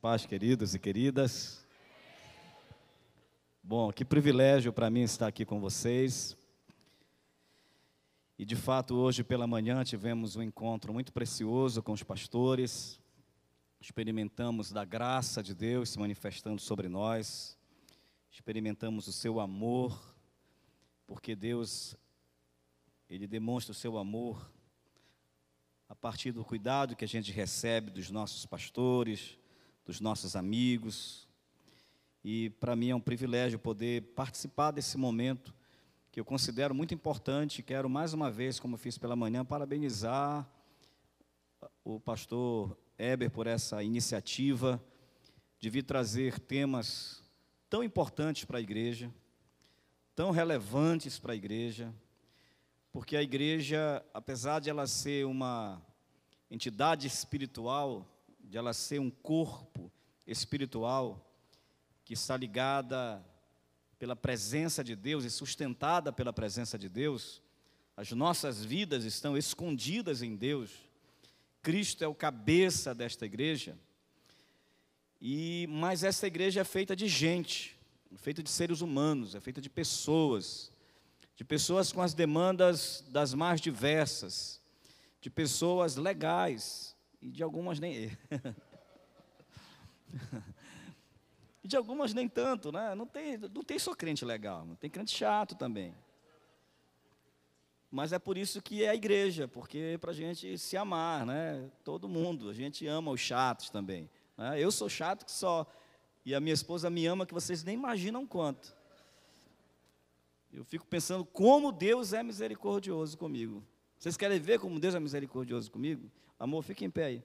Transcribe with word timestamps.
Paz, 0.00 0.26
queridos 0.26 0.74
e 0.74 0.78
queridas. 0.78 1.66
Bom, 3.62 3.90
que 3.90 4.04
privilégio 4.04 4.74
para 4.74 4.90
mim 4.90 5.00
estar 5.00 5.26
aqui 5.26 5.44
com 5.44 5.58
vocês. 5.58 6.36
E 8.38 8.44
de 8.44 8.54
fato, 8.54 8.94
hoje 8.94 9.24
pela 9.24 9.46
manhã 9.46 9.82
tivemos 9.82 10.36
um 10.36 10.42
encontro 10.42 10.92
muito 10.92 11.12
precioso 11.14 11.82
com 11.82 11.92
os 11.92 12.02
pastores. 12.02 13.00
Experimentamos 13.80 14.70
da 14.70 14.84
graça 14.84 15.42
de 15.42 15.54
Deus 15.54 15.88
se 15.88 15.98
manifestando 15.98 16.60
sobre 16.60 16.86
nós. 16.86 17.58
Experimentamos 18.30 19.08
o 19.08 19.12
seu 19.12 19.40
amor, 19.40 19.98
porque 21.06 21.34
Deus 21.34 21.96
ele 23.08 23.26
demonstra 23.26 23.72
o 23.72 23.74
seu 23.74 23.96
amor 23.96 24.52
a 25.88 25.94
partir 25.96 26.32
do 26.32 26.44
cuidado 26.44 26.94
que 26.94 27.04
a 27.04 27.08
gente 27.08 27.32
recebe 27.32 27.90
dos 27.90 28.10
nossos 28.10 28.44
pastores, 28.44 29.39
dos 29.90 30.00
nossos 30.00 30.36
amigos. 30.36 31.26
E 32.22 32.50
para 32.60 32.76
mim 32.76 32.90
é 32.90 32.94
um 32.94 33.00
privilégio 33.00 33.58
poder 33.58 34.02
participar 34.14 34.70
desse 34.70 34.96
momento 34.96 35.52
que 36.12 36.20
eu 36.20 36.24
considero 36.24 36.72
muito 36.72 36.94
importante. 36.94 37.60
Quero 37.60 37.90
mais 37.90 38.14
uma 38.14 38.30
vez, 38.30 38.60
como 38.60 38.76
fiz 38.76 38.96
pela 38.96 39.16
manhã, 39.16 39.44
parabenizar 39.44 40.48
o 41.84 41.98
pastor 41.98 42.78
Eber 42.96 43.32
por 43.32 43.48
essa 43.48 43.82
iniciativa 43.82 44.80
de 45.58 45.68
vir 45.68 45.82
trazer 45.82 46.38
temas 46.38 47.20
tão 47.68 47.82
importantes 47.82 48.44
para 48.44 48.58
a 48.58 48.62
igreja, 48.62 49.12
tão 50.14 50.30
relevantes 50.30 51.18
para 51.18 51.32
a 51.32 51.36
igreja, 51.36 51.92
porque 52.92 53.16
a 53.16 53.22
igreja, 53.22 54.04
apesar 54.14 54.60
de 54.60 54.70
ela 54.70 54.86
ser 54.86 55.26
uma 55.26 55.82
entidade 56.48 57.08
espiritual, 57.08 58.06
de 58.50 58.58
ela 58.58 58.72
ser 58.72 58.98
um 58.98 59.08
corpo 59.08 59.92
espiritual 60.26 61.24
que 62.04 62.14
está 62.14 62.36
ligada 62.36 63.24
pela 63.96 64.16
presença 64.16 64.82
de 64.82 64.96
Deus 64.96 65.24
e 65.24 65.30
sustentada 65.30 66.12
pela 66.12 66.32
presença 66.32 66.76
de 66.76 66.88
Deus, 66.88 67.40
as 67.96 68.10
nossas 68.10 68.64
vidas 68.64 69.04
estão 69.04 69.36
escondidas 69.36 70.20
em 70.20 70.34
Deus. 70.34 70.72
Cristo 71.62 72.02
é 72.02 72.08
o 72.08 72.14
cabeça 72.14 72.92
desta 72.92 73.24
igreja. 73.24 73.78
E 75.20 75.68
mas 75.68 76.02
essa 76.02 76.26
igreja 76.26 76.62
é 76.62 76.64
feita 76.64 76.96
de 76.96 77.06
gente, 77.06 77.78
é 78.12 78.18
feita 78.18 78.42
de 78.42 78.50
seres 78.50 78.80
humanos, 78.80 79.36
é 79.36 79.40
feita 79.40 79.60
de 79.60 79.70
pessoas, 79.70 80.72
de 81.36 81.44
pessoas 81.44 81.92
com 81.92 82.02
as 82.02 82.14
demandas 82.14 83.04
das 83.10 83.32
mais 83.32 83.60
diversas, 83.60 84.60
de 85.20 85.30
pessoas 85.30 85.94
legais, 85.94 86.89
e 87.20 87.30
de 87.30 87.42
algumas 87.42 87.78
nem. 87.78 88.16
e 91.62 91.68
de 91.68 91.76
algumas 91.76 92.14
nem 92.14 92.28
tanto, 92.28 92.72
né? 92.72 92.94
Não 92.94 93.06
tem, 93.06 93.36
não 93.36 93.62
tem 93.62 93.78
só 93.78 93.94
crente 93.94 94.24
legal, 94.24 94.66
tem 94.78 94.88
crente 94.88 95.10
chato 95.16 95.54
também. 95.54 95.94
Mas 97.90 98.12
é 98.12 98.18
por 98.18 98.38
isso 98.38 98.62
que 98.62 98.84
é 98.84 98.90
a 98.90 98.94
igreja, 98.94 99.48
porque 99.48 99.78
é 99.78 99.98
para 99.98 100.12
a 100.12 100.14
gente 100.14 100.56
se 100.56 100.76
amar, 100.76 101.26
né? 101.26 101.68
Todo 101.82 102.08
mundo, 102.08 102.48
a 102.48 102.54
gente 102.54 102.86
ama 102.86 103.10
os 103.10 103.20
chatos 103.20 103.68
também. 103.68 104.08
Né? 104.36 104.60
Eu 104.60 104.70
sou 104.70 104.88
chato 104.88 105.24
que 105.24 105.32
só, 105.32 105.66
e 106.24 106.32
a 106.32 106.40
minha 106.40 106.54
esposa 106.54 106.88
me 106.88 107.04
ama 107.06 107.26
que 107.26 107.34
vocês 107.34 107.64
nem 107.64 107.74
imaginam 107.74 108.24
quanto. 108.26 108.78
Eu 110.52 110.64
fico 110.64 110.86
pensando 110.86 111.24
como 111.24 111.72
Deus 111.72 112.12
é 112.12 112.22
misericordioso 112.22 113.18
comigo. 113.18 113.64
Vocês 113.98 114.16
querem 114.16 114.38
ver 114.38 114.58
como 114.60 114.78
Deus 114.80 114.94
é 114.94 115.00
misericordioso 115.00 115.70
comigo? 115.70 116.10
Amor, 116.40 116.62
fique 116.62 116.86
em 116.86 116.90
pé 116.90 117.04
aí. 117.04 117.24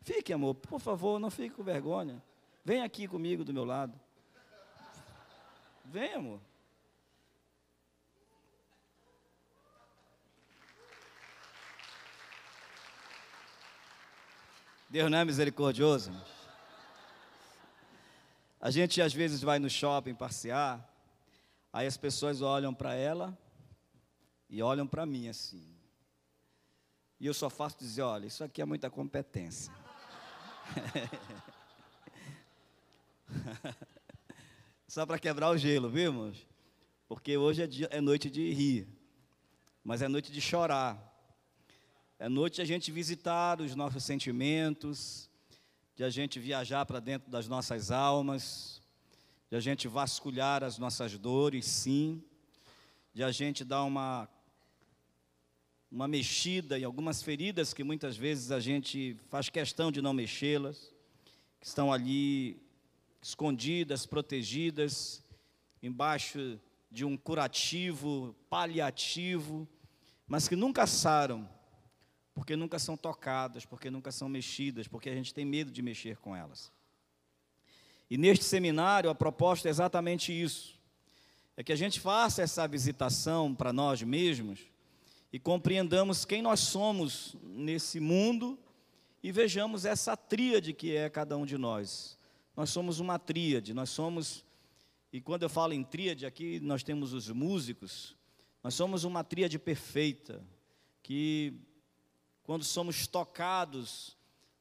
Fique, 0.00 0.32
amor, 0.32 0.54
por 0.54 0.80
favor, 0.80 1.20
não 1.20 1.30
fique 1.30 1.54
com 1.54 1.62
vergonha. 1.62 2.22
Vem 2.64 2.82
aqui 2.82 3.06
comigo 3.06 3.44
do 3.44 3.52
meu 3.52 3.64
lado. 3.64 4.00
Vem, 5.84 6.14
amor. 6.14 6.40
Deus 14.88 15.10
não 15.10 15.18
é 15.18 15.24
misericordioso? 15.24 16.10
A 18.58 18.70
gente 18.70 19.02
às 19.02 19.12
vezes 19.12 19.42
vai 19.42 19.58
no 19.58 19.68
shopping 19.68 20.14
passear, 20.14 20.82
aí 21.70 21.86
as 21.86 21.98
pessoas 21.98 22.40
olham 22.40 22.72
para 22.72 22.94
ela 22.94 23.38
e 24.48 24.62
olham 24.62 24.86
para 24.86 25.04
mim 25.04 25.28
assim. 25.28 25.79
E 27.20 27.26
eu 27.26 27.34
só 27.34 27.50
faço 27.50 27.76
dizer: 27.78 28.00
olha, 28.02 28.26
isso 28.26 28.42
aqui 28.42 28.62
é 28.62 28.64
muita 28.64 28.88
competência. 28.88 29.70
só 34.88 35.04
para 35.04 35.18
quebrar 35.18 35.50
o 35.50 35.58
gelo, 35.58 35.90
viu, 35.90 36.04
irmãos? 36.04 36.46
Porque 37.06 37.36
hoje 37.36 37.62
é, 37.62 37.66
dia, 37.66 37.88
é 37.90 38.00
noite 38.00 38.30
de 38.30 38.50
rir, 38.52 38.88
mas 39.84 40.00
é 40.00 40.08
noite 40.08 40.32
de 40.32 40.40
chorar. 40.40 41.08
É 42.18 42.28
noite 42.28 42.56
de 42.56 42.62
a 42.62 42.64
gente 42.64 42.90
visitar 42.90 43.60
os 43.60 43.74
nossos 43.74 44.02
sentimentos, 44.02 45.28
de 45.94 46.04
a 46.04 46.10
gente 46.10 46.40
viajar 46.40 46.86
para 46.86 47.00
dentro 47.00 47.30
das 47.30 47.46
nossas 47.48 47.90
almas, 47.90 48.80
de 49.50 49.56
a 49.56 49.60
gente 49.60 49.88
vasculhar 49.88 50.64
as 50.64 50.78
nossas 50.78 51.18
dores, 51.18 51.66
sim, 51.66 52.22
de 53.12 53.22
a 53.24 53.30
gente 53.32 53.64
dar 53.64 53.84
uma 53.84 54.28
uma 55.90 56.06
mexida 56.06 56.78
em 56.78 56.84
algumas 56.84 57.20
feridas 57.20 57.74
que 57.74 57.82
muitas 57.82 58.16
vezes 58.16 58.52
a 58.52 58.60
gente 58.60 59.16
faz 59.28 59.48
questão 59.48 59.90
de 59.90 60.00
não 60.00 60.12
mexê-las, 60.12 60.94
que 61.60 61.66
estão 61.66 61.92
ali 61.92 62.62
escondidas, 63.20 64.06
protegidas, 64.06 65.24
embaixo 65.82 66.60
de 66.90 67.04
um 67.04 67.16
curativo, 67.16 68.34
paliativo, 68.48 69.68
mas 70.28 70.46
que 70.46 70.54
nunca 70.54 70.86
saram, 70.86 71.48
porque 72.32 72.54
nunca 72.54 72.78
são 72.78 72.96
tocadas, 72.96 73.64
porque 73.66 73.90
nunca 73.90 74.12
são 74.12 74.28
mexidas, 74.28 74.86
porque 74.86 75.10
a 75.10 75.14
gente 75.14 75.34
tem 75.34 75.44
medo 75.44 75.72
de 75.72 75.82
mexer 75.82 76.16
com 76.18 76.36
elas. 76.36 76.72
E 78.08 78.16
neste 78.16 78.44
seminário 78.44 79.10
a 79.10 79.14
proposta 79.14 79.68
é 79.68 79.70
exatamente 79.70 80.32
isso: 80.32 80.78
é 81.56 81.64
que 81.64 81.72
a 81.72 81.76
gente 81.76 81.98
faça 81.98 82.42
essa 82.42 82.66
visitação 82.68 83.54
para 83.54 83.72
nós 83.72 84.02
mesmos 84.02 84.69
e 85.32 85.38
compreendamos 85.38 86.24
quem 86.24 86.42
nós 86.42 86.60
somos 86.60 87.36
nesse 87.42 88.00
mundo 88.00 88.58
e 89.22 89.30
vejamos 89.30 89.84
essa 89.84 90.16
tríade 90.16 90.72
que 90.72 90.96
é 90.96 91.08
cada 91.08 91.36
um 91.36 91.46
de 91.46 91.56
nós. 91.56 92.18
Nós 92.56 92.70
somos 92.70 92.98
uma 92.98 93.18
tríade, 93.18 93.72
nós 93.72 93.90
somos, 93.90 94.44
e 95.12 95.20
quando 95.20 95.44
eu 95.44 95.48
falo 95.48 95.72
em 95.72 95.84
tríade 95.84 96.26
aqui, 96.26 96.58
nós 96.60 96.82
temos 96.82 97.12
os 97.12 97.28
músicos, 97.28 98.16
nós 98.62 98.74
somos 98.74 99.04
uma 99.04 99.22
tríade 99.22 99.58
perfeita, 99.58 100.44
que 101.02 101.54
quando 102.42 102.64
somos 102.64 103.06
tocados, 103.06 104.16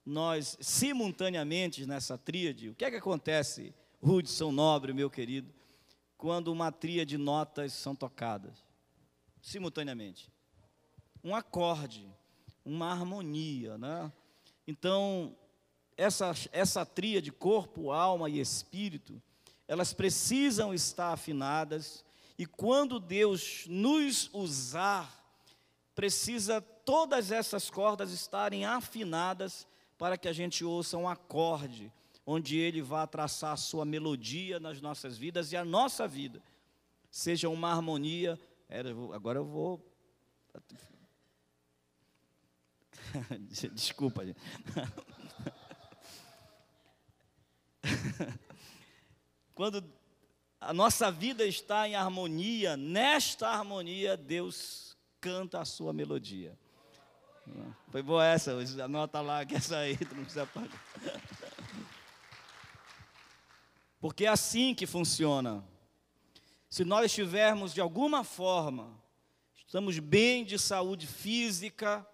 nós 0.05 0.55
simultaneamente 0.61 1.85
nessa 1.85 2.17
tríade, 2.17 2.69
o 2.69 2.75
que 2.75 2.85
é 2.85 2.91
que 2.91 2.97
acontece, 2.97 3.73
Hudson 4.01 4.51
Nobre, 4.51 4.93
meu 4.93 5.09
querido, 5.09 5.51
quando 6.15 6.51
uma 6.51 6.71
tríade 6.71 7.11
de 7.11 7.17
notas 7.17 7.73
são 7.73 7.95
tocadas? 7.95 8.63
Simultaneamente 9.41 10.29
um 11.23 11.35
acorde, 11.35 12.07
uma 12.63 12.91
harmonia, 12.91 13.77
né? 13.77 14.11
Então, 14.67 15.35
essa, 15.97 16.31
essa 16.51 16.85
tria 16.85 17.21
de 17.21 17.31
corpo, 17.31 17.91
alma 17.91 18.29
e 18.29 18.39
espírito, 18.39 19.21
elas 19.67 19.93
precisam 19.93 20.73
estar 20.73 21.11
afinadas, 21.11 22.05
e 22.37 22.45
quando 22.45 22.99
Deus 22.99 23.65
nos 23.67 24.29
usar, 24.33 25.13
precisa 25.93 26.61
todas 26.61 27.31
essas 27.31 27.69
cordas 27.69 28.11
estarem 28.11 28.65
afinadas 28.65 29.67
para 29.97 30.17
que 30.17 30.27
a 30.27 30.33
gente 30.33 30.63
ouça 30.63 30.97
um 30.97 31.09
acorde, 31.09 31.91
onde 32.25 32.57
Ele 32.57 32.81
vá 32.81 33.05
traçar 33.05 33.51
a 33.51 33.57
sua 33.57 33.83
melodia 33.83 34.59
nas 34.59 34.79
nossas 34.79 35.17
vidas 35.17 35.51
e 35.51 35.57
a 35.57 35.65
nossa 35.65 36.07
vida 36.07 36.41
seja 37.11 37.49
uma 37.49 37.71
harmonia. 37.71 38.39
Agora 39.13 39.39
eu 39.39 39.45
vou 39.45 39.85
Desculpa, 43.73 44.25
gente. 44.25 44.39
Quando 49.55 49.83
a 50.59 50.73
nossa 50.73 51.11
vida 51.11 51.45
está 51.45 51.87
em 51.87 51.95
harmonia, 51.95 52.75
nesta 52.75 53.47
harmonia, 53.49 54.17
Deus 54.17 54.97
canta 55.21 55.59
a 55.59 55.65
sua 55.65 55.93
melodia. 55.93 56.57
Foi 57.89 58.01
boa 58.01 58.25
essa, 58.25 58.51
anota 58.83 59.21
lá 59.21 59.45
que 59.45 59.55
essa 59.55 59.77
aí, 59.77 59.97
tu 59.97 60.15
não 60.15 60.23
precisa 60.23 60.45
pagar. 60.45 60.69
Porque 63.99 64.25
é 64.25 64.29
assim 64.29 64.73
que 64.73 64.85
funciona. 64.85 65.63
Se 66.69 66.85
nós 66.85 67.05
estivermos 67.07 67.73
de 67.73 67.81
alguma 67.81 68.23
forma, 68.23 68.95
estamos 69.57 69.97
bem 69.99 70.45
de 70.45 70.59
saúde 70.59 71.07
física, 71.07 72.07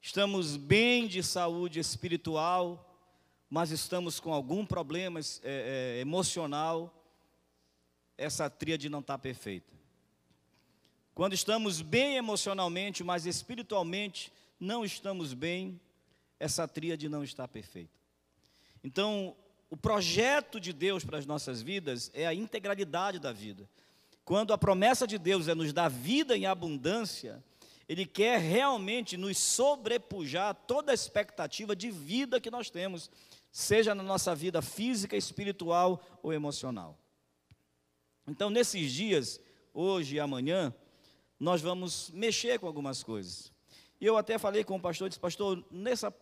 estamos 0.00 0.56
bem 0.56 1.06
de 1.06 1.22
saúde 1.22 1.78
espiritual, 1.78 2.84
mas 3.50 3.70
estamos 3.70 4.20
com 4.20 4.32
algum 4.32 4.64
problema 4.64 5.20
é, 5.20 5.24
é, 5.42 6.00
emocional, 6.00 6.94
essa 8.16 8.50
tríade 8.50 8.88
não 8.88 9.00
está 9.00 9.16
perfeita. 9.16 9.72
Quando 11.14 11.32
estamos 11.32 11.80
bem 11.80 12.16
emocionalmente, 12.16 13.02
mas 13.02 13.26
espiritualmente 13.26 14.32
não 14.60 14.84
estamos 14.84 15.34
bem, 15.34 15.80
essa 16.38 16.68
tríade 16.68 17.08
não 17.08 17.24
está 17.24 17.48
perfeita. 17.48 17.98
Então, 18.84 19.36
o 19.70 19.76
projeto 19.76 20.60
de 20.60 20.72
Deus 20.72 21.04
para 21.04 21.18
as 21.18 21.26
nossas 21.26 21.60
vidas 21.60 22.10
é 22.14 22.26
a 22.26 22.34
integralidade 22.34 23.18
da 23.18 23.32
vida. 23.32 23.68
Quando 24.24 24.52
a 24.52 24.58
promessa 24.58 25.06
de 25.06 25.18
Deus 25.18 25.48
é 25.48 25.54
nos 25.54 25.72
dar 25.72 25.88
vida 25.88 26.36
em 26.36 26.46
abundância, 26.46 27.42
Ele 27.88 28.04
quer 28.04 28.38
realmente 28.38 29.16
nos 29.16 29.38
sobrepujar 29.38 30.54
toda 30.54 30.92
a 30.92 30.94
expectativa 30.94 31.74
de 31.74 31.90
vida 31.90 32.40
que 32.40 32.50
nós 32.50 32.68
temos, 32.68 33.10
seja 33.50 33.94
na 33.94 34.02
nossa 34.02 34.34
vida 34.34 34.60
física, 34.60 35.16
espiritual 35.16 36.00
ou 36.22 36.32
emocional. 36.32 36.98
Então, 38.26 38.50
nesses 38.50 38.92
dias, 38.92 39.40
hoje 39.72 40.16
e 40.16 40.20
amanhã, 40.20 40.74
nós 41.40 41.62
vamos 41.62 42.10
mexer 42.10 42.58
com 42.58 42.66
algumas 42.66 43.02
coisas. 43.02 43.50
E 43.98 44.04
eu 44.04 44.18
até 44.18 44.38
falei 44.38 44.62
com 44.62 44.76
o 44.76 44.80
pastor, 44.80 45.08
disse, 45.08 45.18
pastor, 45.18 45.64
nessa, 45.70 46.14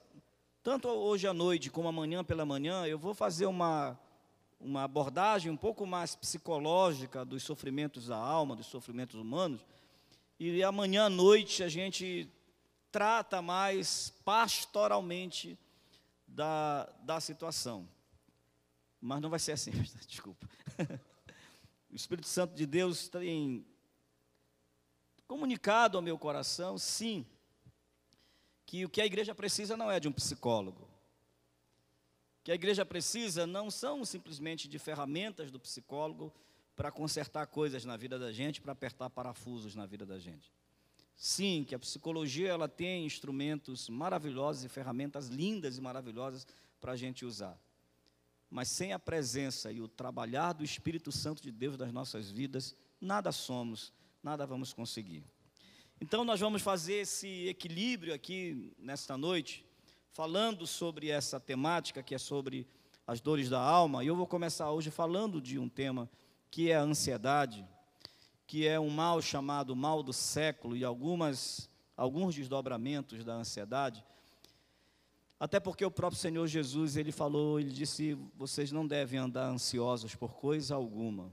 tanto 0.63 0.89
hoje 0.89 1.27
à 1.27 1.35
noite 1.35 1.69
como 1.69 1.89
amanhã 1.89 2.23
pela 2.23 2.47
manhã, 2.47 2.87
eu 2.87 2.99
vou 2.99 3.13
fazer 3.13 3.47
uma, 3.47 3.99
uma 4.61 4.85
abordagem 4.85 5.51
um 5.51 5.57
pouco 5.57 5.85
mais 5.85 6.15
psicológica 6.15 7.25
dos 7.25 7.43
sofrimentos 7.43 8.07
da 8.07 8.17
alma, 8.17 8.55
dos 8.55 8.67
sofrimentos 8.67 9.17
humanos. 9.17 9.67
E 10.39 10.63
amanhã 10.63 11.07
à 11.07 11.11
noite 11.11 11.63
a 11.63 11.69
gente 11.69 12.31
trata 12.93 13.41
mais 13.41 14.11
pastoralmente 14.25 15.59
da, 16.27 16.85
da 17.03 17.21
situação. 17.21 17.89
Mas 19.01 19.21
não 19.21 19.31
vai 19.31 19.39
ser 19.39 19.53
assim, 19.53 19.71
desculpa. 20.07 20.49
O 21.91 21.97
Espírito 21.97 22.29
Santo 22.29 22.55
de 22.55 22.67
Deus 22.67 23.09
tem 23.09 23.67
comunicado 25.27 25.97
ao 25.97 26.03
meu 26.03 26.19
coração, 26.19 26.77
sim, 26.77 27.27
que 28.67 28.85
o 28.85 28.91
que 28.91 29.01
a 29.01 29.07
igreja 29.07 29.35
precisa 29.35 29.77
não 29.77 29.91
é 29.91 29.99
de 29.99 30.09
um 30.09 30.13
psicólogo. 30.13 30.83
O 30.83 32.45
que 32.45 32.53
a 32.53 32.55
igreja 32.55 32.85
precisa 32.85 33.47
não 33.47 33.71
são 33.71 34.05
simplesmente 34.05 34.69
de 34.69 34.79
ferramentas 34.79 35.51
do 35.51 35.59
psicólogo 35.59 36.33
para 36.77 36.93
consertar 36.93 37.47
coisas 37.47 37.87
na 37.87 37.97
vida 37.97 38.19
da 38.19 38.31
gente, 38.31 38.61
para 38.61 38.73
apertar 38.73 39.09
parafusos 39.09 39.75
na 39.75 39.87
vida 39.87 40.05
da 40.05 40.19
gente. 40.19 40.53
Sim, 41.17 41.65
que 41.67 41.75
a 41.75 41.79
psicologia 41.79 42.51
ela 42.51 42.69
tem 42.69 43.07
instrumentos 43.07 43.89
maravilhosos 43.89 44.65
e 44.65 44.69
ferramentas 44.69 45.29
lindas 45.29 45.79
e 45.79 45.81
maravilhosas 45.81 46.47
para 46.79 46.93
a 46.93 46.97
gente 46.97 47.25
usar. 47.25 47.59
Mas 48.51 48.69
sem 48.69 48.93
a 48.93 48.99
presença 48.99 49.73
e 49.73 49.81
o 49.81 49.89
trabalhar 49.89 50.53
do 50.53 50.63
Espírito 50.63 51.11
Santo 51.11 51.43
de 51.43 51.51
Deus 51.51 51.79
nas 51.79 51.91
nossas 51.91 52.31
vidas, 52.31 52.77
nada 53.01 53.33
somos, 53.33 53.93
nada 54.23 54.47
vamos 54.47 54.75
conseguir. 54.75 55.25
Então 55.99 56.23
nós 56.23 56.39
vamos 56.39 56.61
fazer 56.61 56.97
esse 56.97 57.49
equilíbrio 57.49 58.13
aqui 58.13 58.75
nesta 58.79 59.17
noite, 59.17 59.65
falando 60.11 60.67
sobre 60.67 61.09
essa 61.09 61.41
temática 61.41 62.03
que 62.03 62.15
é 62.15 62.19
sobre 62.19 62.69
as 63.07 63.21
dores 63.23 63.49
da 63.49 63.61
alma. 63.61 64.05
E 64.05 64.07
eu 64.09 64.15
vou 64.15 64.27
começar 64.27 64.71
hoje 64.71 64.91
falando 64.91 65.41
de 65.41 65.59
um 65.59 65.69
tema 65.69 66.11
que 66.51 66.71
é 66.71 66.77
a 66.77 66.83
ansiedade, 66.83 67.67
que 68.47 68.67
é 68.67 68.79
um 68.79 68.91
mal 68.91 69.21
chamado 69.21 69.75
mal 69.75 70.03
do 70.03 70.13
século 70.13 70.77
e 70.77 70.85
algumas 70.85 71.69
alguns 71.97 72.35
desdobramentos 72.35 73.25
da 73.25 73.35
ansiedade. 73.35 74.05
Até 75.41 75.59
porque 75.59 75.85
o 75.85 75.91
próprio 75.91 76.21
Senhor 76.21 76.47
Jesus, 76.47 76.97
ele 76.97 77.11
falou, 77.11 77.59
ele 77.59 77.71
disse: 77.71 78.15
"Vocês 78.35 78.71
não 78.71 78.87
devem 78.87 79.19
andar 79.19 79.49
ansiosos 79.49 80.15
por 80.15 80.35
coisa 80.35 80.75
alguma. 80.75 81.33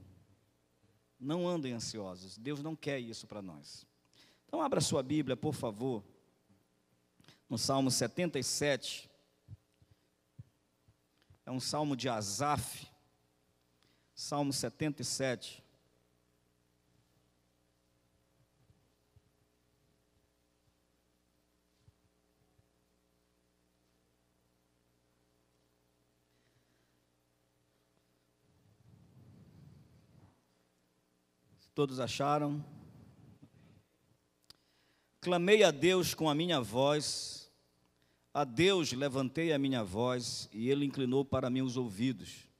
Não 1.18 1.48
andem 1.48 1.72
ansiosos. 1.72 2.36
Deus 2.36 2.62
não 2.62 2.74
quer 2.74 2.98
isso 2.98 3.26
para 3.26 3.42
nós." 3.42 3.86
Então 4.46 4.60
abra 4.60 4.80
sua 4.80 5.02
Bíblia, 5.02 5.36
por 5.36 5.54
favor, 5.54 6.04
no 7.48 7.58
Salmo 7.58 7.90
77. 7.90 9.10
É 11.46 11.50
um 11.50 11.60
salmo 11.60 11.96
de 11.96 12.08
Asaf. 12.08 12.86
Salmo 14.14 14.52
77. 14.52 15.64
Todos 31.74 31.98
acharam? 31.98 32.64
Clamei 35.20 35.64
a 35.64 35.72
Deus 35.72 36.14
com 36.14 36.30
a 36.30 36.34
minha 36.34 36.60
voz, 36.60 37.50
a 38.32 38.44
Deus 38.44 38.92
levantei 38.92 39.52
a 39.52 39.58
minha 39.58 39.82
voz, 39.82 40.48
e 40.52 40.70
Ele 40.70 40.84
inclinou 40.84 41.24
para 41.24 41.50
mim 41.50 41.62
os 41.62 41.76
ouvidos. 41.76 42.53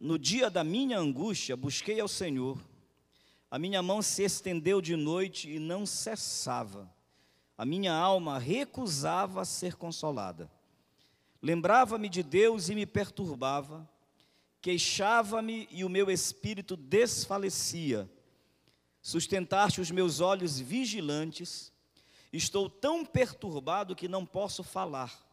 No 0.00 0.16
dia 0.16 0.48
da 0.48 0.62
minha 0.62 0.98
angústia, 0.98 1.56
busquei 1.56 1.98
ao 1.98 2.06
Senhor, 2.06 2.62
a 3.50 3.58
minha 3.58 3.82
mão 3.82 4.00
se 4.00 4.22
estendeu 4.22 4.80
de 4.80 4.94
noite 4.94 5.50
e 5.50 5.58
não 5.58 5.84
cessava, 5.84 6.88
a 7.56 7.64
minha 7.64 7.92
alma 7.92 8.38
recusava 8.38 9.44
ser 9.44 9.74
consolada. 9.74 10.48
Lembrava-me 11.42 12.08
de 12.08 12.22
Deus 12.22 12.68
e 12.68 12.76
me 12.76 12.86
perturbava, 12.86 13.88
queixava-me 14.60 15.66
e 15.70 15.84
o 15.84 15.88
meu 15.88 16.10
espírito 16.10 16.76
desfalecia. 16.76 18.08
Sustentaste 19.02 19.80
os 19.80 19.90
meus 19.90 20.20
olhos 20.20 20.60
vigilantes, 20.60 21.72
estou 22.32 22.70
tão 22.70 23.04
perturbado 23.04 23.96
que 23.96 24.06
não 24.06 24.24
posso 24.24 24.62
falar. 24.62 25.27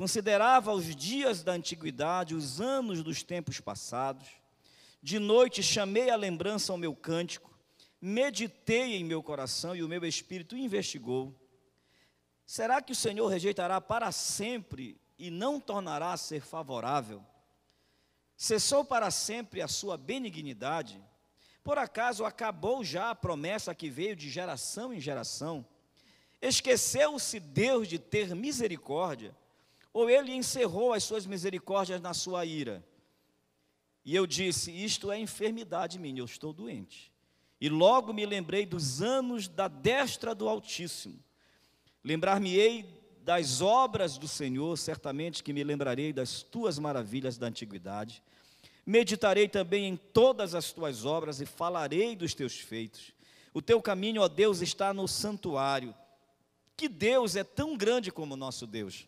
Considerava 0.00 0.72
os 0.72 0.96
dias 0.96 1.42
da 1.42 1.52
antiguidade, 1.52 2.34
os 2.34 2.58
anos 2.58 3.02
dos 3.02 3.22
tempos 3.22 3.60
passados. 3.60 4.26
De 5.02 5.18
noite 5.18 5.62
chamei 5.62 6.08
a 6.08 6.16
lembrança 6.16 6.72
ao 6.72 6.78
meu 6.78 6.96
cântico, 6.96 7.54
meditei 8.00 8.96
em 8.96 9.04
meu 9.04 9.22
coração 9.22 9.76
e 9.76 9.82
o 9.82 9.88
meu 9.88 10.02
espírito 10.06 10.56
investigou. 10.56 11.38
Será 12.46 12.80
que 12.80 12.92
o 12.92 12.96
Senhor 12.96 13.26
rejeitará 13.26 13.78
para 13.78 14.10
sempre 14.10 14.98
e 15.18 15.30
não 15.30 15.60
tornará 15.60 16.14
a 16.14 16.16
ser 16.16 16.40
favorável? 16.40 17.22
Cessou 18.38 18.82
para 18.82 19.10
sempre 19.10 19.60
a 19.60 19.68
sua 19.68 19.98
benignidade? 19.98 20.98
Por 21.62 21.76
acaso 21.76 22.24
acabou 22.24 22.82
já 22.82 23.10
a 23.10 23.14
promessa 23.14 23.74
que 23.74 23.90
veio 23.90 24.16
de 24.16 24.30
geração 24.30 24.94
em 24.94 24.98
geração? 24.98 25.62
Esqueceu-se 26.40 27.38
Deus 27.38 27.86
de 27.86 27.98
ter 27.98 28.34
misericórdia? 28.34 29.38
Ou 29.92 30.08
ele 30.08 30.32
encerrou 30.32 30.92
as 30.92 31.04
suas 31.04 31.26
misericórdias 31.26 32.00
na 32.00 32.14
sua 32.14 32.44
ira? 32.44 32.84
E 34.04 34.14
eu 34.14 34.26
disse: 34.26 34.70
Isto 34.70 35.10
é 35.10 35.18
enfermidade 35.18 35.98
minha, 35.98 36.20
eu 36.20 36.24
estou 36.24 36.52
doente. 36.52 37.12
E 37.60 37.68
logo 37.68 38.12
me 38.12 38.24
lembrei 38.24 38.64
dos 38.64 39.02
anos 39.02 39.46
da 39.46 39.68
destra 39.68 40.34
do 40.34 40.48
Altíssimo. 40.48 41.22
Lembrar-me-ei 42.02 43.00
das 43.22 43.60
obras 43.60 44.16
do 44.16 44.26
Senhor, 44.26 44.78
certamente 44.78 45.44
que 45.44 45.52
me 45.52 45.62
lembrarei 45.62 46.12
das 46.12 46.42
tuas 46.42 46.78
maravilhas 46.78 47.36
da 47.36 47.48
antiguidade. 47.48 48.22
Meditarei 48.86 49.46
também 49.46 49.86
em 49.86 49.96
todas 49.96 50.54
as 50.54 50.72
tuas 50.72 51.04
obras 51.04 51.40
e 51.40 51.46
falarei 51.46 52.16
dos 52.16 52.32
teus 52.32 52.58
feitos. 52.58 53.12
O 53.52 53.60
teu 53.60 53.82
caminho, 53.82 54.22
ó 54.22 54.28
Deus, 54.28 54.62
está 54.62 54.94
no 54.94 55.06
santuário. 55.06 55.94
Que 56.76 56.88
Deus 56.88 57.36
é 57.36 57.44
tão 57.44 57.76
grande 57.76 58.10
como 58.10 58.32
o 58.32 58.38
nosso 58.38 58.66
Deus. 58.66 59.06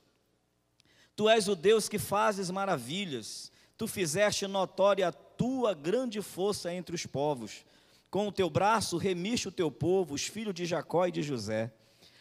Tu 1.14 1.28
és 1.28 1.48
o 1.48 1.54
Deus 1.54 1.88
que 1.88 1.98
fazes 1.98 2.50
maravilhas. 2.50 3.52
Tu 3.76 3.86
fizeste 3.86 4.46
notória 4.46 5.08
a 5.08 5.12
tua 5.12 5.74
grande 5.74 6.22
força 6.22 6.72
entre 6.72 6.94
os 6.94 7.06
povos. 7.06 7.64
Com 8.10 8.28
o 8.28 8.32
teu 8.32 8.48
braço 8.50 8.96
remiste 8.96 9.48
o 9.48 9.52
teu 9.52 9.70
povo, 9.70 10.14
os 10.14 10.26
filhos 10.26 10.54
de 10.54 10.66
Jacó 10.66 11.06
e 11.06 11.12
de 11.12 11.22
José. 11.22 11.72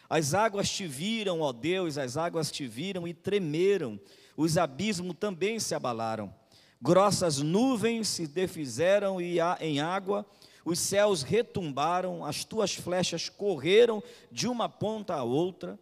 As 0.09 0.33
águas 0.33 0.69
te 0.69 0.85
viram, 0.85 1.41
ó 1.41 1.51
Deus, 1.51 1.97
as 1.97 2.17
águas 2.17 2.51
te 2.51 2.67
viram 2.67 3.07
e 3.07 3.13
tremeram. 3.13 3.99
Os 4.35 4.57
abismos 4.57 5.15
também 5.19 5.59
se 5.59 5.73
abalaram. 5.73 6.33
Grossas 6.81 7.37
nuvens 7.37 8.07
se 8.07 8.27
defizeram 8.27 9.19
em 9.21 9.79
água, 9.79 10.25
os 10.65 10.79
céus 10.79 11.21
retumbaram, 11.21 12.25
as 12.25 12.43
tuas 12.43 12.73
flechas 12.73 13.29
correram 13.29 14.01
de 14.31 14.47
uma 14.47 14.67
ponta 14.67 15.13
a 15.13 15.23
outra, 15.23 15.79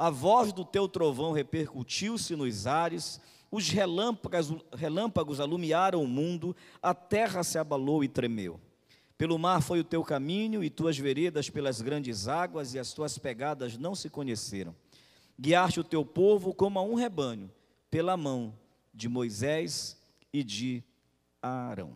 a 0.00 0.08
voz 0.08 0.50
do 0.50 0.64
teu 0.64 0.88
trovão 0.88 1.30
repercutiu-se 1.30 2.34
nos 2.34 2.66
ares, 2.66 3.20
os 3.50 3.68
relâmpagos, 3.68 4.50
relâmpagos 4.72 5.40
alumiaram 5.40 6.02
o 6.02 6.08
mundo, 6.08 6.56
a 6.82 6.94
terra 6.94 7.42
se 7.42 7.58
abalou 7.58 8.02
e 8.02 8.08
tremeu. 8.08 8.58
Pelo 9.18 9.38
mar 9.38 9.60
foi 9.60 9.78
o 9.78 9.84
teu 9.84 10.02
caminho, 10.02 10.64
e 10.64 10.70
tuas 10.70 10.96
veredas 10.96 11.50
pelas 11.50 11.82
grandes 11.82 12.28
águas, 12.28 12.72
e 12.72 12.78
as 12.78 12.94
tuas 12.94 13.18
pegadas 13.18 13.76
não 13.76 13.94
se 13.94 14.08
conheceram. 14.08 14.74
Guiaste 15.38 15.80
o 15.80 15.84
teu 15.84 16.02
povo 16.02 16.54
como 16.54 16.78
a 16.78 16.82
um 16.82 16.94
rebanho, 16.94 17.50
pela 17.90 18.16
mão 18.16 18.54
de 18.94 19.06
Moisés 19.06 20.00
e 20.32 20.42
de 20.42 20.82
Arão. 21.42 21.92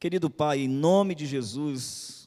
Querido 0.00 0.28
Pai, 0.28 0.62
em 0.62 0.68
nome 0.68 1.14
de 1.14 1.26
Jesus, 1.26 2.17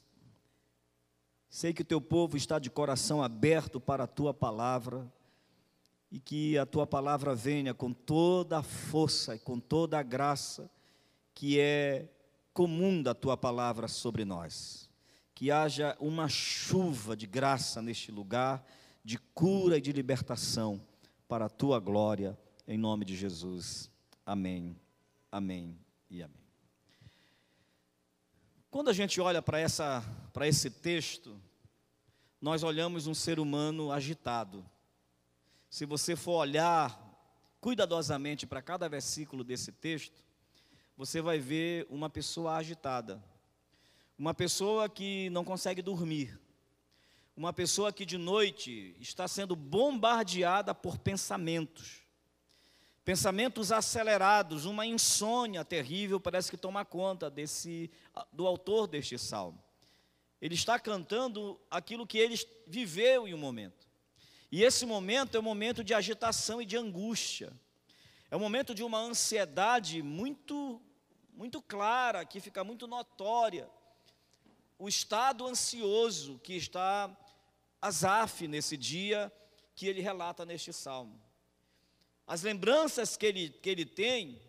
sei 1.52 1.74
que 1.74 1.82
o 1.82 1.86
teu 1.86 2.00
povo 2.00 2.38
está 2.38 2.58
de 2.58 2.70
coração 2.70 3.22
aberto 3.22 3.78
para 3.78 4.06
a 4.06 4.08
tua 4.08 4.34
palavra 4.34 5.06
e 6.10 6.18
que 6.18 6.58
a 6.58 6.66
tua 6.66 6.88
palavra 6.88 7.36
venha 7.36 7.74
com 7.74 7.92
toda 7.92 8.60
a 8.60 8.64
força 8.64 9.36
e 9.36 9.40
com 9.40 9.60
toda 9.60 10.00
a 10.00 10.04
graça 10.04 10.72
que 11.36 11.60
é 11.60 12.10
comum 12.54 13.04
da 13.04 13.14
tua 13.14 13.36
palavra 13.36 13.90
sobre 13.90 14.24
nós. 14.24 14.90
Que 15.36 15.52
haja 15.52 15.98
uma 16.00 16.30
chuva 16.30 17.18
de 17.18 17.28
graça 17.28 17.82
neste 17.82 18.12
lugar, 18.12 18.66
de 19.04 19.18
cura 19.18 19.78
e 19.78 19.82
de 19.82 19.92
libertação 19.92 20.82
para 21.28 21.46
a 21.46 21.50
tua 21.50 21.80
glória, 21.80 22.38
em 22.66 22.78
nome 22.78 23.04
de 23.04 23.16
Jesus. 23.16 23.90
Amém, 24.26 24.80
amém 25.30 25.78
e 26.10 26.24
amém. 26.24 26.41
Quando 28.72 28.90
a 28.90 28.94
gente 28.94 29.20
olha 29.20 29.42
para 29.42 30.48
esse 30.48 30.70
texto, 30.70 31.38
nós 32.40 32.64
olhamos 32.64 33.06
um 33.06 33.14
ser 33.14 33.38
humano 33.38 33.92
agitado. 33.92 34.66
Se 35.70 35.86
você 35.86 36.16
for 36.16 36.38
olhar 36.38 36.98
cuidadosamente 37.60 38.48
para 38.48 38.62
cada 38.62 38.88
versículo 38.88 39.44
desse 39.44 39.74
texto, 39.74 40.24
você 40.96 41.20
vai 41.22 41.38
ver 41.38 41.86
uma 41.90 42.10
pessoa 42.10 42.56
agitada, 42.56 43.22
uma 44.18 44.34
pessoa 44.34 44.88
que 44.88 45.30
não 45.32 45.44
consegue 45.44 45.82
dormir, 45.82 46.40
uma 47.36 47.52
pessoa 47.52 47.92
que 47.92 48.06
de 48.06 48.18
noite 48.18 48.96
está 49.02 49.28
sendo 49.28 49.54
bombardeada 49.54 50.74
por 50.74 50.98
pensamentos, 50.98 52.01
pensamentos 53.04 53.72
acelerados, 53.72 54.66
uma 54.66 54.86
insônia 54.86 55.66
terrível 55.66 56.20
parece 56.20 56.52
que 56.52 56.58
toma 56.58 56.86
conta 56.86 57.30
desse 57.30 57.90
do 58.32 58.46
autor 58.46 58.88
deste 58.88 59.18
salmo. 59.18 59.62
Ele 60.42 60.56
está 60.56 60.80
cantando 60.80 61.60
aquilo 61.70 62.08
que 62.08 62.18
ele 62.18 62.36
viveu 62.66 63.28
em 63.28 63.34
um 63.34 63.38
momento. 63.38 63.88
E 64.52 64.64
esse 64.64 64.86
momento 64.86 65.36
é 65.36 65.40
um 65.40 65.44
momento 65.44 65.84
de 65.84 65.94
agitação 65.94 66.62
e 66.62 66.66
de 66.66 66.76
angústia. 66.76 67.54
É 68.30 68.36
um 68.36 68.40
momento 68.40 68.74
de 68.74 68.84
uma 68.84 69.00
ansiedade 69.00 70.02
muito 70.02 70.82
muito 71.34 71.62
clara, 71.62 72.26
que 72.26 72.40
fica 72.40 72.64
muito 72.64 72.86
notória. 72.88 73.68
O 74.78 74.88
estado 74.88 75.48
ansioso 75.48 76.40
que 76.40 76.54
está 76.54 77.10
Asaf 77.82 78.48
nesse 78.48 78.78
dia 78.78 79.32
que 79.76 79.88
ele 79.88 80.02
relata 80.02 80.46
neste 80.46 80.72
salmo. 80.72 81.20
As 82.28 82.44
lembranças 82.44 83.18
que 83.18 83.26
ele, 83.26 83.50
que 83.50 83.70
ele 83.70 83.86
tem, 83.86 84.42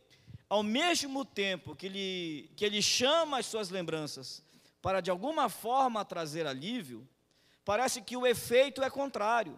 ao 0.49 0.63
mesmo 0.63 1.25
tempo 1.25 1.75
que 1.75 1.87
ele, 1.87 2.51
que 2.57 2.65
ele 2.65 2.83
chama 2.83 3.39
as 3.39 3.47
suas 3.47 3.71
lembranças 3.71 4.43
para 4.83 5.01
de 5.01 5.11
alguma 5.11 5.49
forma 5.49 6.05
trazer 6.05 6.47
alívio, 6.47 7.09
parece 7.65 8.03
que 8.03 8.17
o 8.17 8.27
efeito 8.27 8.83
é 8.83 8.91
contrário. 8.91 9.57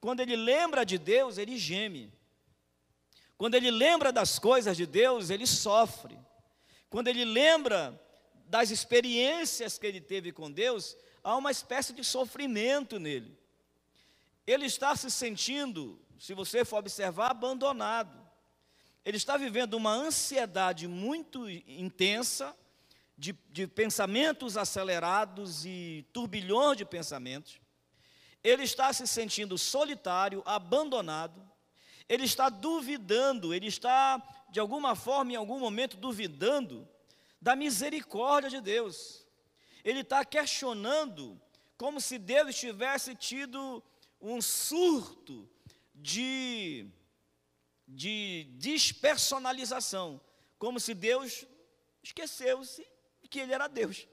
Quando 0.00 0.20
ele 0.20 0.36
lembra 0.36 0.84
de 0.84 0.98
Deus, 0.98 1.36
ele 1.36 1.58
geme. 1.58 2.12
Quando 3.36 3.56
ele 3.56 3.70
lembra 3.70 4.12
das 4.12 4.38
coisas 4.38 4.76
de 4.76 4.86
Deus, 4.86 5.30
ele 5.30 5.46
sofre. 5.46 6.18
Quando 6.88 7.08
ele 7.08 7.24
lembra 7.24 8.00
das 8.46 8.70
experiências 8.70 9.78
que 9.78 9.86
ele 9.86 10.00
teve 10.00 10.30
com 10.30 10.50
Deus, 10.50 10.96
há 11.24 11.36
uma 11.36 11.50
espécie 11.50 11.92
de 11.92 12.04
sofrimento 12.04 12.98
nele. 12.98 13.36
Ele 14.46 14.66
está 14.66 14.94
se 14.94 15.10
sentindo, 15.10 16.00
se 16.22 16.34
você 16.34 16.64
for 16.64 16.78
observar, 16.78 17.30
abandonado. 17.30 18.16
Ele 19.04 19.16
está 19.16 19.36
vivendo 19.36 19.74
uma 19.74 19.92
ansiedade 19.92 20.86
muito 20.86 21.48
intensa, 21.50 22.54
de, 23.16 23.34
de 23.50 23.66
pensamentos 23.66 24.56
acelerados 24.56 25.64
e 25.64 26.04
turbilhões 26.12 26.76
de 26.76 26.84
pensamentos 26.84 27.62
ele 28.42 28.64
está 28.64 28.92
se 28.92 29.06
sentindo 29.06 29.56
solitário, 29.56 30.42
abandonado, 30.44 31.40
ele 32.08 32.24
está 32.24 32.48
duvidando, 32.48 33.54
ele 33.54 33.68
está, 33.68 34.20
de 34.50 34.58
alguma 34.58 34.96
forma, 34.96 35.32
em 35.32 35.36
algum 35.36 35.58
momento, 35.58 35.96
duvidando 35.96 36.88
da 37.40 37.54
misericórdia 37.54 38.50
de 38.50 38.60
Deus. 38.60 39.24
Ele 39.84 40.00
está 40.00 40.24
questionando, 40.24 41.40
como 41.76 42.00
se 42.00 42.18
Deus 42.18 42.56
tivesse 42.56 43.14
tido 43.14 43.82
um 44.20 44.42
surto 44.42 45.48
de, 46.02 46.86
de 47.86 48.48
despersonalização, 48.58 50.20
como 50.58 50.80
se 50.80 50.92
Deus 50.92 51.46
esqueceu-se 52.02 52.86
que 53.32 53.40
Ele 53.40 53.54
era 53.54 53.66
Deus. 53.66 54.06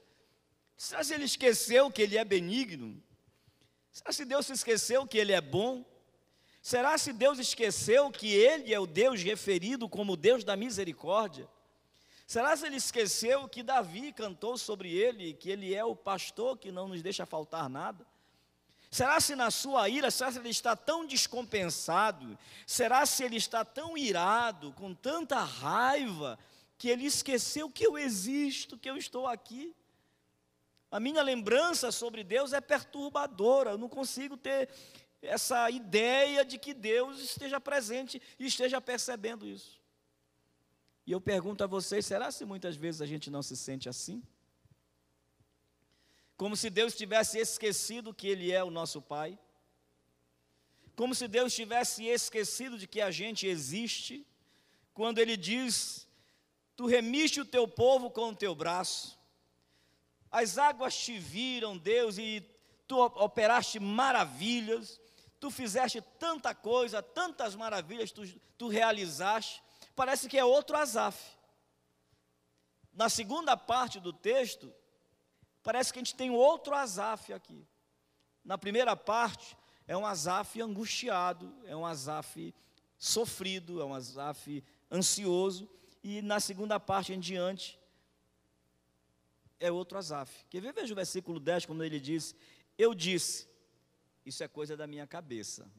Será 0.76 1.04
que 1.04 1.12
ele 1.12 1.24
esqueceu 1.24 1.90
que 1.90 2.00
Ele 2.00 2.16
é 2.16 2.24
benigno? 2.24 3.02
Será 3.92 4.12
se 4.12 4.24
Deus 4.24 4.46
se 4.46 4.54
esqueceu 4.54 5.06
que 5.06 5.18
Ele 5.18 5.32
é 5.32 5.40
bom? 5.40 5.84
Será 6.62 6.96
se 6.96 7.12
Deus 7.12 7.38
esqueceu 7.38 8.10
que 8.10 8.32
Ele 8.32 8.72
é 8.72 8.80
o 8.80 8.86
Deus 8.86 9.22
referido 9.22 9.88
como 9.88 10.16
Deus 10.16 10.42
da 10.42 10.56
misericórdia? 10.56 11.46
Será 12.26 12.56
se 12.56 12.64
Ele 12.64 12.76
esqueceu 12.76 13.46
que 13.46 13.62
Davi 13.62 14.10
cantou 14.12 14.56
sobre 14.56 14.90
Ele, 14.90 15.34
que 15.34 15.50
Ele 15.50 15.74
é 15.74 15.84
o 15.84 15.94
pastor 15.94 16.56
que 16.56 16.72
não 16.72 16.88
nos 16.88 17.02
deixa 17.02 17.26
faltar 17.26 17.68
nada? 17.68 18.06
Será 18.90 19.20
se 19.20 19.36
na 19.36 19.52
sua 19.52 19.88
ira, 19.88 20.10
será 20.10 20.32
se 20.32 20.38
ele 20.38 20.48
está 20.48 20.74
tão 20.74 21.06
descompensado? 21.06 22.36
Será 22.66 23.06
se 23.06 23.22
ele 23.22 23.36
está 23.36 23.64
tão 23.64 23.96
irado, 23.96 24.72
com 24.72 24.92
tanta 24.92 25.38
raiva, 25.38 26.36
que 26.76 26.88
ele 26.88 27.06
esqueceu 27.06 27.70
que 27.70 27.86
eu 27.86 27.96
existo, 27.96 28.76
que 28.76 28.90
eu 28.90 28.96
estou 28.96 29.28
aqui? 29.28 29.76
A 30.90 30.98
minha 30.98 31.22
lembrança 31.22 31.92
sobre 31.92 32.24
Deus 32.24 32.52
é 32.52 32.60
perturbadora, 32.60 33.70
eu 33.70 33.78
não 33.78 33.88
consigo 33.88 34.36
ter 34.36 34.68
essa 35.22 35.70
ideia 35.70 36.44
de 36.44 36.58
que 36.58 36.74
Deus 36.74 37.20
esteja 37.20 37.60
presente 37.60 38.20
e 38.40 38.46
esteja 38.46 38.80
percebendo 38.80 39.46
isso. 39.46 39.80
E 41.06 41.12
eu 41.12 41.20
pergunto 41.20 41.62
a 41.62 41.66
vocês: 41.66 42.04
será 42.04 42.32
se 42.32 42.44
muitas 42.44 42.74
vezes 42.74 43.00
a 43.00 43.06
gente 43.06 43.30
não 43.30 43.42
se 43.42 43.56
sente 43.56 43.88
assim? 43.88 44.20
Como 46.40 46.56
se 46.56 46.70
Deus 46.70 46.94
tivesse 46.94 47.38
esquecido 47.38 48.14
que 48.14 48.26
Ele 48.26 48.50
é 48.50 48.64
o 48.64 48.70
nosso 48.70 49.02
Pai? 49.02 49.38
Como 50.96 51.14
se 51.14 51.28
Deus 51.28 51.54
tivesse 51.54 52.06
esquecido 52.06 52.78
de 52.78 52.86
que 52.86 53.02
a 53.02 53.10
gente 53.10 53.46
existe? 53.46 54.26
Quando 54.94 55.18
Ele 55.18 55.36
diz: 55.36 56.08
Tu 56.74 56.86
remiste 56.86 57.42
o 57.42 57.44
teu 57.44 57.68
povo 57.68 58.10
com 58.10 58.30
o 58.30 58.34
teu 58.34 58.54
braço, 58.54 59.20
as 60.30 60.56
águas 60.56 60.96
te 60.96 61.18
viram, 61.18 61.76
Deus, 61.76 62.16
e 62.16 62.42
tu 62.88 62.98
operaste 62.98 63.78
maravilhas, 63.78 64.98
tu 65.38 65.50
fizeste 65.50 66.00
tanta 66.18 66.54
coisa, 66.54 67.02
tantas 67.02 67.54
maravilhas 67.54 68.12
tu, 68.12 68.26
tu 68.56 68.66
realizaste. 68.68 69.62
Parece 69.94 70.26
que 70.26 70.38
é 70.38 70.44
outro 70.44 70.74
Asaf. 70.74 71.22
Na 72.94 73.10
segunda 73.10 73.58
parte 73.58 74.00
do 74.00 74.10
texto, 74.10 74.74
parece 75.62 75.92
que 75.92 75.98
a 75.98 76.02
gente 76.02 76.14
tem 76.14 76.30
outro 76.30 76.74
Asaf 76.74 77.32
aqui. 77.32 77.66
Na 78.44 78.56
primeira 78.56 78.96
parte, 78.96 79.56
é 79.86 79.96
um 79.96 80.06
Asaf 80.06 80.60
angustiado, 80.60 81.52
é 81.66 81.76
um 81.76 81.84
Asaf 81.84 82.54
sofrido, 82.98 83.80
é 83.80 83.84
um 83.84 83.94
Asaf 83.94 84.62
ansioso. 84.90 85.68
E 86.02 86.22
na 86.22 86.40
segunda 86.40 86.80
parte 86.80 87.12
em 87.12 87.20
diante, 87.20 87.78
é 89.58 89.70
outro 89.70 89.98
Asaf. 89.98 90.44
Quer 90.48 90.60
ver? 90.60 90.72
Veja 90.72 90.92
o 90.92 90.96
versículo 90.96 91.38
10, 91.38 91.66
quando 91.66 91.84
ele 91.84 92.00
diz: 92.00 92.34
Eu 92.78 92.94
disse, 92.94 93.48
isso 94.24 94.42
é 94.42 94.48
coisa 94.48 94.76
da 94.76 94.86
minha 94.86 95.06
cabeça. 95.06 95.70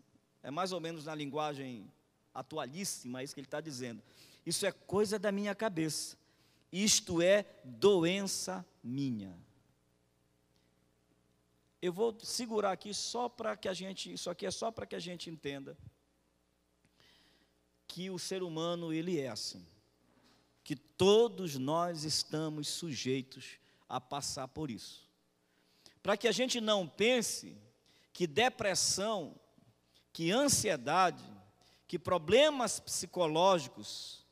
É 0.44 0.52
mais 0.52 0.72
ou 0.72 0.80
menos 0.80 1.06
na 1.06 1.16
linguagem 1.16 1.92
atualíssima, 2.34 3.22
é 3.22 3.24
isso 3.24 3.34
que 3.34 3.40
ele 3.40 3.48
está 3.48 3.62
dizendo. 3.62 4.02
Isso 4.46 4.66
é 4.66 4.72
coisa 4.72 5.20
da 5.20 5.32
minha 5.32 5.54
cabeça. 5.54 6.18
Isto 6.72 7.22
é 7.22 7.46
doença 7.64 8.66
minha. 8.84 9.38
Eu 11.82 11.92
vou 11.92 12.16
segurar 12.22 12.74
aqui 12.74 12.94
só 12.94 13.28
para 13.28 13.58
que 13.58 13.68
a 13.68 13.74
gente, 13.74 14.14
isso 14.14 14.30
aqui 14.30 14.46
é 14.46 14.52
só 14.52 14.70
para 14.70 14.86
que 14.86 14.96
a 14.96 15.00
gente 15.00 15.30
entenda 15.30 15.76
que 17.88 18.10
o 18.10 18.20
ser 18.20 18.44
humano 18.44 18.94
ele 18.94 19.20
é 19.20 19.30
assim, 19.30 19.66
que 20.64 20.76
todos 20.76 21.58
nós 21.58 22.04
estamos 22.04 22.68
sujeitos 22.68 23.58
a 23.90 24.00
passar 24.00 24.48
por 24.48 24.70
isso. 24.70 25.10
Para 26.04 26.16
que 26.16 26.28
a 26.28 26.32
gente 26.32 26.62
não 26.62 26.88
pense 26.88 27.58
que 28.14 28.28
depressão, 28.28 29.36
que 30.14 30.32
ansiedade, 30.32 31.24
que 31.88 31.98
problemas 31.98 32.80
psicológicos, 32.80 34.26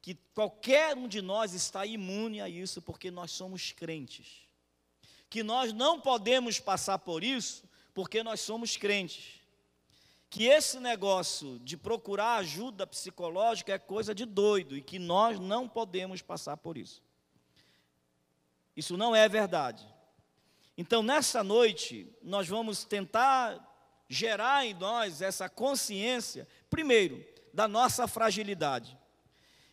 que 0.00 0.14
qualquer 0.34 0.96
um 0.96 1.06
de 1.06 1.20
nós 1.20 1.52
está 1.52 1.84
imune 1.84 2.40
a 2.40 2.48
isso 2.48 2.80
porque 2.80 3.10
nós 3.10 3.30
somos 3.30 3.70
crentes. 3.70 4.47
Que 5.28 5.42
nós 5.42 5.72
não 5.72 6.00
podemos 6.00 6.58
passar 6.58 6.98
por 6.98 7.22
isso 7.22 7.68
porque 7.94 8.22
nós 8.22 8.40
somos 8.40 8.76
crentes. 8.76 9.40
que 10.30 10.44
esse 10.44 10.78
negócio 10.78 11.58
de 11.60 11.76
procurar 11.76 12.36
ajuda 12.36 12.86
psicológica 12.86 13.72
é 13.72 13.78
coisa 13.78 14.14
de 14.14 14.26
doido 14.26 14.76
e 14.76 14.82
que 14.82 14.98
nós 14.98 15.40
não 15.40 15.66
podemos 15.68 16.20
passar 16.20 16.56
por 16.56 16.76
isso. 16.76 17.02
Isso 18.76 18.96
não 18.96 19.16
é 19.16 19.28
verdade. 19.28 19.86
Então, 20.76 21.02
nessa 21.02 21.42
noite, 21.42 22.06
nós 22.22 22.46
vamos 22.46 22.84
tentar 22.84 23.58
gerar 24.08 24.64
em 24.64 24.74
nós 24.74 25.20
essa 25.22 25.48
consciência, 25.48 26.46
primeiro, 26.70 27.26
da 27.52 27.66
nossa 27.66 28.06
fragilidade. 28.06 28.96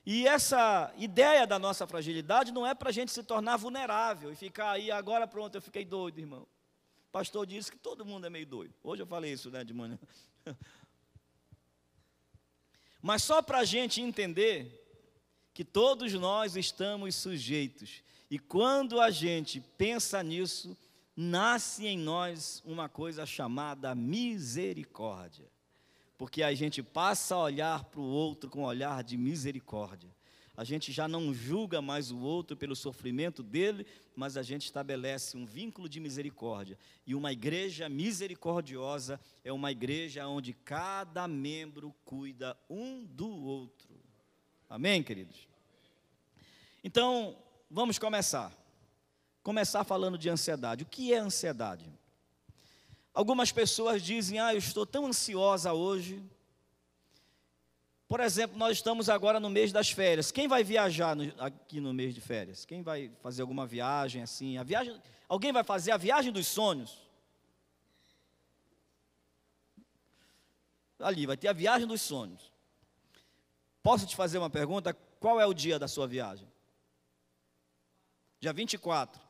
E 0.05 0.27
essa 0.27 0.93
ideia 0.97 1.47
da 1.47 1.57
nossa 1.57 1.87
fragilidade 1.87 2.51
não 2.51 2.65
é 2.65 2.75
para 2.75 2.89
a 2.89 2.91
gente 2.91 3.11
se 3.11 3.23
tornar 3.23 3.57
vulnerável 3.57 4.31
e 4.31 4.35
ficar 4.35 4.71
aí, 4.71 4.91
agora 4.91 5.25
pronto, 5.25 5.55
eu 5.55 5.61
fiquei 5.61 5.83
doido, 5.83 6.19
irmão. 6.19 6.43
O 6.43 7.11
pastor 7.11 7.47
disse 7.47 7.71
que 7.71 7.77
todo 7.77 8.05
mundo 8.05 8.27
é 8.27 8.29
meio 8.29 8.45
doido. 8.45 8.73
Hoje 8.83 9.01
eu 9.01 9.07
falei 9.07 9.33
isso, 9.33 9.49
né, 9.49 9.63
de 9.63 9.73
manhã. 9.73 9.97
Mas 13.01 13.23
só 13.23 13.41
para 13.41 13.59
a 13.59 13.65
gente 13.65 13.99
entender 13.99 14.83
que 15.53 15.63
todos 15.63 16.13
nós 16.13 16.55
estamos 16.55 17.15
sujeitos. 17.15 18.03
E 18.29 18.37
quando 18.37 18.99
a 18.99 19.09
gente 19.09 19.61
pensa 19.61 20.21
nisso, 20.21 20.77
nasce 21.15 21.87
em 21.87 21.97
nós 21.97 22.61
uma 22.65 22.89
coisa 22.89 23.25
chamada 23.25 23.95
misericórdia. 23.95 25.49
Porque 26.25 26.41
a 26.41 26.55
gente 26.55 26.81
passa 26.81 27.35
a 27.35 27.43
olhar 27.43 27.83
para 27.83 27.99
o 27.99 28.03
outro 28.03 28.49
com 28.49 28.61
um 28.61 28.65
olhar 28.65 29.03
de 29.03 29.15
misericórdia. 29.15 30.09
A 30.57 30.63
gente 30.63 30.91
já 30.91 31.07
não 31.07 31.31
julga 31.31 31.83
mais 31.83 32.09
o 32.09 32.17
outro 32.17 32.57
pelo 32.57 32.75
sofrimento 32.75 33.43
dele, 33.43 33.85
mas 34.15 34.35
a 34.35 34.41
gente 34.41 34.63
estabelece 34.63 35.37
um 35.37 35.45
vínculo 35.45 35.87
de 35.87 35.99
misericórdia. 35.99 36.79
E 37.05 37.13
uma 37.13 37.31
igreja 37.31 37.87
misericordiosa 37.87 39.19
é 39.43 39.53
uma 39.53 39.71
igreja 39.71 40.27
onde 40.27 40.51
cada 40.51 41.27
membro 41.27 41.93
cuida 42.03 42.57
um 42.67 43.05
do 43.05 43.29
outro. 43.29 43.95
Amém, 44.67 45.03
queridos? 45.03 45.47
Então, 46.83 47.37
vamos 47.69 47.99
começar 47.99 48.51
começar 49.43 49.83
falando 49.83 50.17
de 50.17 50.27
ansiedade. 50.27 50.81
O 50.81 50.87
que 50.87 51.13
é 51.13 51.19
ansiedade? 51.19 51.87
Algumas 53.15 53.49
pessoas 53.49 54.03
dizem: 54.03 54.39
Ah, 54.39 54.53
eu 54.53 54.57
estou 54.57 54.85
tão 54.85 55.05
ansiosa 55.05 55.71
hoje. 55.71 56.21
Por 58.09 58.19
exemplo, 58.19 58.57
nós 58.57 58.77
estamos 58.77 59.09
agora 59.09 59.39
no 59.39 59.49
mês 59.49 59.71
das 59.71 59.89
férias. 59.89 60.31
Quem 60.31 60.47
vai 60.47 60.63
viajar 60.63 61.15
no, 61.15 61.33
aqui 61.41 61.79
no 61.79 61.93
mês 61.93 62.13
de 62.13 62.19
férias? 62.19 62.65
Quem 62.65 62.83
vai 62.83 63.09
fazer 63.21 63.41
alguma 63.41 63.65
viagem 63.65 64.21
assim? 64.21 64.57
A 64.57 64.63
viagem, 64.63 65.01
alguém 65.29 65.53
vai 65.53 65.63
fazer 65.63 65.91
a 65.91 65.97
viagem 65.97 66.31
dos 66.31 66.45
sonhos? 66.45 67.01
Ali 70.99 71.25
vai 71.25 71.37
ter 71.37 71.47
a 71.47 71.53
viagem 71.53 71.87
dos 71.87 72.01
sonhos. 72.01 72.51
Posso 73.81 74.05
te 74.05 74.15
fazer 74.15 74.37
uma 74.37 74.49
pergunta? 74.49 74.93
Qual 75.19 75.39
é 75.39 75.45
o 75.45 75.53
dia 75.53 75.79
da 75.79 75.87
sua 75.87 76.05
viagem? 76.05 76.47
Dia 78.39 78.53
24 78.53 79.24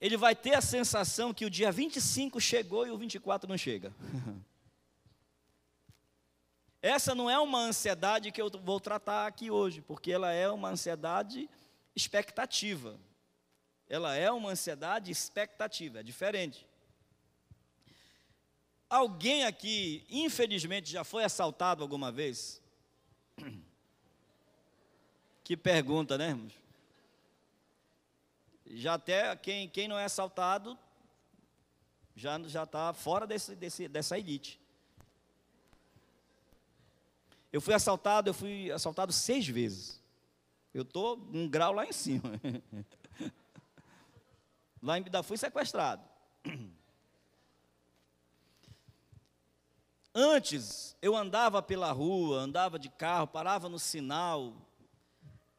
ele 0.00 0.16
vai 0.16 0.34
ter 0.34 0.54
a 0.54 0.60
sensação 0.60 1.34
que 1.34 1.44
o 1.44 1.50
dia 1.50 1.72
25 1.72 2.40
chegou 2.40 2.86
e 2.86 2.90
o 2.90 2.98
24 2.98 3.48
não 3.48 3.58
chega. 3.58 3.92
Essa 6.80 7.14
não 7.14 7.28
é 7.28 7.38
uma 7.38 7.58
ansiedade 7.58 8.30
que 8.30 8.40
eu 8.40 8.48
vou 8.48 8.78
tratar 8.78 9.26
aqui 9.26 9.50
hoje, 9.50 9.80
porque 9.80 10.12
ela 10.12 10.32
é 10.32 10.48
uma 10.48 10.70
ansiedade 10.70 11.50
expectativa. 11.94 12.98
Ela 13.88 14.14
é 14.14 14.30
uma 14.30 14.50
ansiedade 14.50 15.10
expectativa, 15.10 15.98
é 16.00 16.02
diferente. 16.04 16.64
Alguém 18.88 19.44
aqui, 19.44 20.04
infelizmente, 20.08 20.90
já 20.90 21.02
foi 21.02 21.24
assaltado 21.24 21.82
alguma 21.82 22.12
vez? 22.12 22.62
Que 25.42 25.56
pergunta, 25.56 26.18
né, 26.18 26.28
irmãos? 26.28 26.52
Já 28.70 28.94
até 28.94 29.34
quem, 29.36 29.68
quem 29.68 29.88
não 29.88 29.98
é 29.98 30.04
assaltado 30.04 30.78
já 32.14 32.38
já 32.48 32.64
está 32.64 32.92
fora 32.92 33.26
desse, 33.26 33.54
desse, 33.54 33.86
dessa 33.86 34.18
elite. 34.18 34.60
Eu 37.52 37.60
fui 37.60 37.72
assaltado, 37.72 38.28
eu 38.28 38.34
fui 38.34 38.72
assaltado 38.72 39.12
seis 39.12 39.46
vezes. 39.46 40.02
Eu 40.74 40.82
estou 40.82 41.16
um 41.32 41.48
grau 41.48 41.72
lá 41.72 41.86
em 41.86 41.92
cima. 41.92 42.32
lá 44.82 44.94
ainda 44.94 45.22
fui 45.22 45.38
sequestrado. 45.38 46.02
Antes, 50.12 50.96
eu 51.00 51.14
andava 51.14 51.62
pela 51.62 51.92
rua, 51.92 52.40
andava 52.40 52.78
de 52.78 52.88
carro, 52.88 53.28
parava 53.28 53.68
no 53.68 53.78
sinal, 53.78 54.52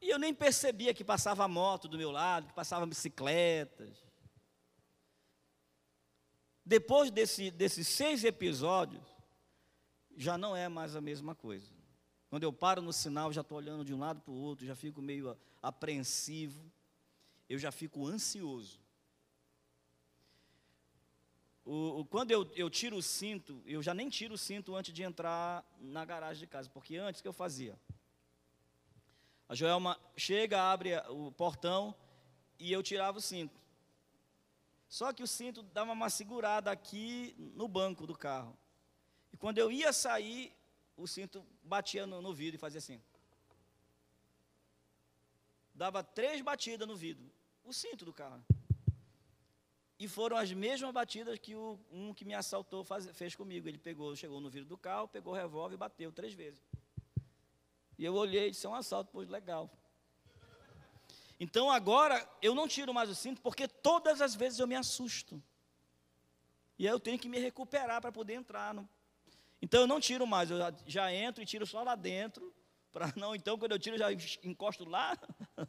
e 0.02 0.10
eu 0.10 0.18
nem 0.18 0.34
percebia 0.34 0.94
que 0.94 1.04
passava 1.04 1.48
moto 1.48 1.88
do 1.88 1.98
meu 1.98 2.12
lado, 2.12 2.48
que 2.48 2.54
passava 2.54 2.86
bicicletas. 2.86 4.06
Depois 6.66 7.12
desse, 7.12 7.52
desses 7.52 7.88
seis 7.88 8.24
episódios, 8.24 9.04
já 10.16 10.38
não 10.38 10.56
é 10.56 10.70
mais 10.70 10.96
a 10.96 11.02
mesma 11.02 11.34
coisa. 11.34 11.74
Quando 12.30 12.44
eu 12.44 12.54
paro 12.54 12.82
no 12.82 12.94
sinal, 12.94 13.34
já 13.34 13.42
estou 13.42 13.58
olhando 13.58 13.84
de 13.84 13.94
um 13.94 14.00
lado 14.00 14.22
para 14.22 14.32
o 14.32 14.40
outro, 14.40 14.66
já 14.66 14.76
fico 14.76 15.02
meio 15.02 15.36
apreensivo, 15.62 16.72
eu 17.50 17.58
já 17.58 17.72
fico 17.72 18.06
ansioso. 18.06 18.80
O, 21.66 22.00
o, 22.00 22.06
quando 22.06 22.32
eu, 22.32 22.50
eu 22.56 22.70
tiro 22.70 22.98
o 22.98 23.02
cinto, 23.02 23.62
eu 23.66 23.82
já 23.82 23.94
nem 23.94 24.10
tiro 24.10 24.36
o 24.36 24.38
cinto 24.38 24.76
antes 24.76 24.94
de 24.94 25.04
entrar 25.04 25.64
na 25.80 26.06
garagem 26.06 26.42
de 26.42 26.48
casa, 26.48 26.70
porque 26.70 26.98
antes 26.98 27.22
que 27.22 27.28
eu 27.28 27.34
fazia? 27.34 27.78
A 29.50 29.56
Joelma 29.56 30.00
chega, 30.16 30.62
abre 30.62 30.96
o 31.10 31.32
portão 31.32 31.96
e 32.60 32.72
eu 32.72 32.84
tirava 32.84 33.18
o 33.18 33.22
cinto. 33.22 33.60
Só 34.88 35.12
que 35.12 35.24
o 35.24 35.28
cinto 35.28 35.64
dava 35.64 35.92
uma 35.92 36.08
segurada 36.08 36.70
aqui 36.70 37.34
no 37.56 37.68
banco 37.68 38.06
do 38.06 38.16
carro. 38.16 38.56
E 39.34 39.38
quando 39.38 39.58
eu 39.58 39.72
ia 39.72 39.92
sair, 39.92 40.56
o 40.96 41.08
cinto 41.08 41.44
batia 41.64 42.06
no, 42.06 42.22
no 42.22 42.32
vidro 42.32 42.58
e 42.58 42.60
fazia 42.60 42.78
assim. 42.78 43.02
Dava 45.74 46.04
três 46.04 46.44
batidas 46.44 46.88
no 46.88 46.96
vidro. 46.96 47.28
O 47.64 47.74
cinto 47.74 48.06
do 48.06 48.14
carro. 48.14 48.46
E 49.98 50.08
foram 50.08 50.38
as 50.38 50.54
mesmas 50.54 50.92
batidas 50.92 51.40
que 51.40 51.56
o, 51.56 51.80
um 51.92 52.14
que 52.14 52.24
me 52.24 52.36
assaltou 52.36 52.84
faz, 52.84 53.10
fez 53.18 53.36
comigo. 53.36 53.68
Ele 53.68 53.80
pegou, 53.80 54.16
chegou 54.16 54.40
no 54.40 54.50
vidro 54.50 54.70
do 54.70 54.78
carro, 54.78 55.08
pegou 55.08 55.34
o 55.34 55.36
revólver 55.36 55.74
e 55.74 55.78
bateu 55.78 56.12
três 56.12 56.36
vezes. 56.36 56.62
E 58.00 58.06
eu 58.06 58.16
olhei 58.16 58.48
e 58.48 58.52
disse, 58.52 58.66
é 58.66 58.70
um 58.70 58.74
assalto, 58.74 59.10
pois 59.12 59.28
legal. 59.28 59.70
Então 61.38 61.70
agora 61.70 62.26
eu 62.42 62.56
não 62.56 62.66
tiro 62.66 62.94
mais 62.94 63.10
o 63.10 63.16
cinto, 63.16 63.42
porque 63.42 63.68
todas 63.68 64.22
as 64.22 64.34
vezes 64.34 64.58
eu 64.58 64.66
me 64.66 64.74
assusto. 64.74 65.44
E 66.78 66.88
aí 66.88 66.94
eu 66.94 67.00
tenho 67.00 67.20
que 67.20 67.28
me 67.28 67.38
recuperar 67.38 68.00
para 68.00 68.10
poder 68.10 68.36
entrar. 68.36 68.74
No... 68.74 68.88
Então 69.62 69.82
eu 69.82 69.88
não 69.88 70.00
tiro 70.00 70.26
mais, 70.26 70.50
eu 70.50 70.58
já, 70.88 71.14
entro 71.14 71.44
e 71.44 71.46
tiro 71.46 71.68
só 71.68 71.84
lá 71.84 71.94
dentro. 71.94 72.56
Para 72.90 73.12
não, 73.18 73.36
então 73.36 73.60
quando 73.60 73.74
eu 73.74 73.80
tiro, 73.80 73.98
já 73.98 74.08
encosto 74.44 74.86
lá. 74.86 75.18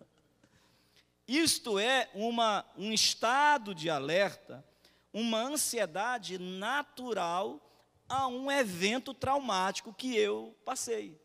Isto 1.27 1.81
é 1.81 2.09
uma, 2.15 2.65
um 2.77 2.93
estado 2.93 3.75
de 3.75 3.91
alerta, 3.91 4.65
uma 5.13 5.41
ansiedade 5.41 6.39
natural 6.39 7.61
a 8.09 8.29
um 8.29 8.49
evento 8.53 9.13
traumático 9.13 9.93
que 9.93 10.17
eu 10.17 10.57
passei. 10.65 11.21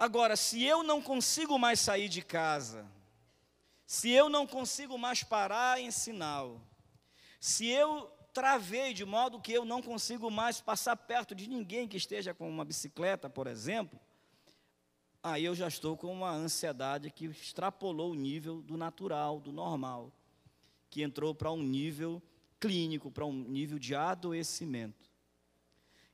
Agora, 0.00 0.34
se 0.34 0.64
eu 0.64 0.82
não 0.82 1.02
consigo 1.02 1.58
mais 1.58 1.78
sair 1.78 2.08
de 2.08 2.22
casa, 2.22 2.86
se 3.86 4.08
eu 4.08 4.30
não 4.30 4.46
consigo 4.46 4.96
mais 4.96 5.22
parar 5.22 5.78
em 5.78 5.90
sinal, 5.90 6.58
se 7.38 7.66
eu 7.66 8.10
travei 8.32 8.94
de 8.94 9.04
modo 9.04 9.38
que 9.42 9.52
eu 9.52 9.62
não 9.62 9.82
consigo 9.82 10.30
mais 10.30 10.58
passar 10.58 10.96
perto 10.96 11.34
de 11.34 11.46
ninguém 11.46 11.86
que 11.86 11.98
esteja 11.98 12.32
com 12.32 12.48
uma 12.48 12.64
bicicleta, 12.64 13.28
por 13.28 13.46
exemplo, 13.46 14.00
aí 15.22 15.44
eu 15.44 15.54
já 15.54 15.68
estou 15.68 15.98
com 15.98 16.10
uma 16.10 16.30
ansiedade 16.30 17.10
que 17.10 17.26
extrapolou 17.26 18.12
o 18.12 18.14
nível 18.14 18.62
do 18.62 18.78
natural, 18.78 19.38
do 19.38 19.52
normal, 19.52 20.10
que 20.88 21.02
entrou 21.02 21.34
para 21.34 21.52
um 21.52 21.62
nível 21.62 22.22
clínico, 22.58 23.10
para 23.10 23.26
um 23.26 23.34
nível 23.34 23.78
de 23.78 23.94
adoecimento. 23.94 25.09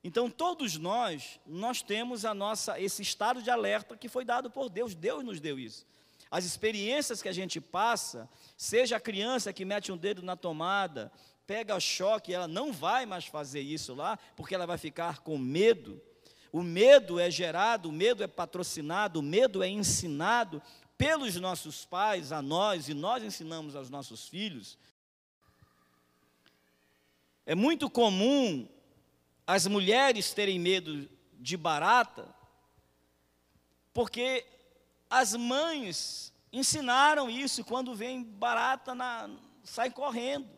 Então 0.07 0.31
todos 0.31 0.77
nós, 0.77 1.41
nós 1.45 1.83
temos 1.83 2.25
a 2.25 2.33
nossa 2.33 2.81
esse 2.81 3.03
estado 3.03 3.43
de 3.43 3.51
alerta 3.51 3.97
que 3.97 4.09
foi 4.09 4.25
dado 4.25 4.49
por 4.49 4.71
Deus. 4.71 4.95
Deus 4.95 5.25
nos 5.25 5.41
deu 5.41 5.59
isso. 5.59 5.85
As 6.31 6.45
experiências 6.45 7.21
que 7.21 7.29
a 7.29 7.33
gente 7.33 7.61
passa, 7.61 8.31
seja 8.57 8.99
a 8.99 9.01
criança 9.01 9.53
que 9.53 9.65
mete 9.65 9.91
um 9.91 9.97
dedo 9.97 10.23
na 10.23 10.37
tomada, 10.37 11.11
pega 11.45 11.81
choque, 11.81 12.33
ela 12.33 12.47
não 12.47 12.73
vai 12.73 13.05
mais 13.05 13.27
fazer 13.27 13.59
isso 13.63 13.95
lá, 13.95 14.17
porque 14.37 14.55
ela 14.55 14.65
vai 14.65 14.79
ficar 14.79 15.23
com 15.23 15.37
medo. 15.37 16.01
O 16.53 16.63
medo 16.63 17.19
é 17.19 17.29
gerado, 17.29 17.89
o 17.89 17.93
medo 17.93 18.23
é 18.23 18.29
patrocinado, 18.29 19.19
o 19.19 19.25
medo 19.25 19.61
é 19.61 19.69
ensinado 19.69 20.63
pelos 20.97 21.35
nossos 21.35 21.85
pais 21.85 22.31
a 22.31 22.41
nós 22.41 22.89
e 22.89 22.95
nós 22.95 23.25
ensinamos 23.25 23.75
aos 23.75 23.91
nossos 23.91 24.29
filhos. 24.29 24.79
É 27.45 27.57
muito 27.57 27.91
comum 27.91 28.69
as 29.47 29.67
mulheres 29.67 30.33
terem 30.33 30.59
medo 30.59 31.09
de 31.35 31.57
barata, 31.57 32.35
porque 33.93 34.45
as 35.09 35.35
mães 35.35 36.33
ensinaram 36.53 37.31
isso, 37.31 37.65
quando 37.65 37.95
vem 37.95 38.23
barata, 38.23 38.95
na, 38.95 39.31
sai 39.63 39.91
correndo. 39.91 40.49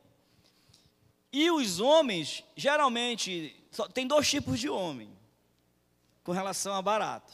E 1.32 1.50
os 1.50 1.80
homens, 1.80 2.42
geralmente, 2.56 3.54
só, 3.70 3.86
tem 3.86 4.06
dois 4.06 4.28
tipos 4.28 4.58
de 4.58 4.68
homem 4.68 5.10
com 6.24 6.32
relação 6.32 6.74
a 6.74 6.80
barata. 6.80 7.32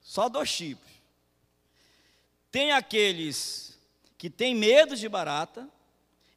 Só 0.00 0.28
dois 0.28 0.52
tipos. 0.52 0.90
Tem 2.50 2.72
aqueles 2.72 3.78
que 4.18 4.28
têm 4.28 4.54
medo 4.54 4.96
de 4.96 5.08
barata 5.08 5.68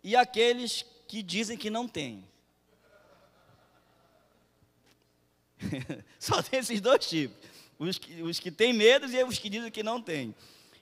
e 0.04 0.16
aqueles 0.16 0.86
que 1.08 1.24
dizem 1.24 1.58
que 1.58 1.70
não 1.70 1.88
têm. 1.88 2.28
Só 6.20 6.42
tem 6.42 6.60
esses 6.60 6.82
dois 6.82 7.06
tipos. 7.06 7.38
Os 7.80 7.98
que, 7.98 8.22
os 8.22 8.40
que 8.40 8.52
têm 8.52 8.74
medo 8.74 9.08
e 9.08 9.24
os 9.24 9.38
que 9.38 9.50
dizem 9.50 9.72
que 9.72 9.84
não 9.84 10.02
têm. 10.02 10.34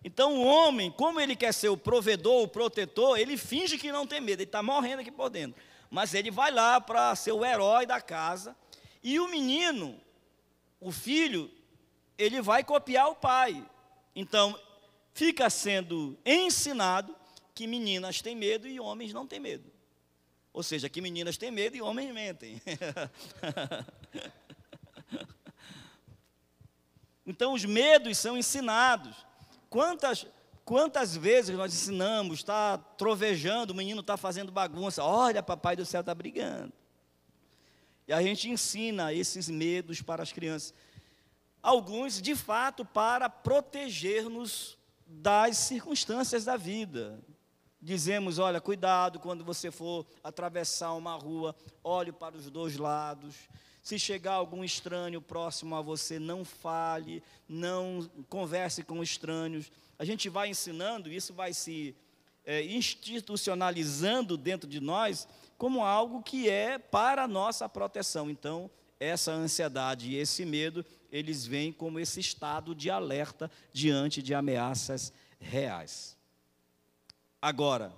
Então, 0.04 0.36
o 0.36 0.46
homem, 0.46 0.92
como 0.92 1.20
ele 1.20 1.36
quer 1.36 1.54
ser 1.54 1.70
o 1.70 1.78
provedor, 1.78 2.44
o 2.44 2.48
protetor, 2.48 3.18
ele 3.18 3.36
finge 3.38 3.78
que 3.78 3.92
não 3.92 4.06
tem 4.06 4.22
medo, 4.22 4.42
ele 4.42 4.48
está 4.48 4.62
morrendo 4.62 5.02
aqui 5.02 5.12
por 5.12 5.30
dentro. 5.30 5.60
Mas 5.90 6.14
ele 6.14 6.30
vai 6.30 6.52
lá 6.52 6.80
para 6.80 7.16
ser 7.16 7.32
o 7.32 7.44
herói 7.44 7.86
da 7.86 8.00
casa. 8.00 8.56
E 9.04 9.20
o 9.20 9.28
menino, 9.28 10.00
o 10.80 10.92
filho, 10.92 11.52
ele 12.18 12.42
vai 12.42 12.64
copiar 12.64 13.10
o 13.10 13.16
pai. 13.16 13.66
Então, 14.16 14.58
fica 15.14 15.50
sendo 15.50 16.18
ensinado 16.26 17.16
que 17.54 17.66
meninas 17.66 18.22
têm 18.22 18.36
medo 18.36 18.68
e 18.68 18.80
homens 18.80 19.12
não 19.12 19.26
têm 19.26 19.40
medo. 19.40 19.72
Ou 20.54 20.62
seja, 20.62 20.88
que 20.88 21.02
meninas 21.02 21.36
têm 21.36 21.52
medo 21.52 21.76
e 21.76 21.82
homens 21.82 22.14
mentem. 22.14 22.62
então, 27.26 27.54
os 27.54 27.66
medos 27.66 28.18
são 28.18 28.38
ensinados. 28.38 29.26
Quantas, 29.70 30.28
quantas 30.64 31.16
vezes 31.16 31.56
nós 31.58 31.74
ensinamos, 31.74 32.40
está 32.40 32.78
trovejando, 32.78 33.72
o 33.72 33.76
menino 33.76 34.02
está 34.02 34.16
fazendo 34.16 34.52
bagunça, 34.52 35.04
olha, 35.04 35.42
papai 35.42 35.76
do 35.76 35.86
céu 35.86 36.02
está 36.02 36.14
brigando. 36.14 36.72
E 38.08 38.14
a 38.14 38.22
gente 38.22 38.50
ensina 38.50 39.12
esses 39.12 39.50
medos 39.50 40.02
para 40.02 40.22
as 40.22 40.32
crianças. 40.32 40.74
Alguns, 41.62 42.22
de 42.22 42.36
fato, 42.36 42.86
para 42.86 43.28
proteger-nos 43.28 44.78
das 45.08 45.58
circunstâncias 45.58 46.46
da 46.46 46.56
vida. 46.56 47.20
Dizemos, 47.82 48.40
olha, 48.40 48.62
cuidado 48.62 49.20
quando 49.20 49.44
você 49.44 49.72
for 49.72 50.06
atravessar 50.24 50.94
uma 50.94 51.16
rua, 51.16 51.56
olhe 51.84 52.12
para 52.12 52.36
os 52.38 52.50
dois 52.50 52.78
lados. 52.78 53.36
Se 53.86 54.00
chegar 54.00 54.34
algum 54.34 54.64
estranho 54.64 55.22
próximo 55.22 55.76
a 55.76 55.82
você, 55.82 56.18
não 56.18 56.44
fale, 56.44 57.22
não 57.48 58.10
converse 58.28 58.84
com 58.84 59.04
estranhos. 59.04 59.72
A 60.00 60.04
gente 60.04 60.28
vai 60.28 60.50
ensinando, 60.50 61.14
isso 61.14 61.36
vai 61.36 61.54
se 61.54 61.96
é, 62.44 62.64
institucionalizando 62.64 64.38
dentro 64.38 64.68
de 64.68 64.80
nós 64.80 65.28
como 65.56 65.84
algo 65.84 66.24
que 66.24 66.50
é 66.50 66.80
para 66.80 67.26
a 67.26 67.28
nossa 67.28 67.70
proteção. 67.70 68.28
Então, 68.28 68.72
essa 69.00 69.32
ansiedade 69.32 70.10
e 70.10 70.16
esse 70.16 70.46
medo, 70.46 70.84
eles 71.12 71.46
vêm 71.46 71.72
como 71.72 72.00
esse 72.00 72.20
estado 72.20 72.74
de 72.74 72.90
alerta 72.90 73.52
diante 73.72 74.20
de 74.20 74.34
ameaças 74.34 75.14
reais. 75.40 76.18
Agora, 77.40 77.94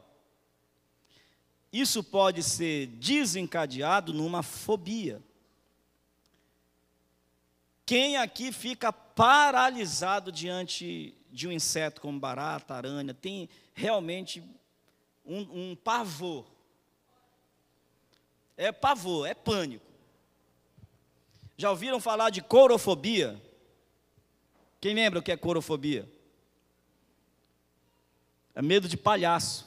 isso 1.71 2.03
pode 2.03 2.43
ser 2.43 2.87
desencadeado 2.87 4.13
numa 4.13 4.43
fobia. 4.43 5.25
Quem 7.87 8.17
aqui 8.17 8.51
fica 8.51 8.91
paralisado 8.91 10.29
diante 10.29 11.15
de 11.31 11.47
um 11.47 11.53
inseto 11.53 12.01
como 12.01 12.19
barata, 12.19 12.73
aranha, 12.73 13.13
tem 13.13 13.47
realmente 13.73 14.43
um, 15.25 15.69
um 15.69 15.75
pavor. 15.77 16.45
É 18.57 18.73
pavor, 18.73 19.25
é 19.25 19.33
pânico. 19.33 19.85
Já 21.55 21.69
ouviram 21.69 22.01
falar 22.01 22.29
de 22.29 22.41
corofobia? 22.41 23.41
Quem 24.81 24.93
lembra 24.93 25.19
o 25.19 25.23
que 25.23 25.31
é 25.31 25.37
corofobia? 25.37 26.11
É 28.53 28.61
medo 28.61 28.89
de 28.89 28.97
palhaço. 28.97 29.65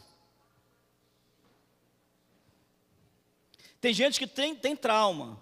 Tem 3.80 3.94
gente 3.94 4.18
que 4.18 4.26
tem, 4.26 4.54
tem 4.54 4.76
trauma 4.76 5.40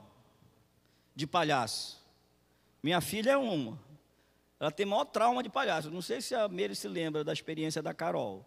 de 1.17 1.27
palhaço. 1.27 1.98
Minha 2.83 3.01
filha 3.01 3.33
é 3.33 3.37
uma. 3.37 3.79
Ela 4.61 4.71
tem 4.71 4.87
maior 4.87 5.05
trauma 5.05 5.43
de 5.43 5.49
palhaço. 5.49 5.91
Não 5.91 6.03
sei 6.03 6.21
se 6.21 6.35
a 6.35 6.49
Meire 6.49 6.75
se 6.75 6.89
lembra 6.89 7.23
da 7.23 7.33
experiência 7.33 7.83
da 7.83 7.95
Carol. 7.95 8.45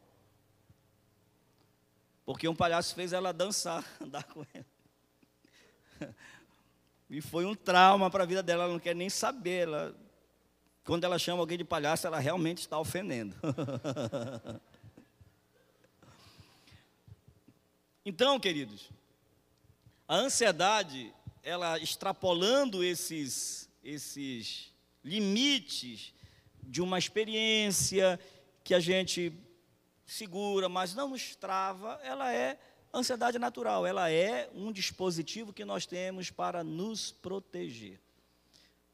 Porque 2.26 2.48
um 2.48 2.56
palhaço 2.56 2.94
fez 2.96 3.14
ela 3.14 3.32
dançar, 3.32 3.84
andar 4.00 4.24
com 4.26 4.46
ele. 4.54 4.66
E 7.10 7.20
foi 7.20 7.46
um 7.46 7.54
trauma 7.54 8.10
para 8.10 8.24
a 8.24 8.26
vida 8.26 8.42
dela, 8.42 8.64
ela 8.64 8.72
não 8.74 8.80
quer 8.80 8.96
nem 8.96 9.10
saber. 9.10 9.68
Ela, 9.68 9.96
quando 10.84 11.04
ela 11.04 11.20
chama 11.20 11.40
alguém 11.42 11.58
de 11.58 11.64
palhaço, 11.64 12.08
ela 12.08 12.20
realmente 12.20 12.60
está 12.60 12.80
ofendendo. 12.80 13.36
então, 18.06 18.40
queridos, 18.40 18.90
a 20.08 20.16
ansiedade, 20.16 21.14
ela 21.44 21.78
extrapolando 21.80 22.84
esses 22.84 23.70
esses 23.84 24.74
limites 25.04 26.14
de 26.64 26.82
uma 26.82 27.00
experiência 27.00 28.20
que 28.64 28.74
a 28.74 28.80
gente 28.80 29.34
segura, 30.06 30.68
mas 30.70 30.94
não 30.94 31.10
nos 31.10 31.36
trava, 31.36 32.00
ela 32.04 32.32
é 32.34 32.60
ansiedade 32.94 33.40
natural, 33.40 33.86
ela 33.88 34.12
é 34.12 34.50
um 34.54 34.72
dispositivo 34.72 35.54
que 35.54 35.66
nós 35.66 35.86
temos 35.86 36.30
para 36.30 36.64
nos 36.64 37.12
proteger. 37.12 38.00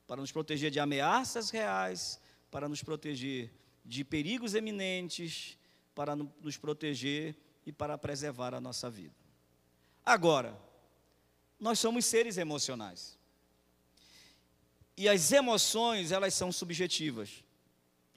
Para 0.06 0.22
nos 0.22 0.32
proteger 0.32 0.72
de 0.72 0.80
ameaças 0.80 1.50
reais, 1.50 2.20
para 2.50 2.70
nos 2.70 2.82
proteger 2.82 3.52
de 3.84 4.04
perigos 4.04 4.54
eminentes, 4.54 5.58
para 5.96 6.16
nos 6.16 6.58
proteger 6.58 7.36
e 7.66 7.72
para 7.72 7.98
preservar 7.98 8.54
a 8.54 8.62
nossa 8.62 8.90
vida. 8.90 9.16
Agora, 10.06 10.58
nós 11.60 11.80
somos 11.80 12.06
seres 12.06 12.38
emocionais. 12.38 13.18
E 14.98 15.08
as 15.08 15.32
emoções, 15.32 16.12
elas 16.12 16.34
são 16.34 16.52
subjetivas. 16.52 17.44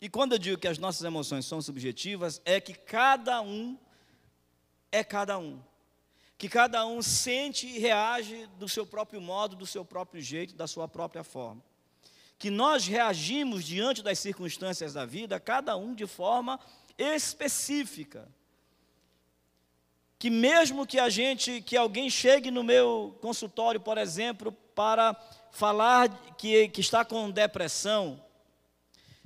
E 0.01 0.09
quando 0.09 0.33
eu 0.33 0.39
digo 0.39 0.57
que 0.57 0.67
as 0.67 0.79
nossas 0.79 1.05
emoções 1.05 1.45
são 1.45 1.61
subjetivas, 1.61 2.41
é 2.45 2.59
que 2.59 2.73
cada 2.73 3.43
um 3.43 3.79
é 4.91 5.05
cada 5.05 5.39
um. 5.39 5.61
Que 6.39 6.49
cada 6.49 6.87
um 6.87 7.03
sente 7.03 7.67
e 7.67 7.79
reage 7.79 8.47
do 8.59 8.67
seu 8.67 8.87
próprio 8.87 9.21
modo, 9.21 9.55
do 9.55 9.67
seu 9.67 9.85
próprio 9.85 10.23
jeito, 10.23 10.55
da 10.55 10.67
sua 10.67 10.89
própria 10.89 11.23
forma. 11.23 11.63
Que 12.39 12.49
nós 12.49 12.87
reagimos 12.87 13.63
diante 13.63 14.03
das 14.03 14.19
circunstâncias 14.19 14.95
da 14.95 15.05
vida, 15.05 15.39
cada 15.39 15.77
um 15.77 15.95
de 15.95 16.07
forma 16.07 16.59
específica. 16.97 18.27
Que 20.19 20.31
mesmo 20.31 20.87
que 20.87 20.99
a 20.99 21.11
gente, 21.11 21.61
que 21.61 21.77
alguém 21.77 22.09
chegue 22.09 22.51
no 22.51 22.65
meu 22.65 23.19
consultório, 23.21 23.81
por 23.81 23.99
exemplo, 23.99 24.51
para 24.75 25.15
falar 25.51 26.09
que, 26.37 26.69
que 26.69 26.81
está 26.81 27.05
com 27.05 27.31
depressão, 27.31 28.21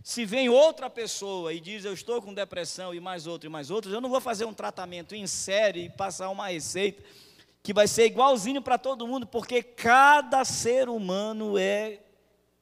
se 0.02 0.26
vem 0.26 0.48
outra 0.48 0.90
pessoa 0.90 1.54
e 1.54 1.60
diz 1.60 1.84
eu 1.84 1.94
estou 1.94 2.20
com 2.20 2.34
depressão 2.34 2.94
e 2.94 3.00
mais 3.00 3.26
outro 3.26 3.48
e 3.48 3.50
mais 3.50 3.70
outros, 3.70 3.92
eu 3.92 4.00
não 4.00 4.10
vou 4.10 4.20
fazer 4.20 4.44
um 4.44 4.52
tratamento 4.52 5.14
em 5.14 5.26
série 5.26 5.84
e 5.84 5.88
passar 5.90 6.28
uma 6.28 6.48
receita 6.48 7.02
que 7.62 7.72
vai 7.72 7.88
ser 7.88 8.04
igualzinho 8.04 8.60
para 8.60 8.76
todo 8.76 9.06
mundo, 9.06 9.26
porque 9.26 9.62
cada 9.62 10.44
ser 10.44 10.90
humano 10.90 11.56
é 11.56 12.00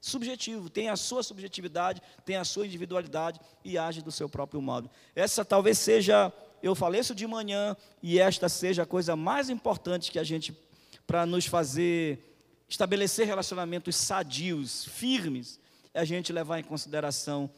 subjetivo, 0.00 0.70
tem 0.70 0.88
a 0.88 0.94
sua 0.94 1.24
subjetividade, 1.24 2.00
tem 2.24 2.36
a 2.36 2.44
sua 2.44 2.66
individualidade 2.66 3.40
e 3.64 3.76
age 3.76 4.00
do 4.02 4.12
seu 4.12 4.28
próprio 4.28 4.62
modo. 4.62 4.88
Essa 5.14 5.44
talvez 5.44 5.78
seja, 5.78 6.32
eu 6.62 6.76
falei 6.76 7.00
isso 7.00 7.16
de 7.16 7.26
manhã, 7.26 7.76
e 8.00 8.20
esta 8.20 8.48
seja 8.48 8.84
a 8.84 8.86
coisa 8.86 9.16
mais 9.16 9.50
importante 9.50 10.12
que 10.12 10.20
a 10.20 10.24
gente, 10.24 10.56
para 11.04 11.26
nos 11.26 11.46
fazer 11.46 12.31
estabelecer 12.72 13.26
relacionamentos 13.26 13.94
sadios, 13.94 14.86
firmes, 14.86 15.60
é 15.92 16.00
a 16.00 16.06
gente 16.06 16.32
levar 16.32 16.58
em 16.58 16.64
consideração 16.64 17.50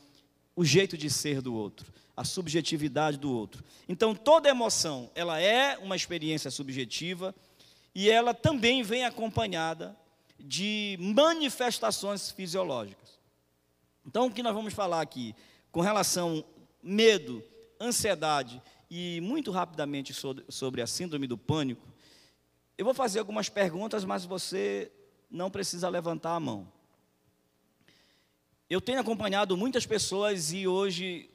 o 0.56 0.64
jeito 0.64 0.98
de 0.98 1.08
ser 1.08 1.40
do 1.40 1.54
outro, 1.54 1.92
a 2.16 2.24
subjetividade 2.24 3.16
do 3.16 3.32
outro. 3.32 3.62
Então, 3.88 4.12
toda 4.12 4.48
emoção, 4.48 5.08
ela 5.14 5.40
é 5.40 5.78
uma 5.78 5.94
experiência 5.94 6.50
subjetiva 6.50 7.32
e 7.94 8.10
ela 8.10 8.34
também 8.34 8.82
vem 8.82 9.04
acompanhada 9.04 9.96
de 10.36 10.96
manifestações 11.00 12.32
fisiológicas. 12.32 13.20
Então, 14.04 14.26
o 14.26 14.32
que 14.32 14.42
nós 14.42 14.52
vamos 14.52 14.74
falar 14.74 15.00
aqui 15.00 15.32
com 15.70 15.80
relação 15.80 16.44
medo, 16.82 17.40
ansiedade 17.80 18.60
e 18.90 19.20
muito 19.20 19.52
rapidamente 19.52 20.12
sobre 20.48 20.82
a 20.82 20.88
síndrome 20.88 21.28
do 21.28 21.38
pânico, 21.38 21.86
Eu 22.76 22.84
vou 22.84 22.94
fazer 22.94 23.20
algumas 23.20 23.48
perguntas, 23.48 24.04
mas 24.04 24.24
você 24.24 24.90
não 25.34 25.50
precisa 25.50 25.88
levantar 25.88 26.36
a 26.36 26.40
mão. 26.40 26.66
Eu 28.70 28.80
tenho 28.80 29.00
acompanhado 29.00 29.56
muitas 29.56 29.84
pessoas 29.84 30.52
e 30.52 30.68
hoje 30.68 31.28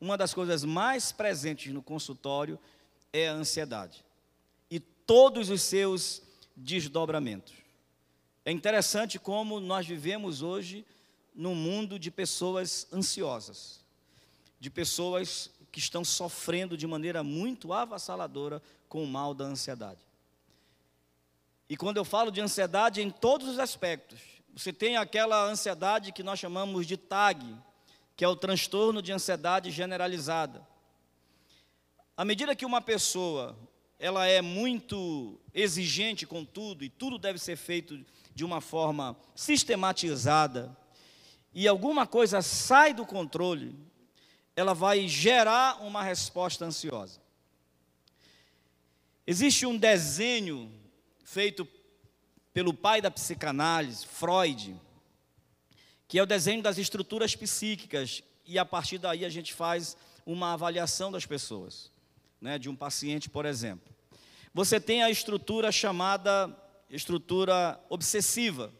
uma 0.00 0.16
das 0.16 0.32
coisas 0.32 0.64
mais 0.64 1.10
presentes 1.10 1.72
no 1.74 1.82
consultório 1.82 2.58
é 3.12 3.28
a 3.28 3.32
ansiedade 3.32 4.04
e 4.70 4.78
todos 4.78 5.50
os 5.50 5.62
seus 5.62 6.22
desdobramentos. 6.56 7.54
É 8.44 8.52
interessante 8.52 9.18
como 9.18 9.58
nós 9.58 9.84
vivemos 9.84 10.40
hoje 10.40 10.86
num 11.34 11.56
mundo 11.56 11.98
de 11.98 12.12
pessoas 12.12 12.86
ansiosas, 12.92 13.80
de 14.60 14.70
pessoas 14.70 15.50
que 15.72 15.80
estão 15.80 16.04
sofrendo 16.04 16.76
de 16.76 16.86
maneira 16.86 17.24
muito 17.24 17.72
avassaladora 17.72 18.62
com 18.88 19.02
o 19.02 19.08
mal 19.08 19.34
da 19.34 19.44
ansiedade. 19.44 20.07
E 21.68 21.76
quando 21.76 21.98
eu 21.98 22.04
falo 22.04 22.30
de 22.30 22.40
ansiedade, 22.40 23.02
em 23.02 23.10
todos 23.10 23.48
os 23.48 23.58
aspectos, 23.58 24.20
você 24.54 24.72
tem 24.72 24.96
aquela 24.96 25.44
ansiedade 25.44 26.12
que 26.12 26.22
nós 26.22 26.38
chamamos 26.38 26.86
de 26.86 26.96
TAG, 26.96 27.54
que 28.16 28.24
é 28.24 28.28
o 28.28 28.36
transtorno 28.36 29.02
de 29.02 29.12
ansiedade 29.12 29.70
generalizada. 29.70 30.66
À 32.16 32.24
medida 32.24 32.56
que 32.56 32.66
uma 32.66 32.80
pessoa 32.80 33.56
ela 33.98 34.26
é 34.26 34.40
muito 34.40 35.40
exigente 35.52 36.26
com 36.26 36.44
tudo 36.44 36.84
e 36.84 36.88
tudo 36.88 37.18
deve 37.18 37.38
ser 37.38 37.56
feito 37.56 38.04
de 38.34 38.44
uma 38.44 38.60
forma 38.60 39.16
sistematizada 39.34 40.76
e 41.52 41.66
alguma 41.66 42.06
coisa 42.06 42.40
sai 42.40 42.94
do 42.94 43.04
controle, 43.04 43.74
ela 44.54 44.74
vai 44.74 45.08
gerar 45.08 45.82
uma 45.82 46.02
resposta 46.02 46.64
ansiosa. 46.64 47.20
Existe 49.26 49.66
um 49.66 49.76
desenho 49.76 50.72
feito 51.28 51.68
pelo 52.54 52.72
pai 52.72 53.02
da 53.02 53.10
psicanálise, 53.10 54.06
Freud, 54.06 54.74
que 56.08 56.18
é 56.18 56.22
o 56.22 56.26
desenho 56.26 56.62
das 56.62 56.78
estruturas 56.78 57.36
psíquicas, 57.36 58.22
e 58.46 58.58
a 58.58 58.64
partir 58.64 58.96
daí 58.96 59.26
a 59.26 59.28
gente 59.28 59.52
faz 59.52 59.94
uma 60.24 60.54
avaliação 60.54 61.12
das 61.12 61.26
pessoas, 61.26 61.92
né, 62.40 62.58
de 62.58 62.70
um 62.70 62.74
paciente, 62.74 63.28
por 63.28 63.44
exemplo. 63.44 63.94
Você 64.54 64.80
tem 64.80 65.02
a 65.02 65.10
estrutura 65.10 65.70
chamada 65.70 66.56
estrutura 66.88 67.78
obsessiva. 67.90 68.72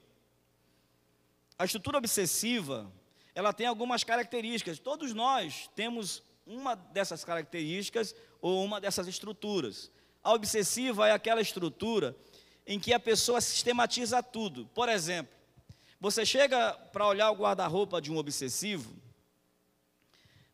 A 1.58 1.66
estrutura 1.66 1.98
obsessiva, 1.98 2.90
ela 3.34 3.52
tem 3.52 3.66
algumas 3.66 4.02
características. 4.02 4.78
Todos 4.78 5.12
nós 5.12 5.68
temos 5.76 6.22
uma 6.46 6.74
dessas 6.74 7.22
características 7.22 8.14
ou 8.40 8.64
uma 8.64 8.80
dessas 8.80 9.06
estruturas. 9.06 9.90
A 10.24 10.32
obsessiva 10.32 11.06
é 11.06 11.12
aquela 11.12 11.42
estrutura 11.42 12.16
em 12.68 12.78
que 12.78 12.92
a 12.92 13.00
pessoa 13.00 13.40
sistematiza 13.40 14.22
tudo. 14.22 14.66
Por 14.74 14.90
exemplo, 14.90 15.34
você 15.98 16.24
chega 16.26 16.74
para 16.92 17.06
olhar 17.06 17.30
o 17.30 17.34
guarda-roupa 17.34 17.98
de 17.98 18.12
um 18.12 18.18
obsessivo, 18.18 18.94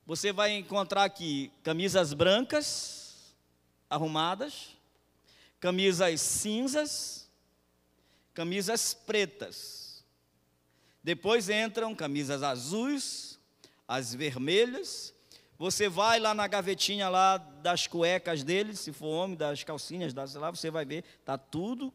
você 0.06 0.32
vai 0.32 0.52
encontrar 0.52 1.02
aqui 1.02 1.50
camisas 1.64 2.14
brancas, 2.14 3.34
arrumadas, 3.90 4.76
camisas 5.58 6.20
cinzas, 6.20 7.28
camisas 8.32 8.94
pretas. 8.94 10.04
Depois 11.02 11.48
entram 11.48 11.96
camisas 11.96 12.44
azuis, 12.44 13.40
as 13.88 14.14
vermelhas. 14.14 15.12
Você 15.58 15.88
vai 15.88 16.20
lá 16.20 16.32
na 16.32 16.46
gavetinha 16.46 17.08
lá 17.08 17.38
das 17.38 17.88
cuecas 17.88 18.44
dele, 18.44 18.76
se 18.76 18.92
for 18.92 19.08
homem, 19.08 19.36
das 19.36 19.64
calcinhas, 19.64 20.14
das 20.14 20.34
lá, 20.34 20.50
você 20.50 20.70
vai 20.70 20.84
ver, 20.84 21.02
tá 21.24 21.36
tudo 21.36 21.92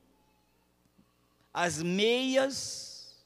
as 1.53 1.81
meias. 1.81 3.17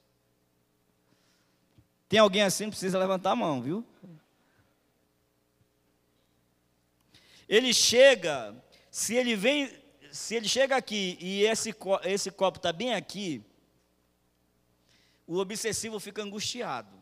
Tem 2.07 2.19
alguém 2.19 2.41
assim 2.41 2.69
precisa 2.69 2.99
levantar 2.99 3.31
a 3.31 3.35
mão, 3.35 3.61
viu? 3.61 3.85
Ele 7.47 7.73
chega, 7.73 8.55
se 8.89 9.15
ele 9.15 9.35
vem, 9.35 9.71
se 10.11 10.35
ele 10.35 10.47
chega 10.47 10.75
aqui 10.75 11.17
e 11.19 11.43
esse, 11.43 11.73
esse 12.03 12.31
copo 12.31 12.57
está 12.57 12.71
bem 12.71 12.93
aqui, 12.93 13.43
o 15.27 15.37
obsessivo 15.37 15.99
fica 15.99 16.21
angustiado. 16.21 16.95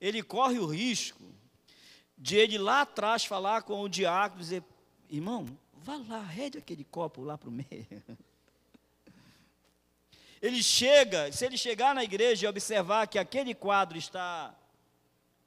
Ele 0.00 0.22
corre 0.22 0.58
o 0.58 0.66
risco 0.66 1.24
de 2.16 2.36
ele 2.36 2.58
lá 2.58 2.82
atrás 2.82 3.24
falar 3.24 3.62
com 3.62 3.80
o 3.80 3.88
diácono 3.88 4.40
e 4.40 4.44
dizer, 4.44 4.64
irmão, 5.08 5.46
vá 5.74 5.96
lá, 5.96 6.22
rede 6.22 6.58
aquele 6.58 6.84
copo 6.84 7.22
lá 7.22 7.36
para 7.36 7.48
o 7.48 7.52
meio. 7.52 7.86
Ele 10.46 10.62
chega, 10.62 11.32
se 11.32 11.44
ele 11.44 11.58
chegar 11.58 11.92
na 11.92 12.04
igreja 12.04 12.46
e 12.46 12.48
observar 12.48 13.08
que 13.08 13.18
aquele 13.18 13.52
quadro 13.52 13.98
está 13.98 14.54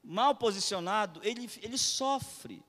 mal 0.04 0.36
posicionado, 0.36 1.22
ele, 1.24 1.50
ele 1.62 1.78
sofre. 1.78 2.62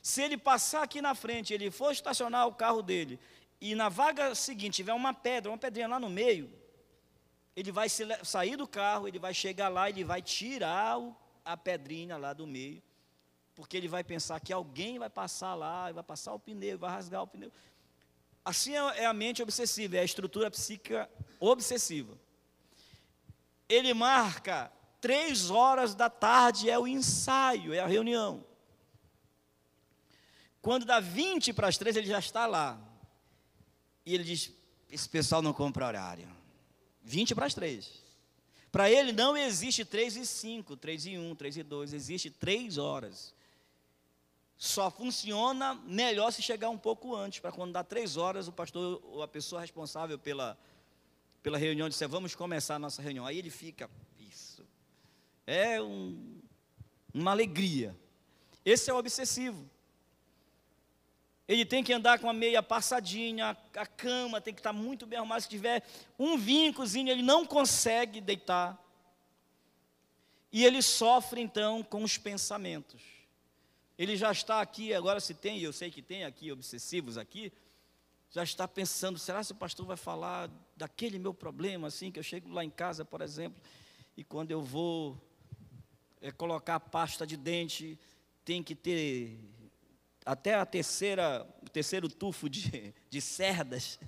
Se 0.00 0.22
ele 0.22 0.38
passar 0.38 0.84
aqui 0.84 1.02
na 1.02 1.16
frente, 1.16 1.52
ele 1.52 1.72
for 1.72 1.90
estacionar 1.90 2.46
o 2.46 2.54
carro 2.54 2.82
dele, 2.82 3.18
e 3.60 3.74
na 3.74 3.88
vaga 3.88 4.32
seguinte 4.36 4.76
tiver 4.76 4.92
uma 4.92 5.12
pedra, 5.12 5.50
uma 5.50 5.58
pedrinha 5.58 5.88
lá 5.88 5.98
no 5.98 6.08
meio, 6.08 6.48
ele 7.56 7.72
vai 7.72 7.88
se, 7.88 8.04
sair 8.22 8.54
do 8.54 8.68
carro, 8.68 9.08
ele 9.08 9.18
vai 9.18 9.34
chegar 9.34 9.68
lá, 9.68 9.90
ele 9.90 10.04
vai 10.04 10.22
tirar 10.22 11.00
o, 11.00 11.16
a 11.44 11.56
pedrinha 11.56 12.16
lá 12.16 12.32
do 12.32 12.46
meio, 12.46 12.80
porque 13.56 13.76
ele 13.76 13.88
vai 13.88 14.04
pensar 14.04 14.38
que 14.38 14.52
alguém 14.52 15.00
vai 15.00 15.10
passar 15.10 15.56
lá, 15.56 15.90
vai 15.90 16.04
passar 16.04 16.32
o 16.32 16.38
pneu, 16.38 16.78
vai 16.78 16.90
rasgar 16.90 17.24
o 17.24 17.26
pneu. 17.26 17.50
Assim 18.48 18.74
é, 18.74 19.02
é 19.02 19.04
a 19.04 19.12
mente 19.12 19.42
obsessiva, 19.42 19.98
é 19.98 20.00
a 20.00 20.04
estrutura 20.04 20.50
psíquica 20.50 21.06
obsessiva. 21.38 22.18
Ele 23.68 23.92
marca 23.92 24.72
três 25.02 25.50
horas 25.50 25.94
da 25.94 26.08
tarde, 26.08 26.70
é 26.70 26.78
o 26.78 26.86
ensaio, 26.86 27.74
é 27.74 27.80
a 27.80 27.86
reunião. 27.86 28.42
Quando 30.62 30.86
dá 30.86 30.98
20 30.98 31.52
para 31.52 31.68
as 31.68 31.76
três, 31.76 31.94
ele 31.94 32.06
já 32.06 32.18
está 32.18 32.46
lá. 32.46 32.80
E 34.06 34.14
ele 34.14 34.24
diz: 34.24 34.50
Esse 34.90 35.06
pessoal 35.10 35.42
não 35.42 35.52
compra 35.52 35.86
horário. 35.86 36.34
20 37.02 37.34
para 37.34 37.44
as 37.44 37.52
três. 37.52 38.02
Para 38.72 38.90
ele 38.90 39.12
não 39.12 39.36
existe 39.36 39.84
3 39.84 40.16
e 40.16 40.24
5, 40.24 40.74
3 40.74 41.04
e 41.04 41.18
1, 41.18 41.34
3 41.34 41.56
e 41.58 41.62
2, 41.62 41.92
existe 41.92 42.30
3 42.30 42.78
horas 42.78 43.34
só 44.58 44.90
funciona 44.90 45.74
melhor 45.86 46.32
se 46.32 46.42
chegar 46.42 46.68
um 46.68 46.76
pouco 46.76 47.14
antes, 47.14 47.38
para 47.38 47.52
quando 47.52 47.72
dá 47.72 47.84
três 47.84 48.16
horas, 48.16 48.48
o 48.48 48.52
pastor 48.52 49.00
ou 49.04 49.22
a 49.22 49.28
pessoa 49.28 49.60
responsável 49.60 50.18
pela, 50.18 50.58
pela 51.44 51.56
reunião 51.56 51.88
disser, 51.88 52.08
vamos 52.08 52.34
começar 52.34 52.74
a 52.74 52.78
nossa 52.78 53.00
reunião. 53.00 53.24
Aí 53.24 53.38
ele 53.38 53.50
fica, 53.50 53.88
isso, 54.18 54.66
é 55.46 55.80
um, 55.80 56.42
uma 57.14 57.30
alegria. 57.30 57.96
Esse 58.64 58.90
é 58.90 58.92
o 58.92 58.98
obsessivo. 58.98 59.64
Ele 61.46 61.64
tem 61.64 61.84
que 61.84 61.92
andar 61.92 62.18
com 62.18 62.28
a 62.28 62.32
meia 62.32 62.60
passadinha, 62.60 63.56
a 63.76 63.86
cama 63.86 64.40
tem 64.40 64.52
que 64.52 64.60
estar 64.60 64.72
muito 64.72 65.06
bem 65.06 65.20
arrumada. 65.20 65.40
Se 65.40 65.48
tiver 65.48 65.84
um 66.18 66.36
vincozinho, 66.36 67.10
ele 67.10 67.22
não 67.22 67.46
consegue 67.46 68.20
deitar. 68.20 68.76
E 70.52 70.64
ele 70.64 70.82
sofre 70.82 71.40
então 71.40 71.82
com 71.84 72.02
os 72.02 72.18
pensamentos. 72.18 73.17
Ele 73.98 74.16
já 74.16 74.30
está 74.30 74.60
aqui, 74.60 74.94
agora 74.94 75.18
se 75.18 75.34
tem, 75.34 75.58
eu 75.58 75.72
sei 75.72 75.90
que 75.90 76.00
tem 76.00 76.24
aqui 76.24 76.52
obsessivos 76.52 77.18
aqui, 77.18 77.52
já 78.30 78.44
está 78.44 78.68
pensando, 78.68 79.18
será 79.18 79.44
que 79.44 79.50
o 79.50 79.56
pastor 79.56 79.84
vai 79.86 79.96
falar 79.96 80.48
daquele 80.76 81.18
meu 81.18 81.34
problema, 81.34 81.88
assim, 81.88 82.12
que 82.12 82.18
eu 82.18 82.22
chego 82.22 82.48
lá 82.48 82.64
em 82.64 82.70
casa, 82.70 83.04
por 83.04 83.20
exemplo, 83.20 83.60
e 84.16 84.22
quando 84.22 84.52
eu 84.52 84.62
vou 84.62 85.20
é, 86.20 86.30
colocar 86.30 86.76
a 86.76 86.80
pasta 86.80 87.26
de 87.26 87.36
dente, 87.36 87.98
tem 88.44 88.62
que 88.62 88.74
ter 88.74 89.36
até 90.24 90.54
a 90.54 90.64
terceira, 90.64 91.44
o 91.62 91.68
terceiro 91.68 92.08
tufo 92.08 92.48
de, 92.48 92.94
de 93.10 93.20
cerdas. 93.20 93.98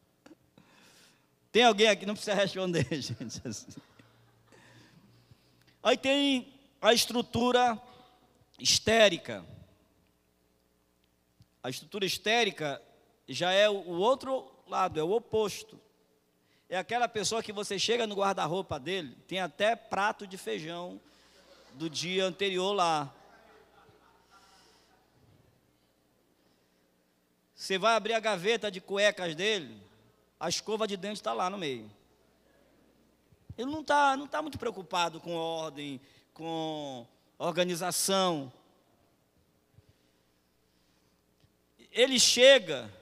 tem 1.52 1.64
alguém 1.64 1.88
aqui, 1.88 2.06
não 2.06 2.14
precisa 2.14 2.34
responder, 2.34 2.86
gente. 3.02 3.42
Aí 5.82 5.96
tem 5.98 6.54
a 6.80 6.94
estrutura 6.94 7.80
histérica. 8.58 9.44
A 11.62 11.70
estrutura 11.70 12.06
histérica 12.06 12.80
já 13.28 13.52
é 13.52 13.68
o 13.68 13.90
outro 13.90 14.50
lado, 14.66 14.98
é 14.98 15.02
o 15.02 15.10
oposto. 15.10 15.80
É 16.68 16.76
aquela 16.76 17.08
pessoa 17.08 17.42
que 17.42 17.52
você 17.52 17.78
chega 17.78 18.06
no 18.06 18.14
guarda-roupa 18.16 18.78
dele, 18.78 19.16
tem 19.28 19.40
até 19.40 19.76
prato 19.76 20.26
de 20.26 20.36
feijão 20.36 21.00
do 21.74 21.88
dia 21.88 22.24
anterior 22.24 22.72
lá. 22.72 23.12
Você 27.54 27.78
vai 27.78 27.94
abrir 27.94 28.14
a 28.14 28.20
gaveta 28.20 28.70
de 28.70 28.80
cuecas 28.80 29.34
dele, 29.34 29.80
a 30.38 30.48
escova 30.48 30.86
de 30.86 30.96
dente 30.96 31.16
está 31.16 31.32
lá 31.32 31.48
no 31.48 31.56
meio. 31.56 31.90
Ele 33.56 33.70
não 33.70 33.80
está 33.80 34.16
não 34.16 34.26
tá 34.26 34.42
muito 34.42 34.58
preocupado 34.58 35.20
com 35.20 35.34
ordem, 35.34 36.00
com 36.34 37.06
organização. 37.38 38.52
ele 41.96 42.20
chega, 42.20 42.92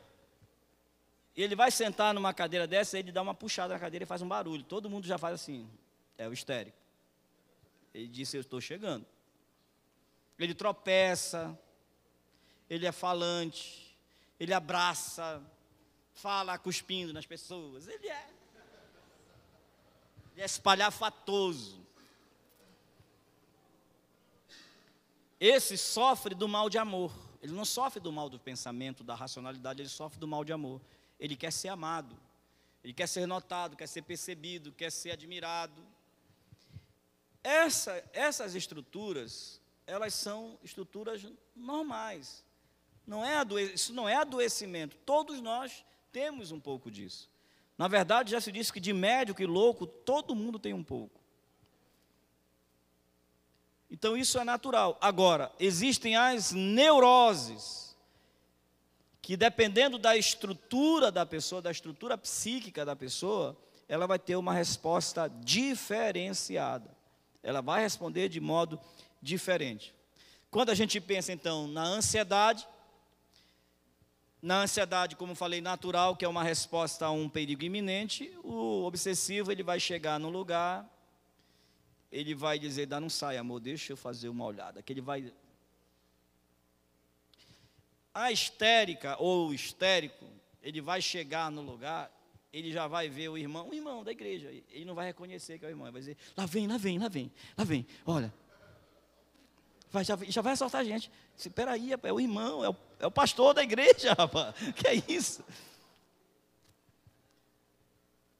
ele 1.36 1.56
vai 1.56 1.70
sentar 1.72 2.14
numa 2.14 2.32
cadeira 2.32 2.64
dessa, 2.64 2.96
ele 2.96 3.10
dá 3.10 3.20
uma 3.20 3.34
puxada 3.34 3.74
na 3.74 3.80
cadeira 3.80 4.04
e 4.04 4.06
faz 4.06 4.22
um 4.22 4.28
barulho. 4.28 4.62
Todo 4.62 4.88
mundo 4.88 5.04
já 5.04 5.18
faz 5.18 5.34
assim, 5.34 5.68
é 6.16 6.28
o 6.28 6.32
histérico. 6.32 6.78
Ele 7.92 8.06
disse: 8.06 8.36
Eu 8.36 8.42
estou 8.42 8.60
chegando. 8.60 9.04
Ele 10.38 10.54
tropeça, 10.54 11.58
ele 12.70 12.86
é 12.86 12.92
falante, 12.92 13.96
ele 14.38 14.54
abraça, 14.54 15.42
fala 16.12 16.56
cuspindo 16.56 17.12
nas 17.12 17.26
pessoas. 17.26 17.88
Ele 17.88 18.08
é, 18.08 18.28
ele 20.32 20.42
é 20.42 20.44
espalhafatoso. 20.44 21.84
Esse 25.46 25.76
sofre 25.76 26.34
do 26.34 26.48
mal 26.48 26.70
de 26.70 26.78
amor. 26.78 27.12
Ele 27.42 27.52
não 27.52 27.66
sofre 27.66 28.00
do 28.00 28.10
mal 28.10 28.30
do 28.30 28.40
pensamento, 28.40 29.04
da 29.04 29.14
racionalidade, 29.14 29.82
ele 29.82 29.90
sofre 29.90 30.18
do 30.18 30.26
mal 30.26 30.42
de 30.42 30.54
amor. 30.54 30.80
Ele 31.20 31.36
quer 31.36 31.52
ser 31.52 31.68
amado, 31.68 32.16
ele 32.82 32.94
quer 32.94 33.06
ser 33.06 33.26
notado, 33.26 33.76
quer 33.76 33.86
ser 33.86 34.00
percebido, 34.00 34.72
quer 34.72 34.90
ser 34.90 35.10
admirado. 35.10 35.84
Essa, 37.42 38.02
essas 38.14 38.54
estruturas, 38.54 39.60
elas 39.86 40.14
são 40.14 40.58
estruturas 40.64 41.26
normais. 41.54 42.42
Não 43.06 43.22
é 43.22 43.36
isso 43.74 43.92
não 43.92 44.08
é 44.08 44.14
adoecimento. 44.14 44.96
Todos 45.04 45.42
nós 45.42 45.84
temos 46.10 46.52
um 46.52 46.58
pouco 46.58 46.90
disso. 46.90 47.30
Na 47.76 47.86
verdade, 47.86 48.30
já 48.30 48.40
se 48.40 48.50
disse 48.50 48.72
que 48.72 48.80
de 48.80 48.94
médico 48.94 49.42
e 49.42 49.46
louco, 49.46 49.86
todo 49.86 50.34
mundo 50.34 50.58
tem 50.58 50.72
um 50.72 50.82
pouco. 50.82 51.20
Então 53.90 54.16
isso 54.16 54.38
é 54.38 54.44
natural. 54.44 54.98
Agora, 55.00 55.52
existem 55.58 56.16
as 56.16 56.52
neuroses, 56.52 57.96
que 59.22 59.36
dependendo 59.36 59.98
da 59.98 60.16
estrutura 60.16 61.10
da 61.10 61.24
pessoa, 61.24 61.62
da 61.62 61.70
estrutura 61.70 62.18
psíquica 62.18 62.84
da 62.84 62.94
pessoa, 62.96 63.56
ela 63.88 64.06
vai 64.06 64.18
ter 64.18 64.36
uma 64.36 64.52
resposta 64.52 65.28
diferenciada. 65.28 66.90
Ela 67.42 67.60
vai 67.60 67.82
responder 67.82 68.28
de 68.28 68.40
modo 68.40 68.80
diferente. 69.20 69.94
Quando 70.50 70.70
a 70.70 70.74
gente 70.74 71.00
pensa 71.00 71.32
então 71.32 71.66
na 71.66 71.84
ansiedade, 71.84 72.66
na 74.40 74.60
ansiedade, 74.60 75.16
como 75.16 75.34
falei, 75.34 75.60
natural, 75.60 76.16
que 76.16 76.24
é 76.24 76.28
uma 76.28 76.44
resposta 76.44 77.06
a 77.06 77.10
um 77.10 77.28
perigo 77.28 77.64
iminente, 77.64 78.30
o 78.42 78.84
obsessivo 78.84 79.50
ele 79.50 79.62
vai 79.62 79.80
chegar 79.80 80.20
num 80.20 80.28
lugar 80.28 80.86
ele 82.14 82.32
vai 82.32 82.60
dizer, 82.60 82.86
dá 82.86 83.00
não 83.00 83.10
sai, 83.10 83.36
amor, 83.36 83.58
deixa 83.58 83.92
eu 83.92 83.96
fazer 83.96 84.28
uma 84.28 84.44
olhada. 84.44 84.80
Que 84.80 84.92
ele 84.92 85.00
vai. 85.00 85.32
A 88.14 88.30
histérica 88.30 89.16
ou 89.18 89.48
o 89.48 89.54
histérico, 89.54 90.24
ele 90.62 90.80
vai 90.80 91.02
chegar 91.02 91.50
no 91.50 91.60
lugar, 91.60 92.08
ele 92.52 92.70
já 92.70 92.86
vai 92.86 93.08
ver 93.08 93.30
o 93.30 93.36
irmão, 93.36 93.68
o 93.68 93.74
irmão 93.74 94.04
da 94.04 94.12
igreja. 94.12 94.48
Ele 94.70 94.84
não 94.84 94.94
vai 94.94 95.06
reconhecer 95.06 95.58
que 95.58 95.64
é 95.64 95.68
o 95.68 95.70
irmão, 95.72 95.88
ele 95.88 95.92
vai 95.92 96.00
dizer, 96.02 96.16
lá 96.36 96.46
vem, 96.46 96.68
lá 96.68 96.76
vem, 96.76 96.98
lá 97.00 97.08
vem, 97.08 97.32
lá 97.58 97.64
vem, 97.64 97.84
olha. 98.06 98.32
Vai, 99.90 100.04
já, 100.04 100.16
já 100.28 100.40
vai 100.40 100.52
assaltar 100.52 100.82
a 100.82 100.84
gente. 100.84 101.10
Espera 101.36 101.72
aí, 101.72 101.90
é 101.92 102.12
o 102.12 102.20
irmão, 102.20 102.64
é 102.64 102.68
o, 102.68 102.76
é 103.00 103.06
o 103.08 103.10
pastor 103.10 103.54
da 103.54 103.62
igreja, 103.64 104.12
rapaz. 104.16 104.54
Que 104.76 104.86
é 104.86 105.02
isso? 105.08 105.44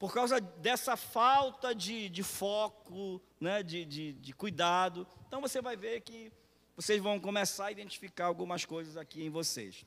Por 0.05 0.12
causa 0.12 0.38
dessa 0.38 0.99
falta 0.99 1.75
de, 1.75 2.11
de 2.11 2.23
foco, 2.23 3.23
né, 3.40 3.62
de, 3.62 3.87
de, 3.87 4.12
de 4.12 4.35
cuidado. 4.35 5.07
Então 5.27 5.40
você 5.40 5.62
vai 5.62 5.79
ver 5.79 6.03
que 6.03 6.31
vocês 6.77 7.03
vão 7.03 7.19
começar 7.19 7.69
a 7.69 7.73
identificar 7.73 8.27
algumas 8.27 8.67
coisas 8.67 8.99
aqui 8.99 9.25
em 9.25 9.31
vocês. 9.31 9.87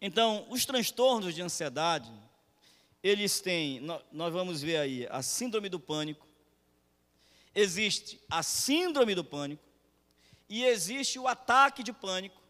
Então, 0.00 0.46
os 0.48 0.64
transtornos 0.64 1.34
de 1.34 1.42
ansiedade, 1.42 2.10
eles 3.02 3.42
têm, 3.42 3.78
nós 4.10 4.32
vamos 4.32 4.62
ver 4.62 4.78
aí, 4.78 5.06
a 5.10 5.20
síndrome 5.20 5.68
do 5.68 5.78
pânico, 5.78 6.26
existe 7.54 8.18
a 8.30 8.42
síndrome 8.42 9.14
do 9.14 9.22
pânico 9.22 9.62
e 10.48 10.64
existe 10.64 11.18
o 11.18 11.28
ataque 11.28 11.82
de 11.82 11.92
pânico 11.92 12.40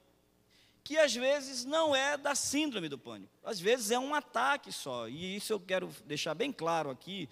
que 0.84 0.98
às 0.98 1.14
vezes 1.14 1.64
não 1.64 1.96
é 1.96 2.18
da 2.18 2.34
síndrome 2.34 2.90
do 2.90 2.98
pânico, 2.98 3.32
às 3.42 3.58
vezes 3.58 3.90
é 3.90 3.98
um 3.98 4.14
ataque 4.14 4.70
só, 4.70 5.08
e 5.08 5.34
isso 5.36 5.54
eu 5.54 5.58
quero 5.58 5.88
deixar 6.04 6.34
bem 6.34 6.52
claro 6.52 6.90
aqui, 6.90 7.26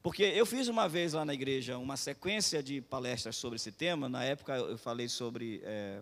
porque 0.00 0.22
eu 0.22 0.46
fiz 0.46 0.68
uma 0.68 0.88
vez 0.88 1.12
lá 1.12 1.24
na 1.24 1.34
igreja 1.34 1.76
uma 1.76 1.96
sequência 1.96 2.62
de 2.62 2.80
palestras 2.80 3.36
sobre 3.36 3.56
esse 3.56 3.72
tema, 3.72 4.08
na 4.08 4.22
época 4.22 4.56
eu 4.56 4.78
falei 4.78 5.08
sobre 5.08 5.60
é, 5.64 6.00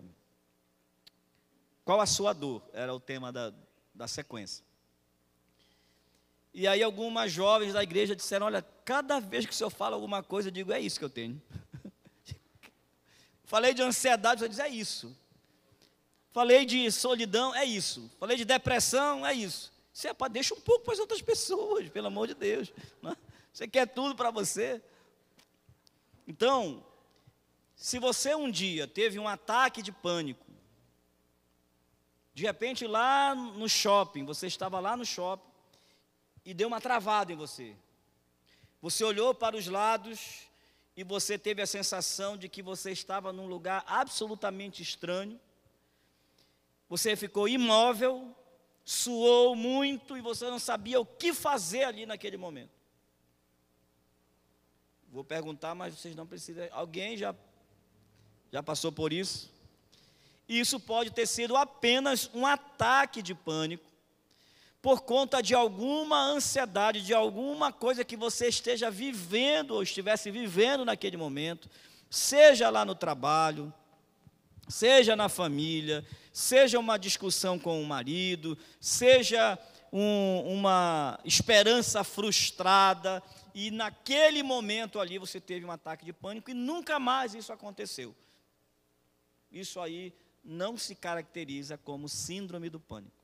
qual 1.83 1.99
a 1.99 2.05
sua 2.05 2.31
dor, 2.31 2.61
era 2.73 2.93
o 2.93 2.99
tema 2.99 3.31
da, 3.31 3.51
da 3.93 4.07
sequência. 4.07 4.63
E 6.53 6.67
aí 6.67 6.83
algumas 6.83 7.31
jovens 7.31 7.73
da 7.73 7.81
igreja 7.81 8.15
disseram, 8.15 8.45
olha, 8.45 8.61
cada 8.85 9.19
vez 9.19 9.45
que 9.45 9.53
o 9.53 9.55
senhor 9.55 9.69
fala 9.69 9.95
alguma 9.95 10.21
coisa, 10.21 10.49
eu 10.49 10.51
digo, 10.51 10.71
é 10.71 10.79
isso 10.79 10.99
que 10.99 11.05
eu 11.05 11.09
tenho. 11.09 11.41
Falei 13.45 13.73
de 13.73 13.81
ansiedade, 13.81 14.41
você 14.41 14.49
diz, 14.49 14.59
é 14.59 14.67
isso. 14.67 15.15
Falei 16.31 16.65
de 16.65 16.89
solidão, 16.91 17.53
é 17.53 17.65
isso. 17.65 18.09
Falei 18.19 18.37
de 18.37 18.45
depressão, 18.45 19.25
é 19.25 19.33
isso. 19.33 19.71
Você 19.93 20.07
é, 20.07 20.15
deixa 20.29 20.53
um 20.53 20.61
pouco 20.61 20.85
para 20.85 20.93
as 20.93 20.99
outras 20.99 21.21
pessoas, 21.21 21.89
pelo 21.89 22.07
amor 22.07 22.27
de 22.27 22.33
Deus. 22.33 22.71
Né? 23.01 23.15
Você 23.51 23.67
quer 23.67 23.85
tudo 23.85 24.15
para 24.15 24.31
você. 24.31 24.81
Então, 26.25 26.83
se 27.75 27.99
você 27.99 28.33
um 28.33 28.49
dia 28.49 28.87
teve 28.87 29.19
um 29.19 29.27
ataque 29.27 29.81
de 29.81 29.91
pânico, 29.91 30.45
de 32.33 32.43
repente 32.43 32.87
lá 32.87 33.35
no 33.35 33.67
shopping, 33.67 34.23
você 34.23 34.47
estava 34.47 34.79
lá 34.79 34.95
no 34.95 35.05
shopping 35.05 35.51
e 36.45 36.53
deu 36.53 36.69
uma 36.69 36.79
travada 36.79 37.33
em 37.33 37.35
você. 37.35 37.75
Você 38.81 39.03
olhou 39.03 39.33
para 39.35 39.57
os 39.57 39.67
lados 39.67 40.47
e 40.95 41.03
você 41.03 41.37
teve 41.37 41.61
a 41.61 41.67
sensação 41.67 42.37
de 42.37 42.47
que 42.47 42.61
você 42.61 42.91
estava 42.91 43.33
num 43.33 43.47
lugar 43.47 43.83
absolutamente 43.85 44.81
estranho 44.81 45.37
você 46.91 47.15
ficou 47.15 47.47
imóvel, 47.47 48.35
suou 48.83 49.55
muito 49.55 50.17
e 50.17 50.21
você 50.21 50.49
não 50.49 50.59
sabia 50.59 50.99
o 50.99 51.05
que 51.05 51.33
fazer 51.33 51.85
ali 51.85 52.05
naquele 52.05 52.35
momento. 52.35 52.73
Vou 55.09 55.23
perguntar, 55.23 55.73
mas 55.73 55.97
vocês 55.97 56.13
não 56.17 56.27
precisam. 56.27 56.67
Alguém 56.69 57.15
já, 57.15 57.33
já 58.51 58.61
passou 58.61 58.91
por 58.91 59.13
isso? 59.13 59.49
Isso 60.49 60.81
pode 60.81 61.11
ter 61.11 61.25
sido 61.27 61.55
apenas 61.55 62.29
um 62.33 62.45
ataque 62.45 63.21
de 63.21 63.33
pânico, 63.33 63.89
por 64.81 65.03
conta 65.03 65.41
de 65.41 65.55
alguma 65.55 66.21
ansiedade, 66.21 67.05
de 67.05 67.13
alguma 67.13 67.71
coisa 67.71 68.03
que 68.03 68.17
você 68.17 68.49
esteja 68.49 68.91
vivendo 68.91 69.75
ou 69.75 69.83
estivesse 69.83 70.29
vivendo 70.29 70.83
naquele 70.83 71.15
momento, 71.15 71.69
seja 72.09 72.69
lá 72.69 72.83
no 72.83 72.95
trabalho, 72.95 73.73
seja 74.71 75.15
na 75.15 75.29
família, 75.29 76.05
seja 76.31 76.79
uma 76.79 76.97
discussão 76.97 77.59
com 77.59 77.81
o 77.81 77.85
marido, 77.85 78.57
seja 78.79 79.59
um, 79.91 80.53
uma 80.53 81.19
esperança 81.25 82.03
frustrada, 82.03 83.21
e 83.53 83.69
naquele 83.69 84.41
momento 84.41 84.99
ali 84.99 85.19
você 85.19 85.39
teve 85.39 85.65
um 85.65 85.71
ataque 85.71 86.05
de 86.05 86.13
pânico 86.13 86.49
e 86.49 86.53
nunca 86.53 86.99
mais 86.99 87.35
isso 87.35 87.51
aconteceu. 87.51 88.15
Isso 89.51 89.79
aí 89.81 90.13
não 90.43 90.77
se 90.77 90.95
caracteriza 90.95 91.77
como 91.77 92.07
síndrome 92.07 92.69
do 92.69 92.79
pânico. 92.79 93.21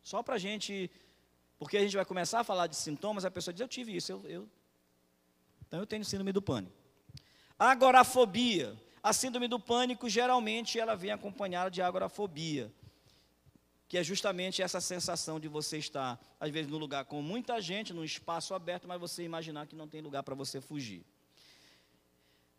Só 0.00 0.22
para 0.22 0.36
a 0.36 0.38
gente, 0.38 0.88
porque 1.58 1.76
a 1.76 1.80
gente 1.80 1.96
vai 1.96 2.04
começar 2.04 2.40
a 2.40 2.44
falar 2.44 2.68
de 2.68 2.76
sintomas, 2.76 3.24
a 3.24 3.30
pessoa 3.30 3.52
diz: 3.52 3.60
Eu 3.60 3.68
tive 3.68 3.96
isso, 3.96 4.12
eu, 4.12 4.24
eu 4.28 4.48
então 5.66 5.80
eu 5.80 5.86
tenho 5.86 6.04
síndrome 6.04 6.32
do 6.32 6.40
pânico. 6.40 6.72
Agorafobia 7.58 8.76
a 9.06 9.12
síndrome 9.12 9.46
do 9.46 9.60
pânico, 9.60 10.08
geralmente, 10.08 10.80
ela 10.80 10.96
vem 10.96 11.12
acompanhada 11.12 11.70
de 11.70 11.80
agorafobia, 11.80 12.72
que 13.86 13.96
é 13.96 14.02
justamente 14.02 14.62
essa 14.62 14.80
sensação 14.80 15.38
de 15.38 15.46
você 15.46 15.78
estar, 15.78 16.20
às 16.40 16.50
vezes, 16.50 16.68
num 16.68 16.76
lugar 16.76 17.04
com 17.04 17.22
muita 17.22 17.60
gente, 17.60 17.92
num 17.92 18.02
espaço 18.02 18.52
aberto, 18.52 18.88
mas 18.88 18.98
você 19.00 19.22
imaginar 19.22 19.68
que 19.68 19.76
não 19.76 19.86
tem 19.86 20.00
lugar 20.00 20.24
para 20.24 20.34
você 20.34 20.60
fugir. 20.60 21.06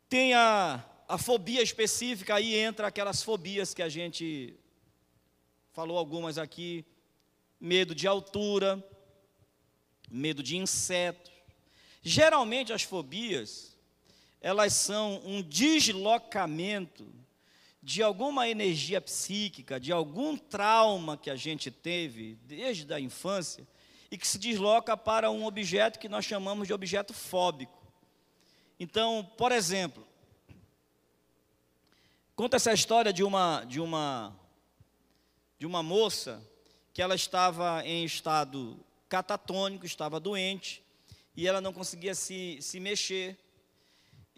Tem 0.08 0.36
a, 0.36 0.82
a 1.10 1.18
fobia 1.18 1.62
específica, 1.62 2.36
aí 2.36 2.56
entra 2.56 2.88
aquelas 2.88 3.22
fobias 3.22 3.74
que 3.74 3.84
a 3.84 3.90
gente 3.90 4.58
falou 5.74 5.98
algumas 5.98 6.38
aqui, 6.38 6.86
medo 7.60 7.94
de 7.94 8.08
altura, 8.08 8.82
medo 10.10 10.42
de 10.42 10.56
insetos. 10.56 11.34
Geralmente 12.02 12.72
as 12.72 12.84
fobias, 12.84 13.77
elas 14.42 14.74
são 14.74 15.22
um 15.26 15.42
deslocamento 15.42 17.08
de 17.82 18.04
alguma 18.04 18.50
energia 18.50 19.00
psíquica, 19.00 19.80
de 19.80 19.92
algum 19.92 20.38
trauma 20.38 21.18
que 21.18 21.30
a 21.30 21.36
gente 21.36 21.72
teve 21.72 22.36
desde 22.44 22.92
a 22.94 23.00
infância 23.00 23.68
e 24.12 24.18
que 24.18 24.28
se 24.28 24.38
desloca 24.38 24.96
para 24.96 25.32
um 25.32 25.46
objeto 25.46 26.00
que 26.00 26.10
nós 26.10 26.26
chamamos 26.26 26.68
de 26.68 26.74
objeto 26.74 27.14
fóbico. 27.14 27.78
Então, 28.80 29.30
por 29.38 29.52
exemplo, 29.52 30.06
conta 32.36 32.58
essa 32.58 32.74
história 32.74 33.12
de 33.12 33.24
uma 33.24 33.64
de 33.64 33.80
uma 33.80 34.36
de 35.58 35.66
uma 35.66 35.82
moça 35.82 36.42
que 36.94 37.02
ela 37.02 37.16
estava 37.16 37.84
em 37.86 38.04
estado 38.06 38.80
catatônico, 39.10 39.86
estava 39.86 40.20
doente, 40.20 40.84
e 41.36 41.48
ela 41.48 41.62
não 41.62 41.72
conseguia 41.72 42.14
se, 42.14 42.58
se 42.62 42.80
mexer. 42.80 43.38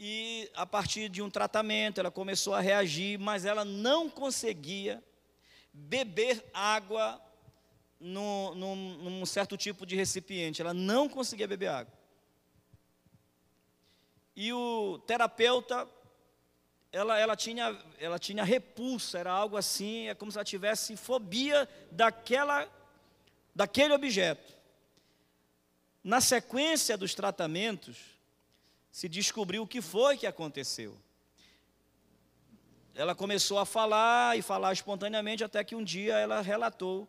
E 0.01 0.49
a 0.55 0.65
partir 0.65 1.09
de 1.09 1.21
um 1.21 1.29
tratamento, 1.29 1.99
ela 1.99 2.09
começou 2.09 2.53
a 2.53 2.61
reagir, 2.61 3.19
mas 3.19 3.43
ela 3.43 3.65
não 3.65 4.09
conseguia 4.09 5.03
beber 5.73 6.41
água 6.53 7.21
num, 7.99 8.55
num, 8.55 8.75
num 8.75 9.25
certo 9.25 9.57
tipo 9.57 9.85
de 9.85 9.97
recipiente. 9.97 10.61
Ela 10.61 10.73
não 10.73 11.09
conseguia 11.09 11.45
beber 11.49 11.67
água. 11.67 11.93
E 14.33 14.53
o 14.53 14.99
terapeuta, 14.99 15.85
ela, 16.93 17.19
ela, 17.19 17.35
tinha, 17.35 17.77
ela 17.99 18.17
tinha 18.17 18.45
repulsa, 18.45 19.19
era 19.19 19.33
algo 19.33 19.57
assim, 19.57 20.07
é 20.07 20.15
como 20.15 20.31
se 20.31 20.37
ela 20.37 20.45
tivesse 20.45 20.95
fobia 20.95 21.67
daquela, 21.91 22.69
daquele 23.53 23.93
objeto. 23.93 24.53
Na 26.01 26.21
sequência 26.21 26.97
dos 26.97 27.13
tratamentos, 27.13 28.17
se 28.91 29.07
descobriu 29.07 29.63
o 29.63 29.67
que 29.67 29.81
foi 29.81 30.17
que 30.17 30.27
aconteceu. 30.27 30.97
Ela 32.93 33.15
começou 33.15 33.59
a 33.59 33.65
falar 33.65 34.37
e 34.37 34.41
falar 34.41 34.73
espontaneamente, 34.73 35.43
até 35.43 35.63
que 35.63 35.75
um 35.75 35.83
dia 35.83 36.17
ela 36.17 36.41
relatou 36.41 37.07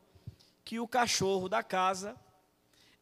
que 0.65 0.79
o 0.79 0.87
cachorro 0.87 1.49
da 1.49 1.63
casa 1.63 2.17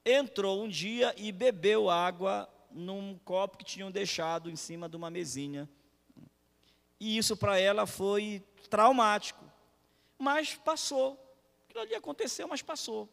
entrou 0.05 0.63
um 0.63 0.69
dia 0.69 1.15
e 1.17 1.31
bebeu 1.31 1.91
água 1.91 2.49
num 2.71 3.19
copo 3.25 3.59
que 3.59 3.65
tinham 3.65 3.91
deixado 3.91 4.51
em 4.51 4.57
cima 4.57 4.89
de 4.89 4.97
uma 4.97 5.11
mesinha. 5.11 5.69
E 7.01 7.19
isso 7.19 7.37
para 7.37 7.59
ela 7.59 7.87
foi 7.87 8.43
traumático. 8.71 9.45
Mas 10.19 10.55
passou. 10.55 11.19
Aquilo 11.69 11.83
ali 11.83 11.95
aconteceu, 11.95 12.49
mas 12.49 12.63
passou. 12.63 13.09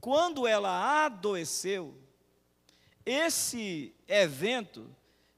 Quando 0.00 0.46
ela 0.46 1.04
adoeceu, 1.04 1.96
esse 3.04 3.94
evento 4.06 4.88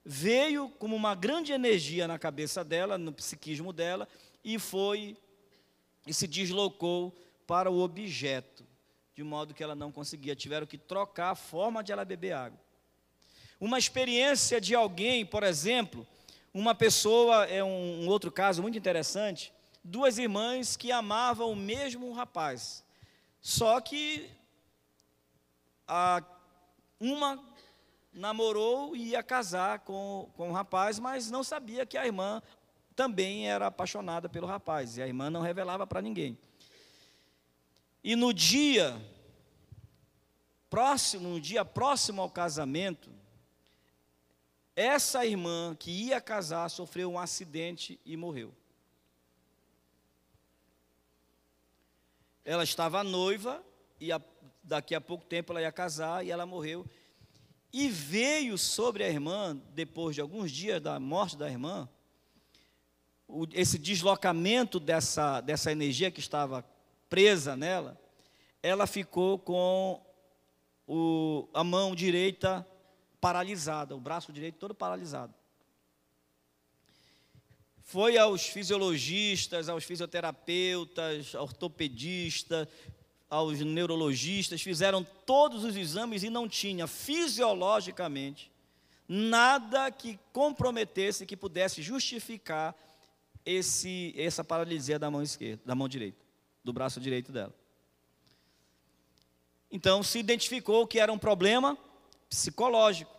veio 0.04 0.68
como 0.78 0.94
uma 0.94 1.14
grande 1.14 1.52
energia 1.52 2.06
na 2.06 2.18
cabeça 2.18 2.62
dela, 2.62 2.98
no 2.98 3.12
psiquismo 3.12 3.72
dela, 3.72 4.06
e 4.44 4.58
foi 4.58 5.16
e 6.06 6.12
se 6.12 6.26
deslocou 6.26 7.16
para 7.46 7.70
o 7.70 7.80
objeto, 7.80 8.64
de 9.14 9.22
modo 9.22 9.54
que 9.54 9.62
ela 9.62 9.74
não 9.74 9.90
conseguia, 9.90 10.36
tiveram 10.36 10.66
que 10.66 10.76
trocar 10.76 11.30
a 11.30 11.34
forma 11.34 11.82
de 11.82 11.92
ela 11.92 12.04
beber 12.04 12.32
água. 12.32 12.60
Uma 13.58 13.78
experiência 13.78 14.60
de 14.60 14.74
alguém, 14.74 15.24
por 15.24 15.42
exemplo, 15.42 16.06
uma 16.52 16.74
pessoa, 16.74 17.46
é 17.46 17.64
um, 17.64 18.04
um 18.04 18.08
outro 18.08 18.30
caso 18.30 18.60
muito 18.60 18.76
interessante, 18.76 19.52
duas 19.82 20.18
irmãs 20.18 20.76
que 20.76 20.92
amavam 20.92 21.50
o 21.50 21.56
mesmo 21.56 22.12
rapaz, 22.12 22.84
só 23.40 23.80
que 23.80 24.30
a, 25.86 26.22
uma 27.00 27.42
namorou 28.14 28.94
e 28.94 29.08
ia 29.08 29.22
casar 29.22 29.80
com, 29.80 30.30
com 30.36 30.50
o 30.50 30.52
rapaz, 30.52 30.98
mas 30.98 31.30
não 31.30 31.42
sabia 31.42 31.84
que 31.84 31.98
a 31.98 32.06
irmã 32.06 32.40
também 32.94 33.48
era 33.48 33.66
apaixonada 33.66 34.28
pelo 34.28 34.46
rapaz, 34.46 34.96
e 34.96 35.02
a 35.02 35.06
irmã 35.06 35.28
não 35.28 35.42
revelava 35.42 35.86
para 35.86 36.00
ninguém. 36.00 36.38
E 38.02 38.14
no 38.14 38.32
dia 38.32 39.00
próximo, 40.70 41.28
no 41.28 41.40
dia 41.40 41.64
próximo 41.64 42.22
ao 42.22 42.30
casamento, 42.30 43.10
essa 44.76 45.24
irmã 45.24 45.76
que 45.78 45.90
ia 45.90 46.20
casar 46.20 46.68
sofreu 46.68 47.10
um 47.10 47.18
acidente 47.18 48.00
e 48.04 48.16
morreu. 48.16 48.54
Ela 52.44 52.64
estava 52.64 53.02
noiva 53.02 53.64
e 54.00 54.12
a, 54.12 54.20
daqui 54.62 54.94
a 54.94 55.00
pouco 55.00 55.24
tempo 55.24 55.52
ela 55.52 55.62
ia 55.62 55.72
casar 55.72 56.24
e 56.24 56.30
ela 56.30 56.44
morreu. 56.44 56.84
E 57.77 57.89
veio 57.89 58.57
sobre 58.57 59.03
a 59.03 59.09
irmã, 59.09 59.61
depois 59.75 60.14
de 60.14 60.20
alguns 60.20 60.53
dias 60.53 60.81
da 60.81 61.01
morte 61.01 61.37
da 61.37 61.51
irmã, 61.51 61.89
o, 63.27 63.49
esse 63.53 63.77
deslocamento 63.77 64.79
dessa, 64.79 65.41
dessa 65.41 65.72
energia 65.72 66.09
que 66.09 66.20
estava 66.20 66.64
presa 67.11 67.57
nela, 67.57 68.01
ela 68.62 68.87
ficou 68.87 69.41
com 69.41 70.01
o, 70.87 71.49
a 71.53 71.64
mão 71.64 71.97
direita 71.97 72.64
paralisada, 73.20 73.97
o 73.97 74.01
braço 74.01 74.33
direito 74.33 74.57
todo 74.57 74.72
paralisado. 74.72 75.35
Foi 77.83 78.16
aos 78.16 78.47
fisiologistas, 78.47 79.68
aos 79.68 79.83
fisioterapeutas, 79.83 81.35
ortopedistas, 81.35 82.68
aos 83.29 83.61
neurologistas, 83.61 84.62
fizeram 84.62 85.05
todos 85.27 85.64
os 85.64 85.77
exames 85.77 86.22
e 86.22 86.31
não 86.31 86.49
tinha 86.49 86.87
fisiologicamente 86.87 88.53
nada 89.09 89.91
que 89.91 90.18
comprometesse, 90.33 91.27
que 91.27 91.37
pudesse 91.37 91.83
justificar 91.83 92.75
esse, 93.45 94.14
essa 94.16 94.43
paralisia 94.43 94.99
da 94.99 95.11
mão 95.11 95.22
esquerda, 95.22 95.62
da 95.64 95.75
mão 95.75 95.89
direita, 95.89 96.18
do 96.62 96.72
braço 96.72 97.01
direito 97.01 97.31
dela. 97.31 97.55
Então 99.70 100.03
se 100.03 100.18
identificou 100.18 100.87
que 100.87 100.99
era 100.99 101.12
um 101.12 101.18
problema 101.18 101.77
psicológico, 102.29 103.12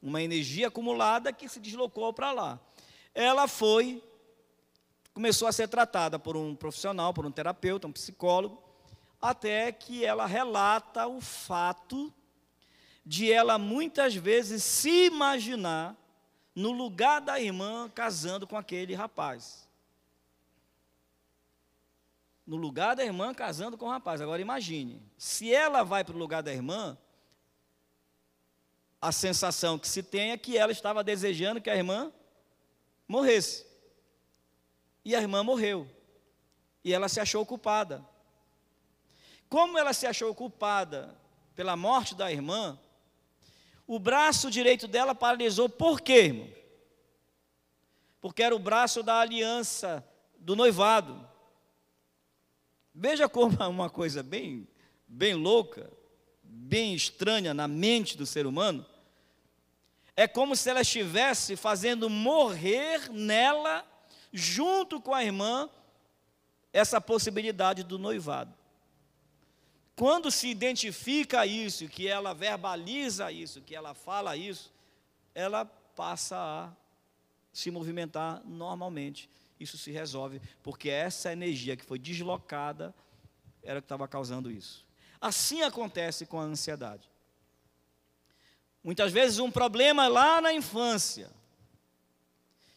uma 0.00 0.22
energia 0.22 0.68
acumulada 0.68 1.32
que 1.32 1.48
se 1.48 1.60
deslocou 1.60 2.12
para 2.12 2.32
lá. 2.32 2.60
Ela 3.14 3.46
foi, 3.46 4.02
começou 5.12 5.48
a 5.48 5.52
ser 5.52 5.68
tratada 5.68 6.18
por 6.18 6.36
um 6.36 6.54
profissional, 6.54 7.12
por 7.12 7.26
um 7.26 7.30
terapeuta, 7.30 7.86
um 7.86 7.92
psicólogo, 7.92 8.62
até 9.24 9.72
que 9.72 10.04
ela 10.04 10.26
relata 10.26 11.06
o 11.06 11.18
fato 11.18 12.12
de 13.06 13.32
ela 13.32 13.56
muitas 13.56 14.14
vezes 14.14 14.62
se 14.62 15.06
imaginar 15.06 15.96
no 16.54 16.70
lugar 16.70 17.22
da 17.22 17.40
irmã 17.40 17.88
casando 17.88 18.46
com 18.46 18.54
aquele 18.54 18.92
rapaz. 18.92 19.66
No 22.46 22.56
lugar 22.56 22.94
da 22.94 23.02
irmã 23.02 23.32
casando 23.32 23.78
com 23.78 23.86
o 23.86 23.90
rapaz. 23.90 24.20
Agora 24.20 24.42
imagine, 24.42 25.02
se 25.16 25.54
ela 25.54 25.82
vai 25.82 26.04
para 26.04 26.14
o 26.14 26.18
lugar 26.18 26.42
da 26.42 26.52
irmã, 26.52 26.98
a 29.00 29.10
sensação 29.10 29.78
que 29.78 29.88
se 29.88 30.02
tem 30.02 30.32
é 30.32 30.36
que 30.36 30.58
ela 30.58 30.70
estava 30.70 31.02
desejando 31.02 31.62
que 31.62 31.70
a 31.70 31.76
irmã 31.76 32.12
morresse. 33.08 33.64
E 35.02 35.16
a 35.16 35.20
irmã 35.22 35.42
morreu. 35.42 35.88
E 36.84 36.92
ela 36.92 37.08
se 37.08 37.20
achou 37.20 37.46
culpada. 37.46 38.04
Como 39.54 39.78
ela 39.78 39.92
se 39.92 40.04
achou 40.04 40.34
culpada 40.34 41.14
pela 41.54 41.76
morte 41.76 42.12
da 42.12 42.28
irmã, 42.28 42.76
o 43.86 44.00
braço 44.00 44.50
direito 44.50 44.88
dela 44.88 45.14
paralisou. 45.14 45.68
Por 45.68 46.00
quê, 46.00 46.24
irmão? 46.24 46.48
Porque 48.20 48.42
era 48.42 48.52
o 48.52 48.58
braço 48.58 49.00
da 49.00 49.20
aliança, 49.20 50.04
do 50.40 50.56
noivado. 50.56 51.24
Veja 52.92 53.28
como 53.28 53.56
é 53.62 53.66
uma 53.68 53.88
coisa 53.88 54.24
bem, 54.24 54.66
bem 55.06 55.34
louca, 55.34 55.88
bem 56.42 56.92
estranha 56.92 57.54
na 57.54 57.68
mente 57.68 58.16
do 58.16 58.26
ser 58.26 58.48
humano. 58.48 58.84
É 60.16 60.26
como 60.26 60.56
se 60.56 60.68
ela 60.68 60.80
estivesse 60.80 61.54
fazendo 61.54 62.10
morrer 62.10 63.08
nela, 63.08 63.86
junto 64.32 65.00
com 65.00 65.14
a 65.14 65.22
irmã, 65.22 65.70
essa 66.72 67.00
possibilidade 67.00 67.84
do 67.84 68.00
noivado. 68.00 68.63
Quando 69.96 70.30
se 70.30 70.48
identifica 70.48 71.46
isso, 71.46 71.88
que 71.88 72.08
ela 72.08 72.34
verbaliza 72.34 73.30
isso, 73.30 73.60
que 73.60 73.76
ela 73.76 73.94
fala 73.94 74.36
isso, 74.36 74.72
ela 75.34 75.64
passa 75.64 76.36
a 76.36 76.72
se 77.52 77.70
movimentar 77.70 78.42
normalmente. 78.44 79.30
Isso 79.58 79.78
se 79.78 79.92
resolve, 79.92 80.40
porque 80.62 80.90
essa 80.90 81.32
energia 81.32 81.76
que 81.76 81.84
foi 81.84 81.98
deslocada 81.98 82.92
era 83.62 83.80
que 83.80 83.84
estava 83.84 84.08
causando 84.08 84.50
isso. 84.50 84.84
Assim 85.20 85.62
acontece 85.62 86.26
com 86.26 86.40
a 86.40 86.44
ansiedade. 86.44 87.08
Muitas 88.82 89.12
vezes 89.12 89.38
um 89.38 89.50
problema 89.50 90.08
lá 90.08 90.40
na 90.40 90.52
infância. 90.52 91.30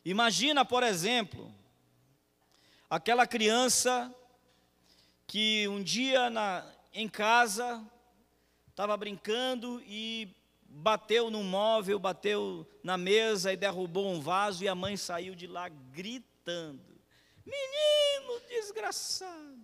Imagina, 0.05 0.63
por 0.63 0.84
exemplo, 0.84 1.53
aquela 2.89 3.28
criança 3.28 4.13
que 5.26 5.68
um 5.68 5.84
dia 5.84 6.30
na, 6.30 6.65
em 7.00 7.08
casa, 7.08 7.88
estava 8.72 8.98
brincando 8.98 9.80
e 9.86 10.36
bateu 10.64 11.30
no 11.30 11.43
móvel, 11.43 12.00
bateu 12.00 12.68
na 12.84 12.98
mesa 12.98 13.54
e 13.54 13.56
derrubou 13.56 14.12
um 14.12 14.20
vaso 14.20 14.64
e 14.64 14.68
a 14.68 14.74
mãe 14.74 14.98
saiu 14.98 15.36
de 15.36 15.45
lá 15.45 15.70
gritando: 15.70 17.00
Menino 17.45 18.39
desgraçado! 18.50 19.60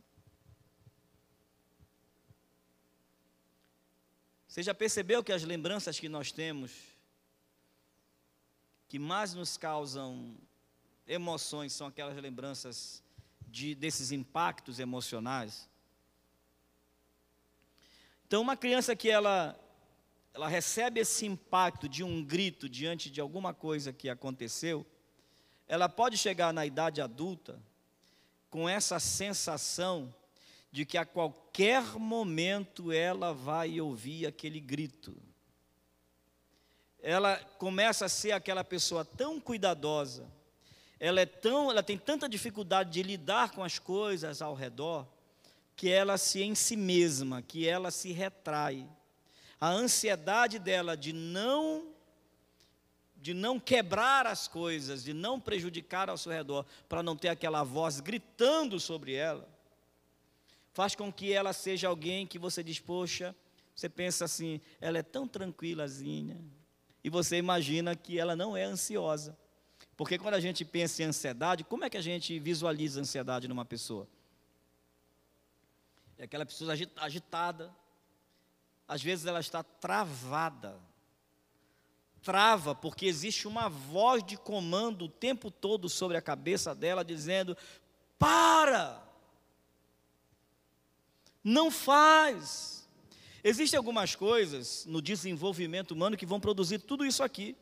Você 4.47 4.61
já 4.61 4.75
percebeu 4.75 5.23
que 5.23 5.33
as 5.33 5.41
lembranças 5.41 5.99
que 5.99 6.07
nós 6.07 6.31
temos, 6.31 6.71
que 8.87 8.99
mais 8.99 9.33
nos 9.33 9.57
causam 9.57 10.37
emoções, 11.07 11.73
são 11.73 11.87
aquelas 11.87 12.15
lembranças 12.15 13.03
de, 13.47 13.73
desses 13.73 14.11
impactos 14.11 14.77
emocionais. 14.79 15.67
Então, 18.33 18.41
uma 18.41 18.57
criança 18.57 18.95
que 18.95 19.11
ela, 19.11 19.55
ela 20.33 20.47
recebe 20.47 20.99
esse 20.99 21.23
impacto 21.23 21.87
de 21.87 22.03
um 22.03 22.25
grito 22.25 22.67
diante 22.67 23.11
de 23.11 23.21
alguma 23.21 23.53
coisa 23.53 23.93
que 23.93 24.09
aconteceu, 24.09 24.83
ela 25.67 25.87
pode 25.87 26.17
chegar 26.17 26.51
na 26.51 26.65
idade 26.65 26.99
adulta 26.99 27.61
com 28.49 28.67
essa 28.67 28.99
sensação 28.99 30.11
de 30.71 30.83
que 30.83 30.97
a 30.97 31.05
qualquer 31.05 31.83
momento 31.99 32.91
ela 32.91 33.35
vai 33.35 33.79
ouvir 33.79 34.25
aquele 34.25 34.59
grito. 34.59 35.15
Ela 37.03 37.37
começa 37.59 38.05
a 38.05 38.09
ser 38.09 38.31
aquela 38.31 38.63
pessoa 38.63 39.05
tão 39.05 39.39
cuidadosa, 39.39 40.27
ela 40.99 41.21
é 41.21 41.27
tão, 41.27 41.69
ela 41.69 41.83
tem 41.83 41.99
tanta 41.99 42.27
dificuldade 42.27 42.89
de 42.89 43.03
lidar 43.03 43.51
com 43.51 43.63
as 43.63 43.77
coisas 43.77 44.41
ao 44.41 44.55
redor, 44.55 45.07
que 45.75 45.89
ela 45.89 46.17
se 46.17 46.41
em 46.41 46.55
si 46.55 46.75
mesma, 46.75 47.41
que 47.41 47.67
ela 47.67 47.91
se 47.91 48.11
retrai. 48.11 48.87
A 49.59 49.69
ansiedade 49.69 50.59
dela 50.59 50.95
de 50.95 51.13
não 51.13 51.93
de 53.23 53.33
não 53.33 53.57
quebrar 53.57 54.27
as 54.27 54.49
coisas, 54.49 55.01
de 55.01 55.13
não 55.13 55.39
prejudicar 55.39 56.09
ao 56.09 56.17
seu 56.17 56.29
redor, 56.29 56.65
para 56.89 57.01
não 57.01 57.15
ter 57.15 57.29
aquela 57.29 57.63
voz 57.63 58.01
gritando 58.01 58.81
sobre 58.81 59.13
ela, 59.13 59.47
faz 60.73 60.93
com 60.93 61.09
que 61.09 61.31
ela 61.31 61.53
seja 61.53 61.87
alguém 61.87 62.27
que 62.27 62.37
você 62.37 62.61
diz, 62.61 62.81
poxa, 62.81 63.33
você 63.73 63.87
pensa 63.87 64.25
assim, 64.25 64.59
ela 64.81 64.97
é 64.97 65.01
tão 65.01 65.25
tranquilazinha, 65.25 66.37
e 67.01 67.09
você 67.09 67.37
imagina 67.37 67.95
que 67.95 68.19
ela 68.19 68.35
não 68.35 68.57
é 68.57 68.63
ansiosa. 68.63 69.37
Porque 69.95 70.17
quando 70.17 70.33
a 70.33 70.39
gente 70.41 70.65
pensa 70.65 71.01
em 71.01 71.05
ansiedade, 71.05 71.63
como 71.63 71.85
é 71.85 71.89
que 71.89 71.97
a 71.97 72.01
gente 72.01 72.37
visualiza 72.39 72.99
a 72.99 73.03
ansiedade 73.03 73.47
numa 73.47 73.63
pessoa? 73.63 74.05
É 76.23 76.25
aquela 76.25 76.45
pessoa 76.45 76.73
agitada, 76.95 77.69
às 78.87 79.03
vezes 79.03 79.25
ela 79.25 79.41
está 79.41 79.61
travada, 79.61 80.79
trava, 82.21 82.73
porque 82.73 83.05
existe 83.05 83.45
uma 83.45 83.67
voz 83.67 84.23
de 84.23 84.37
comando 84.37 85.03
o 85.03 85.09
tempo 85.09 85.51
todo 85.51 85.89
sobre 85.89 86.15
a 86.15 86.21
cabeça 86.21 86.73
dela, 86.73 87.03
dizendo: 87.03 87.57
para! 88.17 89.05
Não 91.43 91.69
faz! 91.69 92.87
Existem 93.43 93.77
algumas 93.77 94.15
coisas 94.15 94.85
no 94.85 95.01
desenvolvimento 95.01 95.91
humano 95.91 96.15
que 96.15 96.25
vão 96.25 96.39
produzir 96.39 96.79
tudo 96.79 97.05
isso 97.05 97.21
aqui. 97.21 97.53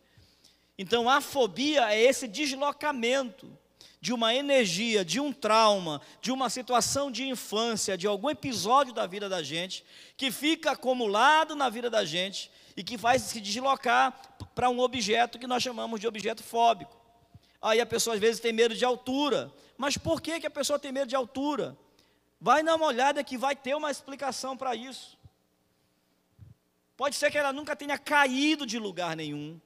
Então, 0.78 1.10
a 1.10 1.20
fobia 1.20 1.92
é 1.92 2.00
esse 2.00 2.28
deslocamento 2.28 3.58
de 4.02 4.12
uma 4.12 4.34
energia, 4.34 5.06
de 5.06 5.20
um 5.20 5.32
trauma, 5.32 6.02
de 6.20 6.32
uma 6.32 6.50
situação 6.50 7.12
de 7.12 7.28
infância, 7.28 7.96
de 7.96 8.08
algum 8.08 8.32
episódio 8.32 8.92
da 8.92 9.06
vida 9.06 9.30
da 9.30 9.44
gente, 9.44 9.86
que 10.18 10.32
fica 10.32 10.72
acumulado 10.72 11.56
na 11.56 11.70
vida 11.70 11.88
da 11.88 12.04
gente 12.04 12.52
e 12.76 12.84
que 12.84 12.98
faz 12.98 13.22
se 13.22 13.40
deslocar 13.40 14.20
para 14.56 14.72
um 14.72 14.80
objeto 14.80 15.38
que 15.38 15.46
nós 15.46 15.62
chamamos 15.62 16.00
de 16.00 16.08
objeto 16.08 16.42
fóbico. 16.42 17.00
Aí 17.62 17.80
a 17.80 17.86
pessoa 17.86 18.16
às 18.16 18.20
vezes 18.20 18.42
tem 18.42 18.52
medo 18.52 18.74
de 18.74 18.84
altura. 18.84 19.54
Mas 19.78 19.98
por 19.98 20.20
que, 20.20 20.40
que 20.40 20.48
a 20.48 20.52
pessoa 20.52 20.80
tem 20.80 20.92
medo 20.92 21.08
de 21.08 21.16
altura? 21.16 21.78
Vai 22.40 22.64
dar 22.64 22.76
uma 22.76 22.88
olhada 22.88 23.24
que 23.24 23.38
vai 23.38 23.56
ter 23.56 23.76
uma 23.76 23.92
explicação 23.92 24.58
para 24.58 24.76
isso. 24.76 25.16
Pode 26.98 27.16
ser 27.16 27.30
que 27.30 27.38
ela 27.38 27.54
nunca 27.54 27.76
tenha 27.76 28.00
caído 28.00 28.66
de 28.66 28.80
lugar 28.80 29.16
nenhum. 29.16 29.62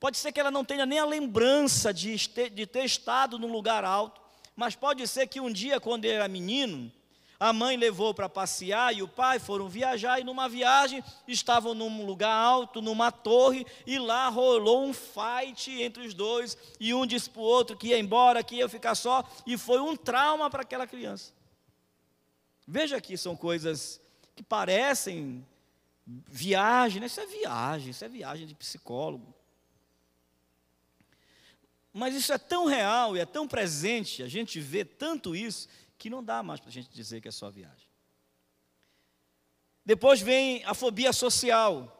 Pode 0.00 0.16
ser 0.16 0.32
que 0.32 0.38
ela 0.38 0.50
não 0.50 0.64
tenha 0.64 0.86
nem 0.86 0.98
a 0.98 1.04
lembrança 1.04 1.92
de, 1.92 2.16
de 2.50 2.66
ter 2.66 2.84
estado 2.84 3.38
num 3.38 3.50
lugar 3.50 3.84
alto. 3.84 4.20
Mas 4.54 4.74
pode 4.74 5.06
ser 5.06 5.26
que 5.26 5.40
um 5.40 5.52
dia, 5.52 5.80
quando 5.80 6.04
era 6.04 6.26
menino, 6.26 6.90
a 7.38 7.52
mãe 7.52 7.76
levou 7.76 8.12
para 8.12 8.28
passear 8.28 8.92
e 8.92 9.02
o 9.02 9.08
pai 9.08 9.38
foram 9.38 9.68
viajar, 9.68 10.18
e 10.18 10.24
numa 10.24 10.48
viagem 10.48 11.02
estavam 11.28 11.74
num 11.74 12.04
lugar 12.04 12.32
alto, 12.32 12.82
numa 12.82 13.12
torre, 13.12 13.64
e 13.86 13.98
lá 13.98 14.28
rolou 14.28 14.84
um 14.84 14.92
fight 14.92 15.70
entre 15.80 16.04
os 16.04 16.14
dois, 16.14 16.58
e 16.80 16.92
um 16.92 17.06
disse 17.06 17.30
para 17.30 17.40
o 17.40 17.44
outro 17.44 17.76
que 17.76 17.88
ia 17.88 17.98
embora, 17.98 18.42
que 18.42 18.56
ia 18.56 18.68
ficar 18.68 18.96
só, 18.96 19.24
e 19.46 19.56
foi 19.56 19.80
um 19.80 19.96
trauma 19.96 20.50
para 20.50 20.62
aquela 20.62 20.86
criança. 20.86 21.32
Veja 22.66 23.00
que 23.00 23.16
são 23.16 23.36
coisas 23.36 24.00
que 24.34 24.42
parecem 24.42 25.46
viagem, 26.06 27.00
né? 27.00 27.06
isso 27.06 27.20
é 27.20 27.26
viagem, 27.26 27.90
isso 27.90 28.04
é 28.04 28.08
viagem 28.08 28.46
de 28.46 28.54
psicólogo. 28.54 29.37
Mas 31.98 32.14
isso 32.14 32.32
é 32.32 32.38
tão 32.38 32.64
real 32.66 33.16
e 33.16 33.20
é 33.20 33.26
tão 33.26 33.48
presente, 33.48 34.22
a 34.22 34.28
gente 34.28 34.60
vê 34.60 34.84
tanto 34.84 35.34
isso, 35.34 35.68
que 35.98 36.08
não 36.08 36.22
dá 36.22 36.44
mais 36.44 36.60
para 36.60 36.68
a 36.68 36.72
gente 36.72 36.88
dizer 36.90 37.20
que 37.20 37.26
é 37.26 37.32
só 37.32 37.50
viagem. 37.50 37.88
Depois 39.84 40.20
vem 40.20 40.64
a 40.64 40.74
fobia 40.74 41.12
social. 41.12 41.94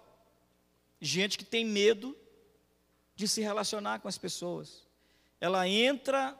Gente 1.01 1.37
que 1.37 1.45
tem 1.45 1.65
medo 1.65 2.17
de 3.17 3.27
se 3.27 3.41
relacionar 3.41 3.99
com 3.99 4.07
as 4.07 4.17
pessoas. 4.17 4.87
Ela 5.41 5.67
entra 5.67 6.39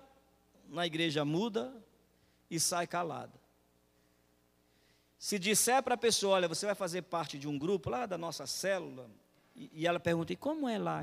na 0.69 0.87
igreja 0.87 1.25
muda 1.25 1.75
e 2.49 2.61
sai 2.61 2.87
calada. 2.87 3.41
Se 5.19 5.37
disser 5.37 5.83
para 5.83 5.95
a 5.95 5.99
pessoa, 5.99 6.37
olha, 6.37 6.47
você 6.47 6.65
vai 6.65 6.77
fazer 6.77 7.03
parte 7.03 7.37
de 7.37 7.49
um 7.49 7.59
grupo 7.59 7.91
lá 7.91 8.07
da 8.07 8.17
nossa 8.17 8.47
célula, 8.47 9.11
e, 9.73 9.87
ela 9.87 9.99
pergunta, 9.99 10.33
e 10.33 10.37
como 10.37 10.69
é 10.69 10.79
lá? 10.79 11.03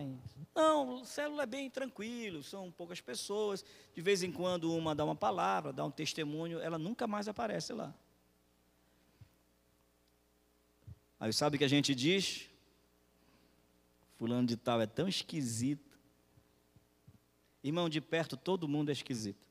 Não, 0.56 1.04
célula 1.04 1.44
é 1.44 1.46
bem 1.46 1.70
tranquilo, 1.70 2.42
são 2.42 2.72
poucas 2.72 3.02
pessoas. 3.02 3.66
De 3.94 4.02
vez 4.02 4.24
em 4.24 4.32
quando 4.32 4.74
uma 4.74 4.96
dá 4.96 5.04
uma 5.04 5.16
palavra, 5.16 5.74
dá 5.74 5.84
um 5.84 5.92
testemunho, 5.92 6.60
ela 6.60 6.78
nunca 6.78 7.06
mais 7.06 7.28
aparece 7.28 7.74
lá. 7.74 7.94
Aí 11.20 11.34
sabe 11.34 11.56
o 11.56 11.60
que 11.60 11.66
a 11.66 11.70
gente 11.70 11.94
diz? 11.94 12.50
Fulano 14.18 14.48
de 14.48 14.56
tal 14.56 14.82
é 14.82 14.88
tão 14.88 15.08
esquisito. 15.08 16.00
Irmão, 17.64 17.90
de 17.90 18.00
perto 18.00 18.38
todo 18.38 18.68
mundo 18.68 18.90
é 18.90 18.94
esquisito. 18.94 19.46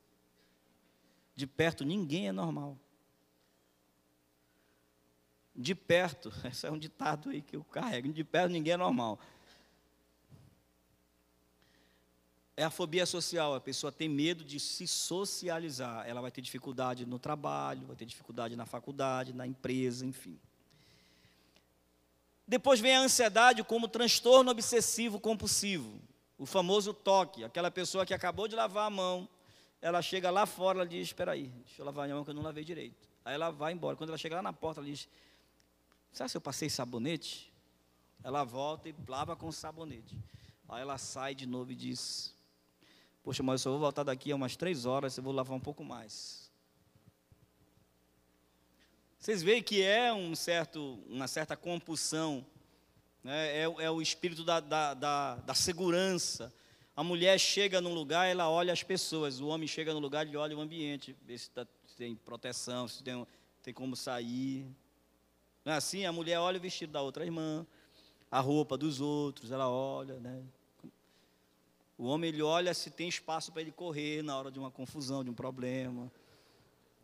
De 1.37 1.47
perto 1.47 1.85
ninguém 1.85 2.29
é 2.29 2.33
normal. 2.33 2.79
De 5.55 5.75
perto, 5.75 6.33
esse 6.51 6.67
é 6.67 6.71
um 6.71 6.79
ditado 6.79 7.31
aí 7.31 7.41
que 7.41 7.57
eu 7.57 7.65
carrego, 7.65 8.13
de 8.13 8.25
perto 8.25 8.51
ninguém 8.51 8.75
é 8.75 8.77
normal. 8.77 9.19
É 12.57 12.63
a 12.63 12.71
fobia 12.71 13.05
social, 13.05 13.55
a 13.55 13.61
pessoa 13.61 13.91
tem 13.91 14.09
medo 14.09 14.45
de 14.45 14.61
se 14.61 14.87
socializar, 14.87 16.07
ela 16.07 16.21
vai 16.21 16.31
ter 16.31 16.41
dificuldade 16.41 17.05
no 17.05 17.19
trabalho, 17.19 17.87
vai 17.87 17.97
ter 17.97 18.05
dificuldade 18.05 18.55
na 18.55 18.65
faculdade, 18.65 19.33
na 19.33 19.45
empresa, 19.45 20.07
enfim. 20.07 20.39
Depois 22.47 22.79
vem 22.79 22.95
a 22.95 23.01
ansiedade 23.01 23.65
como 23.65 23.89
transtorno 23.89 24.51
obsessivo 24.51 25.19
compulsivo, 25.19 26.01
o 26.39 26.47
famoso 26.47 26.93
toque, 26.93 27.43
aquela 27.43 27.71
pessoa 27.71 28.07
que 28.07 28.15
acabou 28.15 28.47
de 28.47 28.55
lavar 28.55 28.87
a 28.87 28.91
mão, 28.91 29.29
ela 29.81 30.01
chega 30.01 30.31
lá 30.31 30.47
fora, 30.47 30.79
ela 30.79 30.89
diz, 30.89 31.09
espera 31.09 31.33
aí, 31.33 31.49
deixa 31.67 31.83
eu 31.83 31.87
lavar 31.87 32.09
a 32.09 32.15
mão 32.15 32.25
que 32.25 32.31
eu 32.31 32.35
não 32.35 32.43
lavei 32.43 32.65
direito. 32.65 33.09
Aí 33.25 33.35
ela 33.35 33.51
vai 33.51 33.73
embora, 33.73 33.97
quando 33.97 34.11
ela 34.11 34.19
chega 34.19 34.37
lá 34.37 34.43
na 34.43 34.53
porta, 34.53 34.81
ela 34.81 34.89
diz, 34.89 35.09
sabe 36.15 36.31
se 36.31 36.37
eu 36.37 36.41
passei 36.41 36.71
sabonete? 36.71 37.53
Ela 38.23 38.45
volta 38.45 38.89
e 38.89 38.95
lava 39.07 39.37
com 39.37 39.53
sabonete. 39.53 40.19
Aí 40.69 40.81
ela 40.81 40.97
sai 40.97 41.35
de 41.35 41.47
novo 41.47 41.73
e 41.73 41.75
diz, 41.75 42.35
Poxa, 43.25 43.43
mas 43.43 43.55
eu 43.55 43.59
só 43.65 43.71
vou 43.71 43.81
voltar 43.81 44.03
daqui 44.03 44.31
a 44.31 44.37
umas 44.37 44.55
três 44.55 44.85
horas, 44.85 45.17
eu 45.17 45.23
vou 45.23 45.33
lavar 45.33 45.57
um 45.57 45.61
pouco 45.61 45.83
mais. 45.83 46.53
Vocês 49.19 49.43
veem 49.43 49.63
que 49.63 49.83
é 49.83 50.13
um 50.13 50.35
certo, 50.35 51.03
uma 51.09 51.27
certa 51.27 51.57
compulsão, 51.57 52.45
né? 53.23 53.61
é, 53.61 53.63
é, 53.63 53.91
o 53.91 54.03
espírito 54.03 54.45
da, 54.45 54.61
da, 54.61 54.93
da, 54.93 55.37
da, 55.37 55.55
segurança. 55.55 56.53
A 56.95 57.03
mulher 57.03 57.41
chega 57.41 57.81
num 57.81 57.95
lugar, 57.95 58.27
ela 58.27 58.51
olha 58.51 58.75
as 58.75 58.83
pessoas, 58.83 59.41
o 59.41 59.47
homem 59.47 59.67
chega 59.67 59.95
no 59.95 59.99
lugar, 59.99 60.27
ele 60.27 60.37
olha 60.37 60.55
o 60.55 60.61
ambiente, 60.61 61.17
vê 61.23 61.39
se, 61.39 61.49
tá, 61.49 61.67
tem 61.97 62.15
proteção, 62.15 62.87
se 62.87 63.03
tem, 63.03 63.27
tem 63.63 63.73
como 63.73 63.97
sair. 63.97 64.67
Não 65.65 65.73
é 65.73 65.77
assim? 65.77 66.05
A 66.05 66.13
mulher 66.13 66.39
olha 66.39 66.59
o 66.59 66.61
vestido 66.61 66.93
da 66.93 67.01
outra 67.01 67.25
irmã, 67.25 67.67
a 68.31 68.41
roupa 68.41 68.77
dos 68.77 69.01
outros, 69.01 69.51
ela 69.51 69.69
olha, 69.69 70.21
né? 70.21 70.43
O 71.97 72.07
homem 72.07 72.29
ele 72.29 72.43
olha 72.43 72.75
se 72.75 72.91
tem 72.91 73.09
espaço 73.09 73.53
para 73.53 73.63
ele 73.63 73.71
correr 73.71 74.23
na 74.23 74.37
hora 74.37 74.51
de 74.51 74.59
uma 74.59 74.71
confusão, 74.71 75.23
de 75.23 75.31
um 75.31 75.35
problema. 75.35 76.11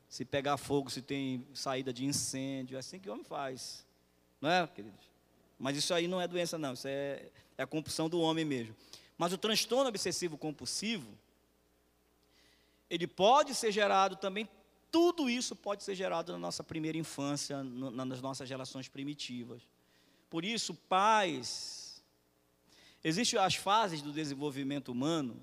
Se 0.08 0.24
pegar 0.24 0.56
fogo, 0.56 0.90
se 0.90 1.00
tem 1.00 1.46
saída 1.54 1.92
de 1.92 2.04
incêndio. 2.04 2.76
É 2.76 2.80
assim 2.80 2.98
que 2.98 3.08
o 3.08 3.12
homem 3.12 3.24
faz. 3.24 3.86
Não 4.40 4.50
é, 4.50 4.66
queridos? 4.66 5.08
Mas 5.58 5.76
isso 5.76 5.94
aí 5.94 6.08
não 6.08 6.20
é 6.20 6.26
doença, 6.26 6.58
não. 6.58 6.72
Isso 6.72 6.88
é, 6.88 7.30
é 7.56 7.62
a 7.62 7.66
compulsão 7.66 8.08
do 8.08 8.20
homem 8.20 8.44
mesmo. 8.44 8.74
Mas 9.16 9.32
o 9.32 9.38
transtorno 9.38 9.88
obsessivo 9.88 10.36
compulsivo, 10.36 11.16
ele 12.88 13.06
pode 13.06 13.54
ser 13.54 13.70
gerado 13.70 14.16
também, 14.16 14.48
tudo 14.90 15.28
isso 15.30 15.54
pode 15.54 15.82
ser 15.84 15.94
gerado 15.94 16.32
na 16.32 16.38
nossa 16.38 16.64
primeira 16.64 16.98
infância, 16.98 17.62
no, 17.62 17.90
nas 17.90 18.20
nossas 18.20 18.48
relações 18.48 18.88
primitivas. 18.88 19.62
Por 20.28 20.44
isso, 20.44 20.74
pais, 20.74 21.90
Existem 23.02 23.40
as 23.40 23.54
fases 23.54 24.02
do 24.02 24.12
desenvolvimento 24.12 24.92
humano, 24.92 25.42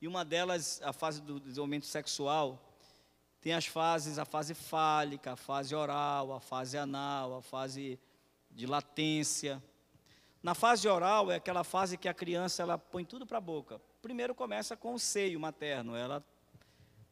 e 0.00 0.08
uma 0.08 0.24
delas, 0.24 0.80
a 0.82 0.92
fase 0.92 1.22
do 1.22 1.38
desenvolvimento 1.38 1.86
sexual, 1.86 2.60
tem 3.40 3.52
as 3.52 3.66
fases, 3.66 4.18
a 4.18 4.24
fase 4.24 4.52
fálica, 4.52 5.34
a 5.34 5.36
fase 5.36 5.76
oral, 5.76 6.32
a 6.32 6.40
fase 6.40 6.76
anal, 6.76 7.36
a 7.36 7.42
fase 7.42 8.00
de 8.50 8.66
latência. 8.66 9.62
Na 10.42 10.54
fase 10.56 10.88
oral 10.88 11.30
é 11.30 11.36
aquela 11.36 11.62
fase 11.62 11.96
que 11.96 12.08
a 12.08 12.14
criança 12.14 12.64
ela 12.64 12.76
põe 12.76 13.04
tudo 13.04 13.24
para 13.24 13.38
a 13.38 13.40
boca. 13.40 13.80
Primeiro 14.02 14.34
começa 14.34 14.76
com 14.76 14.92
o 14.92 14.98
seio 14.98 15.38
materno, 15.38 15.94
ela 15.94 16.24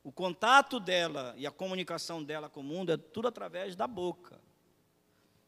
o 0.05 0.13
contato 0.13 0.79
dela 0.79 1.35
e 1.39 1.47
a 1.47 1.51
comunicação 1.51 2.23
dela 2.23 2.51
com 2.51 2.61
o 2.61 2.63
mundo 2.63 2.93
é 2.93 2.97
tudo 2.99 3.27
através 3.27 3.75
da 3.75 3.87
boca. 3.87 4.39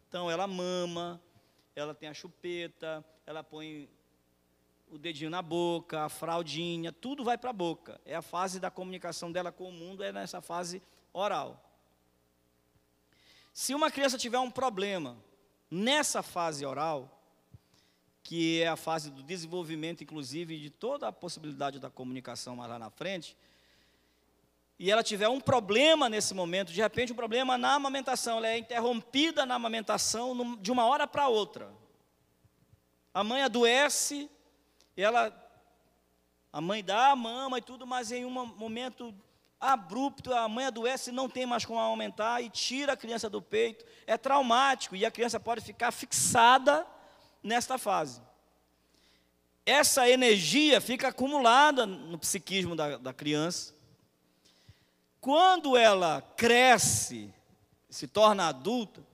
Então 0.08 0.30
ela 0.30 0.46
mama, 0.46 1.20
ela 1.74 1.94
tem 1.94 2.08
a 2.08 2.14
chupeta, 2.14 3.04
ela 3.26 3.44
põe 3.44 3.86
o 4.90 4.96
dedinho 4.96 5.28
na 5.28 5.42
boca, 5.42 6.04
a 6.04 6.08
fraldinha, 6.08 6.90
tudo 6.90 7.22
vai 7.22 7.36
para 7.36 7.50
a 7.50 7.52
boca. 7.52 8.00
É 8.06 8.16
a 8.16 8.22
fase 8.22 8.58
da 8.58 8.70
comunicação 8.70 9.30
dela 9.30 9.52
com 9.52 9.68
o 9.68 9.72
mundo, 9.72 10.02
é 10.02 10.10
nessa 10.10 10.40
fase 10.40 10.82
oral. 11.12 11.62
Se 13.52 13.74
uma 13.74 13.90
criança 13.90 14.16
tiver 14.16 14.38
um 14.38 14.50
problema 14.50 15.18
nessa 15.70 16.22
fase 16.22 16.64
oral, 16.64 17.12
que 18.22 18.62
é 18.62 18.68
a 18.68 18.76
fase 18.76 19.10
do 19.10 19.22
desenvolvimento, 19.22 20.02
inclusive, 20.02 20.58
de 20.58 20.70
toda 20.70 21.08
a 21.08 21.12
possibilidade 21.12 21.78
da 21.78 21.90
comunicação 21.90 22.56
lá 22.56 22.78
na 22.78 22.90
frente, 22.90 23.36
e 24.78 24.90
ela 24.90 25.02
tiver 25.02 25.28
um 25.28 25.40
problema 25.40 26.08
nesse 26.08 26.34
momento, 26.34 26.72
de 26.72 26.82
repente 26.82 27.12
um 27.12 27.16
problema 27.16 27.56
na 27.56 27.74
amamentação, 27.74 28.38
ela 28.38 28.48
é 28.48 28.58
interrompida 28.58 29.46
na 29.46 29.54
amamentação 29.54 30.56
de 30.56 30.70
uma 30.70 30.84
hora 30.84 31.06
para 31.06 31.28
outra. 31.28 31.72
A 33.12 33.24
mãe 33.24 33.42
adoece, 33.42 34.30
ela, 34.94 35.34
a 36.52 36.60
mãe 36.60 36.84
dá 36.84 37.10
a 37.10 37.16
mama 37.16 37.56
e 37.58 37.62
tudo, 37.62 37.86
mas 37.86 38.12
em 38.12 38.26
um 38.26 38.30
momento 38.30 39.14
abrupto, 39.58 40.34
a 40.34 40.46
mãe 40.46 40.66
adoece, 40.66 41.10
não 41.10 41.26
tem 41.26 41.46
mais 41.46 41.64
como 41.64 41.80
aumentar 41.80 42.42
e 42.42 42.50
tira 42.50 42.92
a 42.92 42.96
criança 42.96 43.30
do 43.30 43.40
peito. 43.40 43.86
É 44.06 44.18
traumático 44.18 44.94
e 44.94 45.06
a 45.06 45.10
criança 45.10 45.40
pode 45.40 45.62
ficar 45.62 45.90
fixada 45.90 46.86
nesta 47.42 47.78
fase. 47.78 48.20
Essa 49.64 50.06
energia 50.06 50.82
fica 50.82 51.08
acumulada 51.08 51.86
no 51.86 52.18
psiquismo 52.18 52.76
da, 52.76 52.98
da 52.98 53.14
criança 53.14 53.75
quando 55.20 55.76
ela 55.76 56.22
cresce, 56.36 57.32
se 57.88 58.06
torna 58.06 58.48
adulta, 58.48 59.04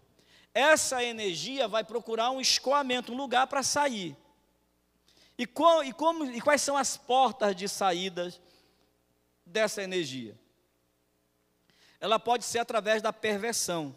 essa 0.54 1.02
energia 1.02 1.66
vai 1.66 1.82
procurar 1.82 2.30
um 2.30 2.40
escoamento, 2.40 3.12
um 3.12 3.16
lugar 3.16 3.46
para 3.46 3.62
sair. 3.62 4.16
E, 5.38 5.44
e, 5.44 5.92
como, 5.92 6.24
e 6.24 6.40
quais 6.40 6.60
são 6.60 6.76
as 6.76 6.96
portas 6.96 7.56
de 7.56 7.68
saídas 7.68 8.40
dessa 9.46 9.82
energia? 9.82 10.38
Ela 11.98 12.18
pode 12.18 12.44
ser 12.44 12.58
através 12.58 13.00
da 13.00 13.12
perversão. 13.12 13.96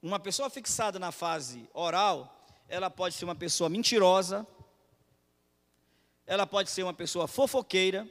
Uma 0.00 0.20
pessoa 0.20 0.48
fixada 0.48 0.98
na 0.98 1.10
fase 1.10 1.68
oral, 1.74 2.46
ela 2.68 2.88
pode 2.88 3.14
ser 3.14 3.24
uma 3.24 3.34
pessoa 3.34 3.68
mentirosa, 3.68 4.46
ela 6.24 6.46
pode 6.46 6.70
ser 6.70 6.84
uma 6.84 6.94
pessoa 6.94 7.26
fofoqueira, 7.26 8.08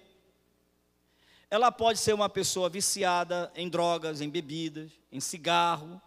ela 1.49 1.71
pode 1.71 1.99
ser 1.99 2.13
uma 2.13 2.27
pessoa 2.27 2.69
viciada 2.69 3.51
em 3.55 3.69
drogas, 3.69 4.19
em 4.19 4.29
bebidas, 4.29 4.91
em 5.11 5.19
cigarro. 5.19 6.01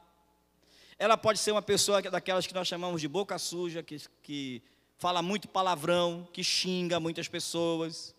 Ela 0.99 1.17
pode 1.17 1.39
ser 1.39 1.53
uma 1.53 1.63
pessoa 1.63 2.03
daquelas 2.03 2.47
que 2.47 2.55
nós 2.55 2.69
chamamos 2.69 3.01
de 3.01 3.09
boca 3.09 3.39
suja, 3.39 3.83
que, 3.83 3.99
que 4.23 4.63
fala 4.99 5.23
muito 5.23 5.49
palavrão, 5.49 6.29
que 6.31 6.45
xinga 6.45 7.01
muitas 7.01 7.27
pessoas. 7.27 8.15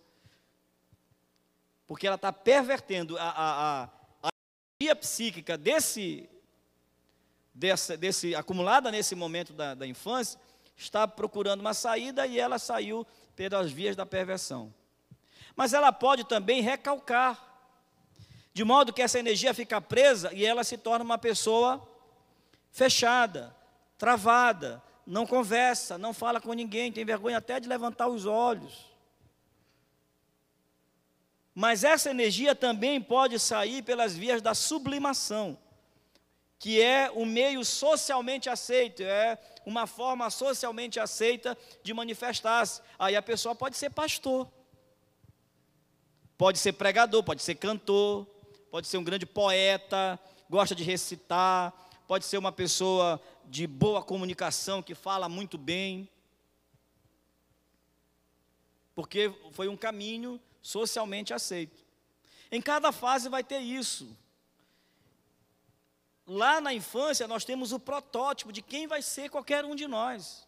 Porque 1.86 2.08
ela 2.08 2.16
está 2.16 2.34
pervertendo 2.34 3.18
a, 3.20 3.22
a, 3.22 3.84
a, 3.84 3.90
a 4.24 4.30
energia 4.80 4.96
psíquica 4.96 5.56
desse, 5.56 6.28
desse, 7.54 7.98
desse, 7.98 8.34
acumulada 8.34 8.90
nesse 8.90 9.14
momento 9.14 9.54
da, 9.54 9.76
da 9.76 9.86
infância, 9.86 10.40
está 10.76 11.08
procurando 11.08 11.60
uma 11.60 11.76
saída 11.76 12.26
e 12.26 12.40
ela 12.40 12.58
saiu 12.58 13.06
pelas 13.36 13.72
vias 13.72 13.96
da 13.96 14.08
perversão. 14.08 14.74
Mas 15.62 15.74
ela 15.74 15.92
pode 15.92 16.24
também 16.24 16.60
recalcar, 16.60 17.40
de 18.52 18.64
modo 18.64 18.92
que 18.92 19.00
essa 19.00 19.20
energia 19.20 19.54
fica 19.54 19.80
presa 19.80 20.34
e 20.34 20.44
ela 20.44 20.64
se 20.64 20.76
torna 20.76 21.06
uma 21.06 21.20
pessoa 21.20 21.88
fechada, 22.72 23.56
travada, 23.96 24.82
não 25.06 25.24
conversa, 25.28 26.00
não 26.00 26.16
fala 26.16 26.42
com 26.42 26.52
ninguém, 26.54 26.92
tem 26.92 27.06
vergonha 27.06 27.38
até 27.38 27.60
de 27.60 27.70
levantar 27.70 28.08
os 28.08 28.26
olhos. 28.26 28.92
Mas 31.54 31.84
essa 31.84 32.10
energia 32.10 32.56
também 32.56 33.00
pode 33.00 33.38
sair 33.38 33.84
pelas 33.84 34.16
vias 34.16 34.42
da 34.42 34.56
sublimação, 34.56 35.56
que 36.58 36.82
é 36.82 37.12
o 37.14 37.24
meio 37.24 37.64
socialmente 37.64 38.50
aceito, 38.50 39.04
é 39.04 39.38
uma 39.64 39.86
forma 39.86 40.28
socialmente 40.32 41.00
aceita 41.00 41.56
de 41.84 41.94
manifestar-se. 41.94 42.82
Aí 42.98 43.16
a 43.16 43.22
pessoa 43.22 43.54
pode 43.54 43.78
ser 43.78 43.92
pastor. 43.92 44.52
Pode 46.42 46.58
ser 46.58 46.74
pregador, 46.74 47.24
pode 47.24 47.44
ser 47.44 47.54
cantor, 47.54 48.26
pode 48.72 48.88
ser 48.88 48.98
um 48.98 49.04
grande 49.04 49.28
poeta, 49.28 50.20
gosta 50.50 50.74
de 50.74 50.84
recitar, 50.84 51.72
pode 52.08 52.26
ser 52.26 52.40
uma 52.40 52.52
pessoa 52.52 53.22
de 53.46 53.68
boa 53.68 54.02
comunicação 54.02 54.82
que 54.82 54.96
fala 54.96 55.30
muito 55.30 55.56
bem. 55.56 56.10
Porque 58.96 59.32
foi 59.52 59.68
um 59.68 59.78
caminho 59.78 60.42
socialmente 60.64 61.32
aceito. 61.32 61.86
Em 62.52 62.60
cada 62.60 62.92
fase 62.92 63.30
vai 63.30 63.44
ter 63.44 63.60
isso. 63.60 64.10
Lá 66.26 66.60
na 66.60 66.74
infância 66.74 67.28
nós 67.28 67.46
temos 67.46 67.72
o 67.72 67.80
protótipo 67.80 68.52
de 68.52 68.64
quem 68.64 68.88
vai 68.88 69.04
ser 69.04 69.30
qualquer 69.30 69.64
um 69.64 69.76
de 69.76 69.86
nós. 69.86 70.48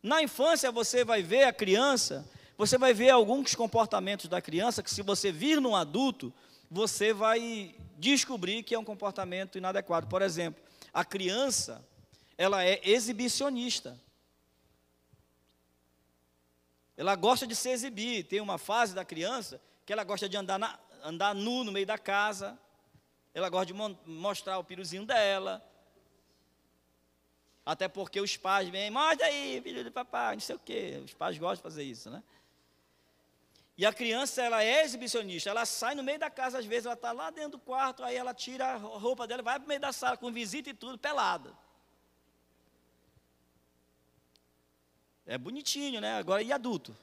Na 0.00 0.22
infância 0.22 0.70
você 0.70 1.04
vai 1.04 1.24
ver 1.24 1.42
a 1.42 1.52
criança 1.52 2.24
você 2.56 2.78
vai 2.78 2.94
ver 2.94 3.10
alguns 3.10 3.54
comportamentos 3.54 4.28
da 4.28 4.40
criança 4.40 4.82
que, 4.82 4.90
se 4.90 5.02
você 5.02 5.30
vir 5.30 5.60
num 5.60 5.76
adulto, 5.76 6.32
você 6.70 7.12
vai 7.12 7.74
descobrir 7.98 8.62
que 8.62 8.74
é 8.74 8.78
um 8.78 8.84
comportamento 8.84 9.58
inadequado. 9.58 10.06
Por 10.06 10.22
exemplo, 10.22 10.62
a 10.92 11.04
criança, 11.04 11.86
ela 12.38 12.64
é 12.64 12.80
exibicionista. 12.82 14.00
Ela 16.96 17.14
gosta 17.14 17.46
de 17.46 17.54
se 17.54 17.68
exibir. 17.68 18.24
Tem 18.24 18.40
uma 18.40 18.56
fase 18.56 18.94
da 18.94 19.04
criança 19.04 19.60
que 19.84 19.92
ela 19.92 20.02
gosta 20.02 20.28
de 20.28 20.36
andar, 20.36 20.58
na, 20.58 20.78
andar 21.04 21.34
nu 21.34 21.62
no 21.62 21.70
meio 21.70 21.86
da 21.86 21.98
casa. 21.98 22.58
Ela 23.34 23.50
gosta 23.50 23.66
de 23.66 23.74
mostrar 24.06 24.58
o 24.58 24.64
piruzinho 24.64 25.04
dela. 25.04 25.62
Até 27.66 27.88
porque 27.88 28.20
os 28.20 28.36
pais 28.36 28.68
vêm, 28.68 28.90
mostra 28.90 29.26
aí, 29.26 29.60
filho 29.60 29.84
de 29.84 29.90
papai, 29.90 30.36
não 30.36 30.40
sei 30.40 30.56
o 30.56 30.58
quê. 30.58 31.02
Os 31.04 31.12
pais 31.12 31.36
gostam 31.36 31.56
de 31.56 31.62
fazer 31.62 31.82
isso, 31.82 32.08
né? 32.08 32.22
E 33.78 33.84
a 33.84 33.92
criança, 33.92 34.42
ela 34.42 34.64
é 34.64 34.82
exibicionista, 34.82 35.50
ela 35.50 35.66
sai 35.66 35.94
no 35.94 36.02
meio 36.02 36.18
da 36.18 36.30
casa, 36.30 36.58
às 36.58 36.64
vezes 36.64 36.86
ela 36.86 36.94
está 36.94 37.12
lá 37.12 37.28
dentro 37.28 37.52
do 37.52 37.58
quarto, 37.58 38.02
aí 38.02 38.16
ela 38.16 38.32
tira 38.32 38.64
a 38.72 38.76
roupa 38.76 39.26
dela, 39.26 39.42
vai 39.42 39.58
para 39.58 39.66
o 39.66 39.68
meio 39.68 39.80
da 39.80 39.92
sala 39.92 40.16
com 40.16 40.32
visita 40.32 40.70
e 40.70 40.74
tudo, 40.74 40.96
pelada. 40.96 41.52
É 45.26 45.36
bonitinho, 45.36 46.00
né? 46.00 46.14
Agora, 46.14 46.42
e 46.42 46.52
adulto? 46.52 46.96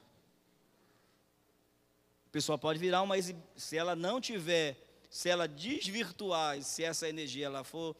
A 2.26 2.30
pessoa 2.32 2.58
pode 2.58 2.78
virar 2.80 3.02
uma 3.02 3.14
se 3.54 3.76
ela 3.76 3.94
não 3.94 4.20
tiver, 4.20 4.76
se 5.08 5.28
ela 5.28 5.46
desvirtuar, 5.46 6.60
se 6.62 6.82
essa 6.82 7.08
energia 7.08 7.46
ela 7.46 7.62
for 7.62 7.94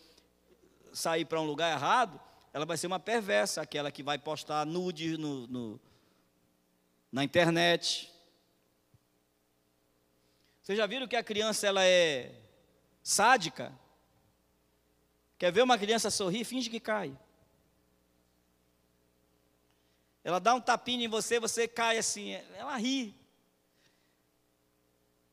sair 0.92 1.24
para 1.24 1.40
um 1.40 1.46
lugar 1.46 1.70
errado, 1.70 2.20
ela 2.52 2.64
vai 2.64 2.76
ser 2.76 2.88
uma 2.88 2.98
perversa, 2.98 3.62
aquela 3.62 3.92
que 3.92 4.02
vai 4.02 4.18
postar 4.18 4.64
nude 4.64 5.16
no, 5.16 5.46
no 5.46 5.80
na 7.12 7.22
internet, 7.22 8.13
vocês 10.64 10.78
já 10.78 10.86
viram 10.86 11.06
que 11.06 11.14
a 11.14 11.22
criança 11.22 11.66
ela 11.66 11.84
é 11.84 12.34
sádica? 13.02 13.78
Quer 15.36 15.52
ver 15.52 15.60
uma 15.60 15.76
criança 15.76 16.10
sorrir? 16.10 16.42
Finge 16.42 16.70
que 16.70 16.80
cai. 16.80 17.14
Ela 20.24 20.38
dá 20.38 20.54
um 20.54 20.60
tapinha 20.62 21.04
em 21.04 21.08
você, 21.08 21.38
você 21.38 21.68
cai 21.68 21.98
assim, 21.98 22.30
ela 22.54 22.78
ri. 22.78 23.14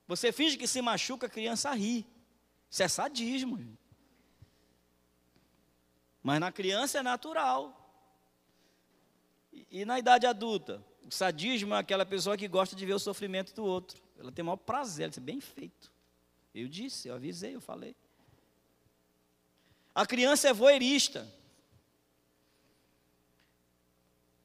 Você 0.06 0.34
finge 0.34 0.58
que 0.58 0.68
se 0.68 0.82
machuca, 0.82 1.28
a 1.28 1.30
criança 1.30 1.72
ri. 1.72 2.06
Isso 2.70 2.84
é 2.84 2.90
sadismo. 2.90 3.78
Mas 6.22 6.42
na 6.42 6.52
criança 6.52 7.00
é 7.00 7.02
natural. 7.02 7.90
E, 9.54 9.66
e 9.72 9.86
na 9.86 9.98
idade 9.98 10.28
adulta? 10.28 10.84
O 11.08 11.10
sadismo 11.12 11.74
é 11.74 11.78
aquela 11.78 12.06
pessoa 12.06 12.36
que 12.36 12.50
gosta 12.50 12.76
de 12.76 12.86
ver 12.86 12.96
o 12.96 13.00
sofrimento 13.00 13.54
do 13.54 13.64
outro. 13.64 14.01
Ela 14.22 14.32
tem 14.32 14.44
o 14.44 14.46
maior 14.46 14.58
prazer, 14.58 15.06
ela 15.06 15.10
disse, 15.10 15.20
bem 15.20 15.42
feito. 15.42 15.92
Eu 16.54 16.68
disse, 16.68 17.08
eu 17.08 17.16
avisei, 17.16 17.56
eu 17.56 17.62
falei. 17.62 17.96
A 19.96 20.06
criança 20.06 20.48
é 20.48 20.54
voeirista. 20.54 21.28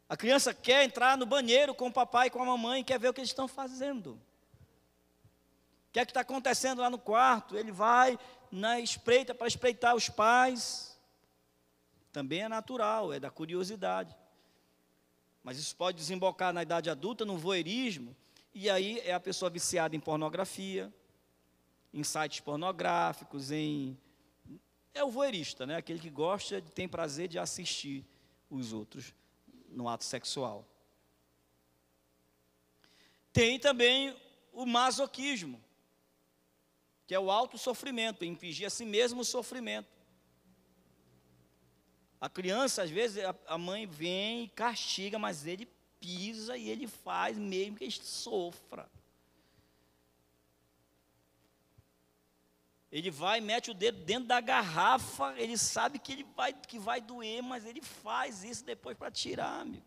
A 0.08 0.16
criança 0.16 0.54
quer 0.54 0.84
entrar 0.84 1.18
no 1.18 1.26
banheiro 1.26 1.74
com 1.74 1.88
o 1.88 1.92
papai 1.92 2.28
e 2.28 2.30
com 2.30 2.40
a 2.42 2.46
mamãe, 2.46 2.82
quer 2.82 2.98
ver 2.98 3.08
o 3.08 3.14
que 3.14 3.20
eles 3.20 3.30
estão 3.30 3.46
fazendo. 3.46 4.20
que 5.92 6.00
é 6.00 6.04
que 6.06 6.10
está 6.10 6.20
acontecendo 6.20 6.80
lá 6.80 6.88
no 6.88 6.98
quarto? 6.98 7.56
Ele 7.56 7.70
vai 7.70 8.18
na 8.50 8.80
espreita 8.80 9.34
para 9.34 9.46
espreitar 9.46 9.94
os 9.94 10.08
pais. 10.08 10.98
Também 12.12 12.42
é 12.42 12.48
natural, 12.48 13.12
é 13.12 13.20
da 13.20 13.30
curiosidade. 13.30 14.16
Mas 15.42 15.58
isso 15.58 15.76
pode 15.76 15.98
desembocar 15.98 16.52
na 16.52 16.62
idade 16.62 16.88
adulta, 16.88 17.24
no 17.24 17.36
voyeurismo, 17.36 18.16
e 18.58 18.70
aí 18.70 19.00
é 19.00 19.12
a 19.12 19.20
pessoa 19.20 19.50
viciada 19.50 19.94
em 19.94 20.00
pornografia, 20.00 20.90
em 21.92 22.02
sites 22.02 22.40
pornográficos, 22.40 23.50
em 23.50 23.94
é 24.94 25.04
o 25.04 25.10
voyeurista, 25.10 25.66
né? 25.66 25.76
Aquele 25.76 25.98
que 25.98 26.08
gosta, 26.08 26.62
tem 26.62 26.88
prazer 26.88 27.28
de 27.28 27.38
assistir 27.38 28.02
os 28.48 28.72
outros 28.72 29.14
no 29.68 29.90
ato 29.90 30.04
sexual. 30.04 30.66
Tem 33.30 33.58
também 33.58 34.16
o 34.54 34.64
masoquismo, 34.64 35.62
que 37.06 37.14
é 37.14 37.20
o 37.20 37.30
alto 37.30 37.58
sofrimento, 37.58 38.24
impingir 38.24 38.66
a 38.66 38.70
si 38.70 38.86
mesmo 38.86 39.20
o 39.20 39.24
sofrimento. 39.24 39.94
A 42.18 42.30
criança, 42.30 42.84
às 42.84 42.88
vezes, 42.88 43.22
a 43.46 43.58
mãe 43.58 43.84
vem 43.84 44.44
e 44.44 44.48
castiga, 44.48 45.18
mas 45.18 45.46
ele 45.46 45.68
pisa 46.00 46.56
e 46.56 46.68
ele 46.68 46.86
faz 46.86 47.36
mesmo 47.36 47.76
que 47.76 47.84
ele 47.84 47.92
sofra. 47.92 48.88
Ele 52.90 53.10
vai, 53.10 53.40
mete 53.40 53.70
o 53.70 53.74
dedo 53.74 54.04
dentro 54.04 54.28
da 54.28 54.40
garrafa, 54.40 55.34
ele 55.36 55.58
sabe 55.58 55.98
que, 55.98 56.12
ele 56.12 56.26
vai, 56.36 56.52
que 56.52 56.78
vai 56.78 57.00
doer, 57.00 57.42
mas 57.42 57.66
ele 57.66 57.82
faz 57.82 58.44
isso 58.44 58.64
depois 58.64 58.96
para 58.96 59.10
tirar, 59.10 59.60
amigo. 59.60 59.84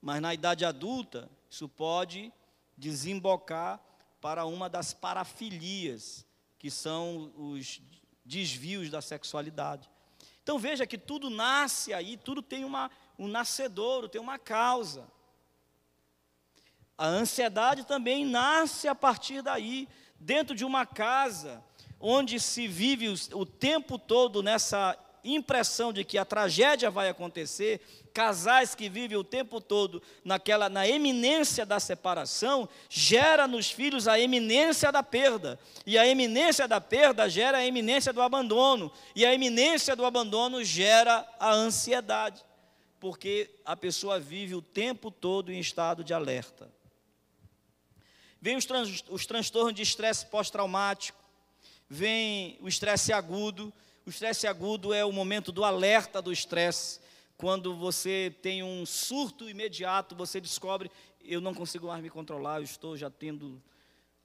Mas 0.00 0.20
na 0.22 0.32
idade 0.32 0.64
adulta, 0.64 1.30
isso 1.50 1.68
pode 1.68 2.32
desembocar 2.76 3.80
para 4.20 4.44
uma 4.44 4.68
das 4.68 4.94
parafilias, 4.94 6.26
que 6.58 6.70
são 6.70 7.32
os 7.36 7.80
desvios 8.24 8.90
da 8.90 9.02
sexualidade. 9.02 9.90
Então 10.42 10.58
veja 10.58 10.86
que 10.86 10.98
tudo 10.98 11.28
nasce 11.28 11.92
aí, 11.92 12.16
tudo 12.16 12.42
tem 12.42 12.64
uma, 12.64 12.90
um 13.20 13.28
nascedouro, 13.28 14.08
tem 14.08 14.18
uma 14.18 14.38
causa. 14.38 15.06
A 16.96 17.06
ansiedade 17.06 17.84
também 17.84 18.24
nasce 18.24 18.88
a 18.88 18.94
partir 18.94 19.42
daí, 19.42 19.86
dentro 20.18 20.56
de 20.56 20.64
uma 20.64 20.86
casa 20.86 21.62
onde 22.00 22.40
se 22.40 22.66
vive 22.66 23.14
o, 23.34 23.44
tempo 23.44 23.98
todo 23.98 24.42
nessa 24.42 24.96
impressão 25.22 25.92
de 25.92 26.02
que 26.02 26.16
a 26.16 26.24
tragédia 26.24 26.90
vai 26.90 27.10
acontecer, 27.10 27.82
casais 28.14 28.74
que 28.74 28.88
vivem 28.88 29.18
o 29.18 29.24
tempo 29.24 29.60
todo 29.60 30.02
naquela 30.24 30.70
na 30.70 30.88
eminência 30.88 31.66
da 31.66 31.78
separação, 31.78 32.66
gera 32.88 33.46
nos 33.46 33.70
filhos 33.70 34.08
a 34.08 34.18
eminência 34.18 34.90
da 34.90 35.02
perda. 35.02 35.60
E 35.84 35.98
a 35.98 36.06
eminência 36.06 36.66
da 36.66 36.80
perda 36.80 37.28
gera 37.28 37.58
a 37.58 37.66
eminência 37.66 38.14
do 38.14 38.22
abandono, 38.22 38.90
e 39.14 39.26
a 39.26 39.34
eminência 39.34 39.94
do 39.94 40.06
abandono 40.06 40.64
gera 40.64 41.28
a 41.38 41.52
ansiedade, 41.52 42.42
porque 43.00 43.50
a 43.64 43.74
pessoa 43.74 44.20
vive 44.20 44.54
o 44.54 44.60
tempo 44.60 45.10
todo 45.10 45.50
em 45.50 45.58
estado 45.58 46.04
de 46.04 46.12
alerta. 46.12 46.70
Vem 48.40 48.56
os, 48.56 48.66
trans, 48.66 49.02
os 49.08 49.24
transtornos 49.26 49.74
de 49.74 49.82
estresse 49.82 50.26
pós-traumático, 50.26 51.18
vem 51.88 52.58
o 52.60 52.68
estresse 52.68 53.12
agudo. 53.12 53.72
O 54.06 54.10
estresse 54.10 54.46
agudo 54.46 54.92
é 54.92 55.04
o 55.04 55.12
momento 55.12 55.50
do 55.50 55.64
alerta 55.64 56.20
do 56.20 56.30
estresse. 56.30 57.00
Quando 57.36 57.74
você 57.74 58.34
tem 58.42 58.62
um 58.62 58.84
surto 58.84 59.48
imediato, 59.48 60.14
você 60.14 60.40
descobre, 60.40 60.90
eu 61.22 61.40
não 61.40 61.54
consigo 61.54 61.86
mais 61.86 62.02
me 62.02 62.10
controlar, 62.10 62.58
eu 62.58 62.64
estou 62.64 62.98
já 62.98 63.08
tendo, 63.08 63.62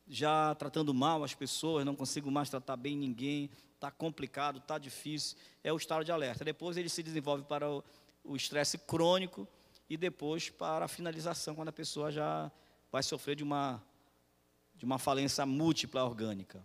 já 0.05 0.53
tratando 0.55 0.93
mal 0.93 1.23
as 1.23 1.33
pessoas, 1.33 1.85
não 1.85 1.95
consigo 1.95 2.29
mais 2.29 2.49
tratar 2.49 2.75
bem 2.75 2.95
ninguém, 2.97 3.49
está 3.73 3.89
complicado, 3.89 4.59
está 4.59 4.77
difícil. 4.77 5.37
É 5.63 5.71
o 5.71 5.77
estado 5.77 6.03
de 6.03 6.11
alerta. 6.11 6.43
Depois 6.43 6.75
ele 6.75 6.89
se 6.89 7.01
desenvolve 7.01 7.43
para 7.43 7.69
o 7.69 7.83
estresse 8.33 8.77
crônico 8.77 9.45
e 9.89 9.97
depois 9.97 10.49
para 10.49 10.85
a 10.85 10.87
finalização, 10.87 11.53
quando 11.53 11.67
a 11.69 11.73
pessoa 11.73 12.09
já 12.09 12.49
vai 12.89 13.03
sofrer 13.03 13.35
de 13.35 13.43
uma 13.43 13.83
de 14.75 14.83
uma 14.83 14.99
falência 14.99 15.45
múltipla 15.45 16.03
orgânica. 16.03 16.63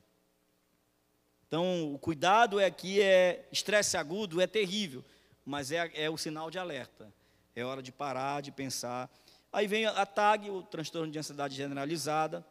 Então, 1.46 1.92
o 1.92 1.98
cuidado 1.98 2.61
é 2.61 2.70
que 2.70 3.00
é 3.00 3.48
estresse 3.50 3.96
agudo 3.96 4.40
é 4.40 4.46
terrível, 4.46 5.04
mas 5.44 5.72
é, 5.72 5.90
é 5.94 6.11
o 6.11 6.16
sinal 6.16 6.50
de 6.50 6.58
alerta. 6.58 7.12
É 7.54 7.64
hora 7.64 7.82
de 7.82 7.92
parar, 7.92 8.40
de 8.40 8.52
pensar. 8.52 9.11
Aí 9.52 9.66
vem 9.66 9.86
a 9.86 10.06
TAG, 10.06 10.48
o 10.50 10.62
transtorno 10.62 11.11
de 11.11 11.18
ansiedade 11.18 11.56
generalizada, 11.56 12.44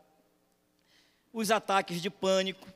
os 1.32 1.50
ataques 1.52 2.02
de 2.02 2.10
pânico, 2.10 2.68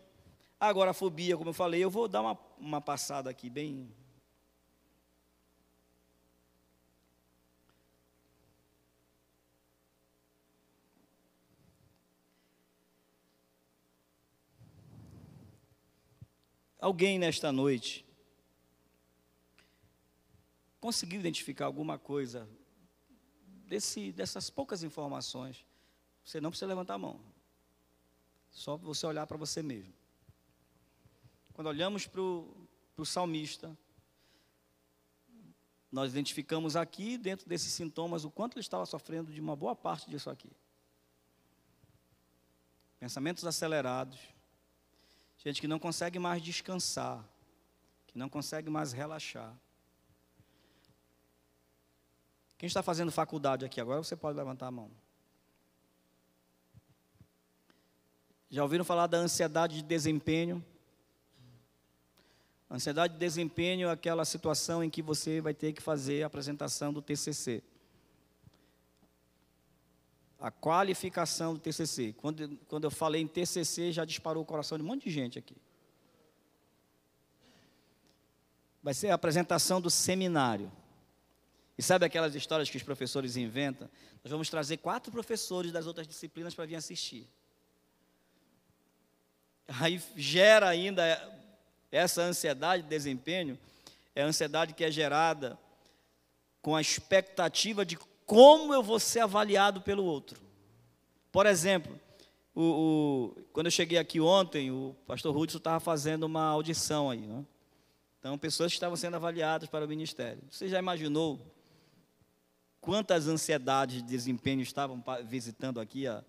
agora 0.59 0.91
a 0.91 0.93
fobia, 0.93 1.35
como 1.35 1.49
eu 1.49 1.53
falei, 1.53 1.83
eu 1.83 1.89
vou 1.89 2.07
dar 2.07 2.21
uma, 2.21 2.37
uma 2.57 2.79
passada 2.79 3.29
aqui 3.29 3.49
bem 3.49 3.93
Alguém 16.83 17.17
nesta 17.17 17.49
noite 17.49 18.05
conseguiu 20.81 21.17
identificar 21.17 21.63
alguma 21.63 21.97
coisa 21.97 22.45
desse, 23.69 24.11
dessas 24.11 24.49
poucas 24.49 24.83
informações? 24.83 25.65
Você 26.25 26.41
não 26.41 26.49
precisa 26.49 26.67
levantar 26.67 26.95
a 26.95 26.97
mão. 26.97 27.21
Só 28.51 28.75
você 28.75 29.05
olhar 29.05 29.25
para 29.25 29.37
você 29.37 29.63
mesmo. 29.63 29.93
Quando 31.53 31.67
olhamos 31.67 32.05
para 32.05 32.19
o 32.19 33.05
salmista, 33.05 33.77
nós 35.89 36.11
identificamos 36.11 36.75
aqui, 36.75 37.17
dentro 37.17 37.47
desses 37.47 37.71
sintomas, 37.71 38.25
o 38.25 38.29
quanto 38.29 38.55
ele 38.55 38.59
estava 38.59 38.85
sofrendo 38.85 39.31
de 39.31 39.39
uma 39.39 39.55
boa 39.55 39.73
parte 39.73 40.09
disso 40.09 40.29
aqui. 40.29 40.51
Pensamentos 42.99 43.45
acelerados, 43.45 44.32
Gente 45.45 45.59
que 45.59 45.67
não 45.67 45.79
consegue 45.79 46.17
mais 46.19 46.41
descansar, 46.41 47.23
que 48.07 48.17
não 48.17 48.29
consegue 48.29 48.69
mais 48.69 48.93
relaxar. 48.93 49.53
Quem 52.57 52.67
está 52.67 52.81
fazendo 52.81 53.11
faculdade 53.11 53.65
aqui 53.65 53.81
agora, 53.81 54.01
você 54.01 54.15
pode 54.15 54.37
levantar 54.37 54.67
a 54.67 54.71
mão. 54.71 54.89
Já 58.49 58.63
ouviram 58.63 58.85
falar 58.85 59.07
da 59.07 59.17
ansiedade 59.17 59.75
de 59.75 59.83
desempenho? 59.83 60.63
Ansiedade 62.71 63.13
de 63.13 63.19
desempenho 63.19 63.89
é 63.89 63.91
aquela 63.91 64.23
situação 64.23 64.83
em 64.83 64.89
que 64.89 65.01
você 65.01 65.41
vai 65.41 65.53
ter 65.53 65.73
que 65.73 65.81
fazer 65.81 66.23
a 66.23 66.27
apresentação 66.27 66.93
do 66.93 67.01
TCC 67.01 67.61
a 70.43 70.51
qualificação 70.51 71.53
do 71.53 71.59
TCC. 71.61 72.13
Quando, 72.17 72.57
quando 72.67 72.83
eu 72.83 72.91
falei 72.91 73.21
em 73.21 73.27
TCC, 73.27 73.93
já 73.93 74.03
disparou 74.03 74.43
o 74.43 74.45
coração 74.45 74.77
de 74.77 74.83
um 74.83 74.87
monte 74.87 75.05
de 75.05 75.09
gente 75.09 75.39
aqui. 75.39 75.55
Vai 78.83 78.93
ser 78.93 79.11
a 79.11 79.13
apresentação 79.13 79.79
do 79.79 79.89
seminário. 79.89 80.69
E 81.77 81.81
sabe 81.81 82.05
aquelas 82.05 82.35
histórias 82.35 82.69
que 82.69 82.75
os 82.75 82.83
professores 82.83 83.37
inventam? 83.37 83.89
Nós 84.21 84.29
vamos 84.29 84.49
trazer 84.49 84.75
quatro 84.77 85.13
professores 85.13 85.71
das 85.71 85.87
outras 85.87 86.05
disciplinas 86.05 86.53
para 86.53 86.65
vir 86.65 86.75
assistir. 86.75 87.25
Aí 89.79 90.03
gera 90.17 90.67
ainda 90.67 91.05
essa 91.89 92.21
ansiedade 92.21 92.83
de 92.83 92.89
desempenho, 92.89 93.57
é 94.13 94.23
a 94.23 94.25
ansiedade 94.25 94.73
que 94.73 94.83
é 94.83 94.91
gerada 94.91 95.57
com 96.61 96.75
a 96.75 96.81
expectativa 96.81 97.85
de 97.85 97.97
como 98.33 98.73
eu 98.73 98.81
vou 98.81 98.99
ser 98.99 99.19
avaliado 99.19 99.79
pelo 99.79 100.03
outro. 100.03 100.41
Por 101.31 101.45
exemplo, 101.45 101.99
o, 102.55 102.63
o, 103.35 103.41
quando 103.53 103.67
eu 103.67 103.71
cheguei 103.71 103.99
aqui 103.99 104.19
ontem, 104.19 104.71
o 104.71 104.95
pastor 105.05 105.37
Hudson 105.37 105.59
estava 105.59 105.79
fazendo 105.79 106.23
uma 106.23 106.41
audição 106.47 107.11
aí. 107.11 107.19
Né? 107.19 107.45
Então, 108.19 108.35
pessoas 108.35 108.71
que 108.71 108.77
estavam 108.77 108.95
sendo 108.95 109.17
avaliadas 109.17 109.69
para 109.69 109.85
o 109.85 109.87
ministério. 109.87 110.41
Você 110.49 110.67
já 110.67 110.79
imaginou 110.79 111.39
quantas 112.81 113.27
ansiedades 113.27 113.97
de 113.97 114.01
desempenho 114.01 114.61
estavam 114.61 115.03
visitando 115.25 115.79
aqui? 115.79 116.07
A... 116.07 116.23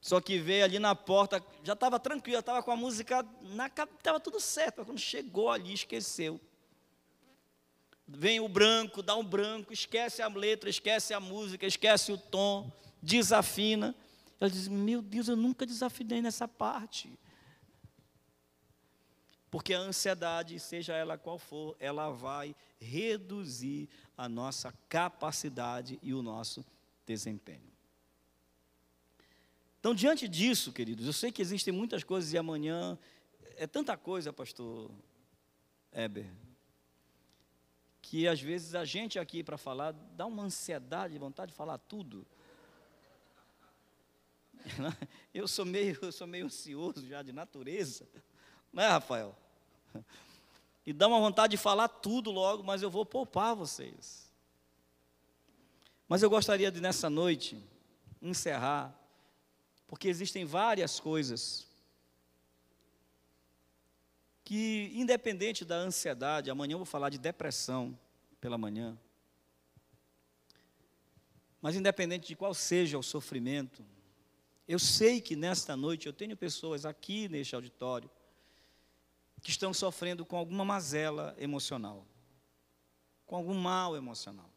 Só 0.00 0.20
que 0.20 0.38
veio 0.38 0.62
ali 0.62 0.78
na 0.78 0.94
porta, 0.94 1.44
já 1.64 1.72
estava 1.72 1.98
tranquilo, 1.98 2.38
estava 2.38 2.62
com 2.62 2.70
a 2.70 2.76
música, 2.76 3.26
estava 3.98 4.20
tudo 4.20 4.38
certo, 4.38 4.84
quando 4.84 5.00
chegou 5.00 5.50
ali, 5.50 5.72
esqueceu 5.72 6.40
vem 8.14 8.40
o 8.40 8.48
branco, 8.48 9.02
dá 9.02 9.16
um 9.16 9.24
branco, 9.24 9.72
esquece 9.72 10.22
a 10.22 10.28
letra, 10.28 10.68
esquece 10.68 11.14
a 11.14 11.20
música, 11.20 11.66
esquece 11.66 12.12
o 12.12 12.18
tom, 12.18 12.70
desafina. 13.02 13.94
Ela 14.40 14.50
diz: 14.50 14.68
Meu 14.68 15.00
Deus, 15.00 15.28
eu 15.28 15.36
nunca 15.36 15.66
desafinei 15.66 16.20
nessa 16.20 16.46
parte. 16.46 17.18
Porque 19.50 19.74
a 19.74 19.78
ansiedade, 19.78 20.58
seja 20.58 20.94
ela 20.94 21.18
qual 21.18 21.38
for, 21.38 21.76
ela 21.78 22.10
vai 22.10 22.54
reduzir 22.80 23.88
a 24.16 24.28
nossa 24.28 24.72
capacidade 24.88 25.98
e 26.02 26.14
o 26.14 26.22
nosso 26.22 26.64
desempenho. 27.04 27.70
Então, 29.78 29.94
diante 29.94 30.26
disso, 30.28 30.72
queridos, 30.72 31.06
eu 31.06 31.12
sei 31.12 31.30
que 31.30 31.42
existem 31.42 31.72
muitas 31.72 32.02
coisas 32.02 32.32
e 32.32 32.38
amanhã 32.38 32.98
é 33.56 33.66
tanta 33.66 33.96
coisa, 33.96 34.32
pastor 34.32 34.90
Eber, 35.92 36.30
que 38.12 38.28
às 38.28 38.42
vezes 38.42 38.74
a 38.74 38.84
gente 38.84 39.18
aqui 39.18 39.42
para 39.42 39.56
falar 39.56 39.92
dá 39.92 40.26
uma 40.26 40.42
ansiedade, 40.42 41.16
vontade 41.16 41.50
de 41.50 41.56
falar 41.56 41.78
tudo. 41.78 42.26
Eu 45.32 45.48
sou 45.48 45.64
meio, 45.64 45.98
eu 46.02 46.12
sou 46.12 46.26
meio 46.26 46.44
ansioso 46.44 47.06
já 47.06 47.22
de 47.22 47.32
natureza, 47.32 48.06
não 48.70 48.82
é, 48.82 48.88
Rafael? 48.88 49.34
E 50.84 50.92
dá 50.92 51.08
uma 51.08 51.18
vontade 51.20 51.52
de 51.52 51.56
falar 51.56 51.88
tudo 51.88 52.30
logo, 52.30 52.62
mas 52.62 52.82
eu 52.82 52.90
vou 52.90 53.06
poupar 53.06 53.54
vocês. 53.54 54.30
Mas 56.06 56.22
eu 56.22 56.28
gostaria 56.28 56.70
de 56.70 56.82
nessa 56.82 57.08
noite 57.08 57.64
encerrar, 58.20 58.94
porque 59.86 60.06
existem 60.06 60.44
várias 60.44 61.00
coisas 61.00 61.66
que, 64.44 64.90
independente 64.94 65.64
da 65.64 65.76
ansiedade, 65.76 66.50
amanhã 66.50 66.74
eu 66.74 66.78
vou 66.78 66.86
falar 66.86 67.10
de 67.10 67.18
depressão 67.18 67.98
pela 68.40 68.58
manhã, 68.58 68.98
mas 71.60 71.76
independente 71.76 72.26
de 72.26 72.34
qual 72.34 72.52
seja 72.52 72.98
o 72.98 73.02
sofrimento, 73.02 73.84
eu 74.66 74.78
sei 74.78 75.20
que 75.20 75.36
nesta 75.36 75.76
noite 75.76 76.06
eu 76.06 76.12
tenho 76.12 76.36
pessoas 76.36 76.84
aqui 76.84 77.28
neste 77.28 77.54
auditório 77.54 78.10
que 79.40 79.50
estão 79.50 79.72
sofrendo 79.72 80.24
com 80.24 80.36
alguma 80.36 80.64
mazela 80.64 81.34
emocional, 81.38 82.06
com 83.26 83.36
algum 83.36 83.54
mal 83.54 83.96
emocional. 83.96 84.50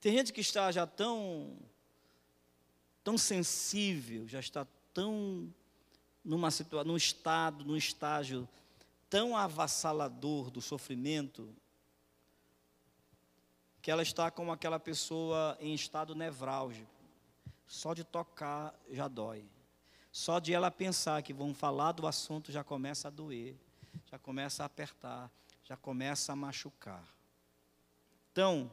Tem 0.00 0.12
gente 0.12 0.32
que 0.32 0.40
está 0.40 0.70
já 0.70 0.86
tão 0.86 1.56
tão 3.02 3.18
sensível, 3.18 4.26
já 4.26 4.40
está 4.40 4.66
tão 4.94 5.52
numa 6.24 6.50
situação, 6.50 6.88
num 6.92 6.96
estado, 6.96 7.64
num 7.64 7.76
estágio 7.76 8.48
tão 9.08 9.36
avassalador 9.36 10.50
do 10.50 10.60
sofrimento, 10.60 11.54
que 13.80 13.90
ela 13.90 14.02
está 14.02 14.30
como 14.30 14.50
aquela 14.50 14.80
pessoa 14.80 15.56
em 15.60 15.74
estado 15.74 16.14
nevrálgico. 16.14 16.90
Só 17.66 17.92
de 17.92 18.04
tocar 18.04 18.74
já 18.90 19.08
dói. 19.08 19.44
Só 20.10 20.38
de 20.38 20.52
ela 20.52 20.70
pensar 20.70 21.22
que 21.22 21.32
vão 21.32 21.52
falar 21.52 21.92
do 21.92 22.06
assunto 22.06 22.52
já 22.52 22.62
começa 22.62 23.08
a 23.08 23.10
doer, 23.10 23.56
já 24.10 24.18
começa 24.18 24.62
a 24.62 24.66
apertar, 24.66 25.30
já 25.64 25.76
começa 25.76 26.32
a 26.32 26.36
machucar. 26.36 27.04
Então, 28.30 28.70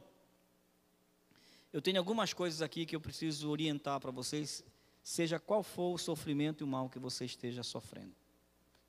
eu 1.72 1.82
tenho 1.82 1.98
algumas 1.98 2.32
coisas 2.32 2.62
aqui 2.62 2.86
que 2.86 2.94
eu 2.94 3.00
preciso 3.00 3.50
orientar 3.50 3.98
para 3.98 4.10
vocês, 4.10 4.64
seja 5.02 5.40
qual 5.40 5.62
for 5.62 5.94
o 5.94 5.98
sofrimento 5.98 6.62
e 6.62 6.64
o 6.64 6.66
mal 6.66 6.88
que 6.88 6.98
você 6.98 7.24
esteja 7.24 7.62
sofrendo. 7.62 8.14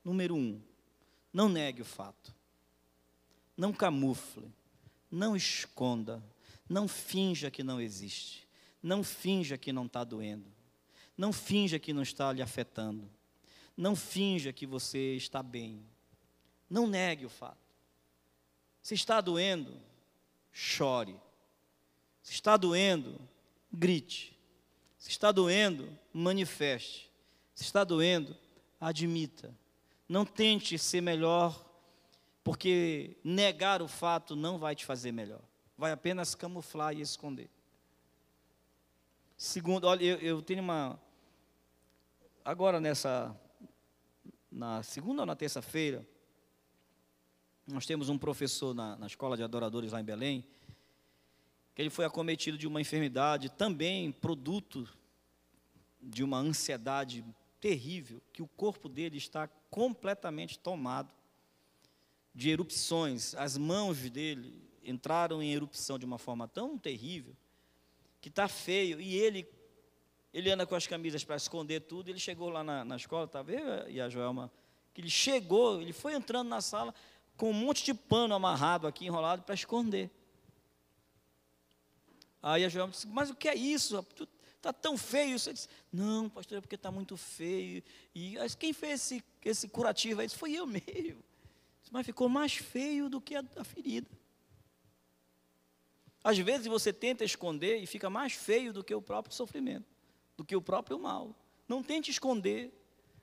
Número 0.04 0.36
um, 0.36 0.62
não 1.34 1.50
negue 1.50 1.82
o 1.82 1.86
fato. 1.86 2.34
Não 3.58 3.74
camufle. 3.74 4.54
Não 5.10 5.36
esconda. 5.36 6.24
Não 6.70 6.88
finja 6.88 7.50
que 7.50 7.64
não 7.64 7.82
existe. 7.82 8.48
Não 8.82 9.04
finja 9.04 9.58
que 9.58 9.74
não 9.74 9.88
está 9.88 10.04
doendo. 10.04 10.50
Não 11.18 11.34
finja 11.34 11.80
que 11.80 11.92
não 11.92 12.04
está 12.04 12.32
lhe 12.32 12.42
afetando. 12.42 13.10
Não 13.76 13.96
finja 13.96 14.54
que 14.54 14.68
você 14.68 15.16
está 15.16 15.42
bem. 15.42 15.84
Não 16.70 16.86
negue 16.86 17.26
o 17.26 17.30
fato. 17.30 17.58
Se 18.82 18.94
está 18.94 19.20
doendo, 19.22 19.82
chore. 20.52 21.16
Se 22.22 22.34
está 22.34 22.58
doendo, 22.58 23.20
grite. 23.72 24.38
Se 24.98 25.10
está 25.10 25.32
doendo, 25.32 25.98
manifeste. 26.14 27.12
Se 27.56 27.64
está 27.64 27.84
doendo, 27.84 28.38
admita. 28.80 29.54
Não 30.08 30.26
tente 30.26 30.78
ser 30.78 31.01
melhor, 31.01 31.64
porque 32.43 33.18
negar 33.24 33.82
o 33.82 33.88
fato 33.88 34.36
não 34.36 34.58
vai 34.58 34.76
te 34.76 34.86
fazer 34.86 35.12
melhor. 35.12 35.41
Vai 35.78 35.91
apenas 35.91 36.36
camuflar 36.36 36.93
e 36.93 37.01
esconder. 37.01 37.49
Segundo, 39.38 39.86
olha, 39.86 40.04
eu, 40.04 40.18
eu 40.18 40.41
tenho 40.41 40.62
uma. 40.62 40.99
Agora 42.43 42.80
nessa. 42.80 43.36
Na 44.51 44.84
segunda 44.84 45.24
ou 45.24 45.26
na 45.26 45.36
terça-feira, 45.36 46.08
nós 47.66 47.86
temos 47.86 48.08
um 48.08 48.20
professor 48.20 48.76
na, 48.76 48.95
na 48.95 49.08
escola 49.08 49.36
de 49.36 49.41
adoradores 49.41 49.91
lá 49.91 49.99
em 49.99 50.04
Belém, 50.04 50.45
que 51.74 51.82
ele 51.82 51.89
foi 51.89 52.06
acometido 52.06 52.56
de 52.56 52.68
uma 52.68 52.80
enfermidade, 52.80 53.49
também 53.49 54.12
produto 54.12 54.88
de 55.99 56.24
uma 56.24 56.38
ansiedade 56.38 57.26
terrível, 57.64 58.22
que 58.34 58.41
o 58.41 58.47
corpo 58.57 58.89
dele 58.89 59.16
está 59.16 59.47
completamente 59.70 60.59
tomado 60.59 61.09
de 62.36 62.49
erupções. 62.49 63.34
As 63.36 63.57
mãos 63.57 63.97
dele 64.09 64.70
entraram 64.84 65.41
em 65.41 65.53
erupção 65.53 65.97
de 65.97 66.03
uma 66.03 66.18
forma 66.18 66.45
tão 66.45 66.78
terrível 66.78 67.34
que 68.20 68.28
está 68.28 68.49
feio. 68.49 68.99
E 68.99 69.16
ele, 69.16 69.47
ele 70.34 70.51
anda 70.51 70.68
com 70.68 70.76
as 70.76 70.86
camisas 70.86 71.24
para 71.24 71.38
esconder 71.38 71.80
tudo. 71.80 72.09
Ele 72.09 72.20
chegou 72.20 72.49
lá 72.49 72.66
na, 72.66 72.84
na 72.84 72.97
escola, 72.97 73.30
tá 73.30 73.41
vendo? 73.41 73.89
E 73.89 74.01
a 74.01 74.09
Joelma, 74.09 74.51
que 74.93 74.99
ele 74.99 75.09
chegou, 75.09 75.82
ele 75.82 75.93
foi 75.93 76.16
entrando 76.16 76.49
na 76.49 76.59
sala 76.59 76.93
com 77.38 77.49
um 77.49 77.53
monte 77.53 77.86
de 77.86 77.93
pano 77.93 78.36
amarrado 78.36 78.88
aqui, 78.88 79.05
enrolado, 79.05 79.43
para 79.43 79.55
esconder. 79.55 80.11
Aí 82.41 82.66
a 82.66 82.68
Joelma 82.68 82.91
disse, 82.91 83.07
mas 83.07 83.30
o 83.30 83.36
que 83.36 83.47
é 83.47 83.55
isso? 83.55 84.05
Está 84.64 84.72
tão 84.72 84.97
feio. 84.97 85.38
Você 85.38 85.51
disse, 85.51 85.68
não, 85.91 86.30
pastor, 86.30 86.59
é 86.59 86.61
porque 86.61 86.76
está 86.76 86.89
muito 86.89 87.18
feio. 87.18 87.84
E 88.16 88.38
quem 88.57 88.72
fez 88.72 89.01
esse, 89.01 89.24
esse 89.43 89.68
curativo? 89.68 90.22
Aí 90.22 90.28
disse, 90.28 90.39
foi 90.39 90.53
eu 90.53 90.66
mesmo. 90.66 91.22
Mas 91.91 92.05
ficou 92.05 92.30
mais 92.30 92.55
feio 92.55 93.09
do 93.09 93.20
que 93.20 93.36
a, 93.36 93.43
a 93.57 93.64
ferida. 93.66 94.09
Às 96.24 96.38
vezes 96.38 96.66
você 96.68 96.93
tenta 96.93 97.26
esconder 97.26 97.84
e 97.84 97.86
fica 97.86 98.09
mais 98.09 98.32
feio 98.32 98.72
do 98.72 98.86
que 98.86 98.95
o 98.95 99.01
próprio 99.01 99.36
sofrimento, 99.36 99.86
do 100.38 100.45
que 100.45 100.55
o 100.55 100.61
próprio 100.61 100.97
mal. 100.97 101.36
Não 101.68 101.84
tente 101.84 102.09
esconder, 102.09 102.72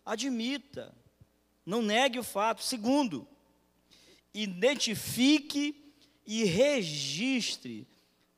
admita, 0.04 0.94
não 1.64 1.80
negue 1.80 2.18
o 2.18 2.22
fato. 2.22 2.62
Segundo, 2.62 3.26
identifique 4.34 5.94
e 6.26 6.44
registre 6.44 7.88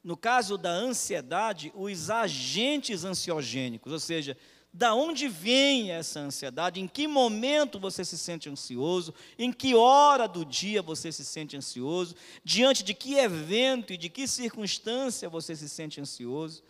no 0.03 0.17
caso 0.17 0.59
da 0.59 0.71
ansiedade, 0.71 1.73
os 1.75 2.11
agentes 2.11 3.05
ansiogênicos, 3.05 3.93
ou 3.93 4.01
seja, 4.01 4.37
da 4.73 4.95
onde 4.95 5.29
vem 5.29 5.91
essa 5.91 6.19
ansiedade, 6.19 6.81
em 6.81 6.89
que 6.89 7.07
momento 7.07 7.79
você 7.79 8.05
se 8.05 8.17
sente 8.17 8.49
ansioso, 8.49 9.15
em 9.39 9.53
que 9.53 9.75
hora 9.75 10.27
do 10.27 10.45
dia 10.45 10.81
você 10.81 11.13
se 11.13 11.25
sente 11.25 11.57
ansioso, 11.57 12.17
diante 12.43 12.83
de 12.83 12.95
que 12.95 13.15
evento 13.15 13.93
e 13.93 13.99
de 13.99 14.09
que 14.09 14.27
circunstância 14.27 15.29
você 15.29 15.55
se 15.55 15.69
sente 15.69 16.01
ansioso, 16.01 16.63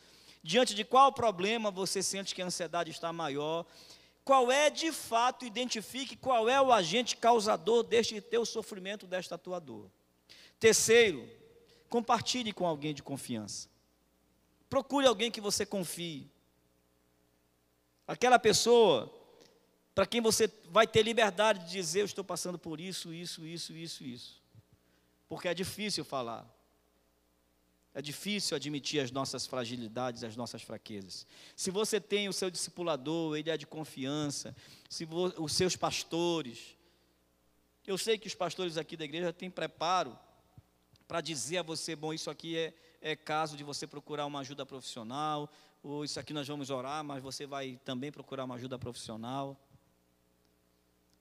diante 0.42 0.74
de 0.74 0.84
qual 0.84 1.12
problema 1.12 1.70
você 1.70 2.02
sente 2.02 2.34
que 2.34 2.42
a 2.42 2.46
ansiedade 2.46 2.90
está 2.90 3.12
maior, 3.12 3.64
qual 4.24 4.50
é 4.50 4.68
de 4.68 4.90
fato, 4.90 5.46
identifique 5.46 6.16
qual 6.16 6.48
é 6.48 6.60
o 6.60 6.72
agente 6.72 7.16
causador 7.16 7.84
deste 7.84 8.20
teu 8.20 8.44
sofrimento, 8.44 9.06
desta 9.06 9.38
tua 9.38 9.60
dor. 9.60 9.88
Terceiro, 10.58 11.28
Compartilhe 11.92 12.54
com 12.54 12.66
alguém 12.66 12.94
de 12.94 13.02
confiança. 13.02 13.68
Procure 14.70 15.06
alguém 15.06 15.30
que 15.30 15.42
você 15.42 15.66
confie. 15.66 16.26
Aquela 18.06 18.38
pessoa 18.38 19.12
para 19.94 20.06
quem 20.06 20.18
você 20.22 20.50
vai 20.70 20.86
ter 20.86 21.02
liberdade 21.02 21.66
de 21.66 21.72
dizer: 21.72 22.00
Eu 22.00 22.06
estou 22.06 22.24
passando 22.24 22.58
por 22.58 22.80
isso, 22.80 23.12
isso, 23.12 23.46
isso, 23.46 23.74
isso, 23.74 24.04
isso. 24.04 24.42
Porque 25.28 25.46
é 25.46 25.52
difícil 25.52 26.02
falar. 26.02 26.50
É 27.92 28.00
difícil 28.00 28.56
admitir 28.56 29.00
as 29.00 29.10
nossas 29.10 29.46
fragilidades, 29.46 30.24
as 30.24 30.34
nossas 30.34 30.62
fraquezas. 30.62 31.26
Se 31.54 31.70
você 31.70 32.00
tem 32.00 32.26
o 32.26 32.32
seu 32.32 32.50
discipulador, 32.50 33.36
ele 33.36 33.50
é 33.50 33.56
de 33.58 33.66
confiança, 33.66 34.56
se 34.88 35.06
os 35.36 35.52
seus 35.52 35.76
pastores. 35.76 36.74
Eu 37.86 37.98
sei 37.98 38.16
que 38.16 38.28
os 38.28 38.34
pastores 38.34 38.78
aqui 38.78 38.96
da 38.96 39.04
igreja 39.04 39.30
têm 39.30 39.50
preparo 39.50 40.18
para 41.12 41.20
dizer 41.20 41.58
a 41.58 41.62
você, 41.62 41.94
bom, 41.94 42.14
isso 42.14 42.30
aqui 42.30 42.56
é, 42.56 42.72
é 43.02 43.14
caso 43.14 43.54
de 43.54 43.62
você 43.62 43.86
procurar 43.86 44.24
uma 44.24 44.40
ajuda 44.40 44.64
profissional, 44.64 45.46
ou 45.82 46.06
isso 46.06 46.18
aqui 46.18 46.32
nós 46.32 46.48
vamos 46.48 46.70
orar, 46.70 47.04
mas 47.04 47.22
você 47.22 47.44
vai 47.44 47.78
também 47.84 48.10
procurar 48.10 48.44
uma 48.46 48.54
ajuda 48.54 48.78
profissional. 48.78 49.54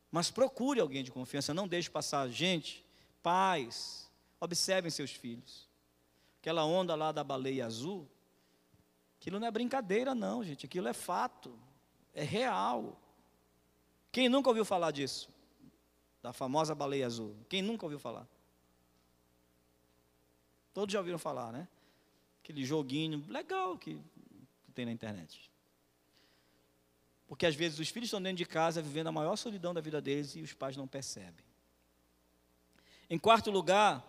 Mas 0.10 0.32
procure 0.32 0.80
alguém 0.80 1.04
de 1.04 1.12
confiança, 1.12 1.54
não 1.54 1.68
deixe 1.68 1.90
passar 1.90 2.30
gente, 2.30 2.86
pais, 3.22 4.10
observem 4.40 4.90
seus 4.90 5.12
filhos. 5.12 5.68
Aquela 6.40 6.64
onda 6.64 6.96
lá 6.96 7.12
da 7.12 7.22
baleia 7.22 7.66
azul, 7.66 8.08
aquilo 9.20 9.42
não 9.42 9.48
é 9.48 9.52
brincadeira 9.52 10.16
não, 10.16 10.42
gente, 10.42 10.66
aquilo 10.66 10.88
é 10.88 10.94
fato, 10.94 11.54
é 12.14 12.24
real. 12.24 12.98
Quem 14.10 14.30
nunca 14.30 14.48
ouviu 14.48 14.64
falar 14.64 14.92
disso? 14.92 15.28
Da 16.22 16.32
famosa 16.32 16.74
baleia 16.74 17.06
azul. 17.06 17.36
Quem 17.50 17.62
nunca 17.62 17.86
ouviu 17.86 18.00
falar? 18.00 18.26
Todos 20.74 20.94
já 20.94 21.00
ouviram 21.00 21.20
falar, 21.20 21.52
né? 21.52 21.68
Aquele 22.44 22.64
joguinho 22.64 23.24
legal 23.28 23.78
que, 23.78 23.96
que 24.66 24.72
tem 24.74 24.86
na 24.86 24.92
internet. 24.92 25.52
Porque 27.28 27.46
às 27.46 27.56
vezes 27.56 27.80
os 27.80 27.90
filhos 27.90 28.08
estão 28.08 28.22
dentro 28.22 28.38
de 28.38 28.46
casa 28.46 28.82
vivendo 28.82 29.08
a 29.08 29.12
maior 29.12 29.36
solidão 29.36 29.74
da 29.74 29.82
vida 29.82 30.02
deles 30.02 30.36
e 30.36 30.42
os 30.42 30.54
pais 30.54 30.76
não 30.76 30.88
percebem. 30.88 31.46
Em 33.10 33.18
quarto 33.18 33.52
lugar, 33.52 34.06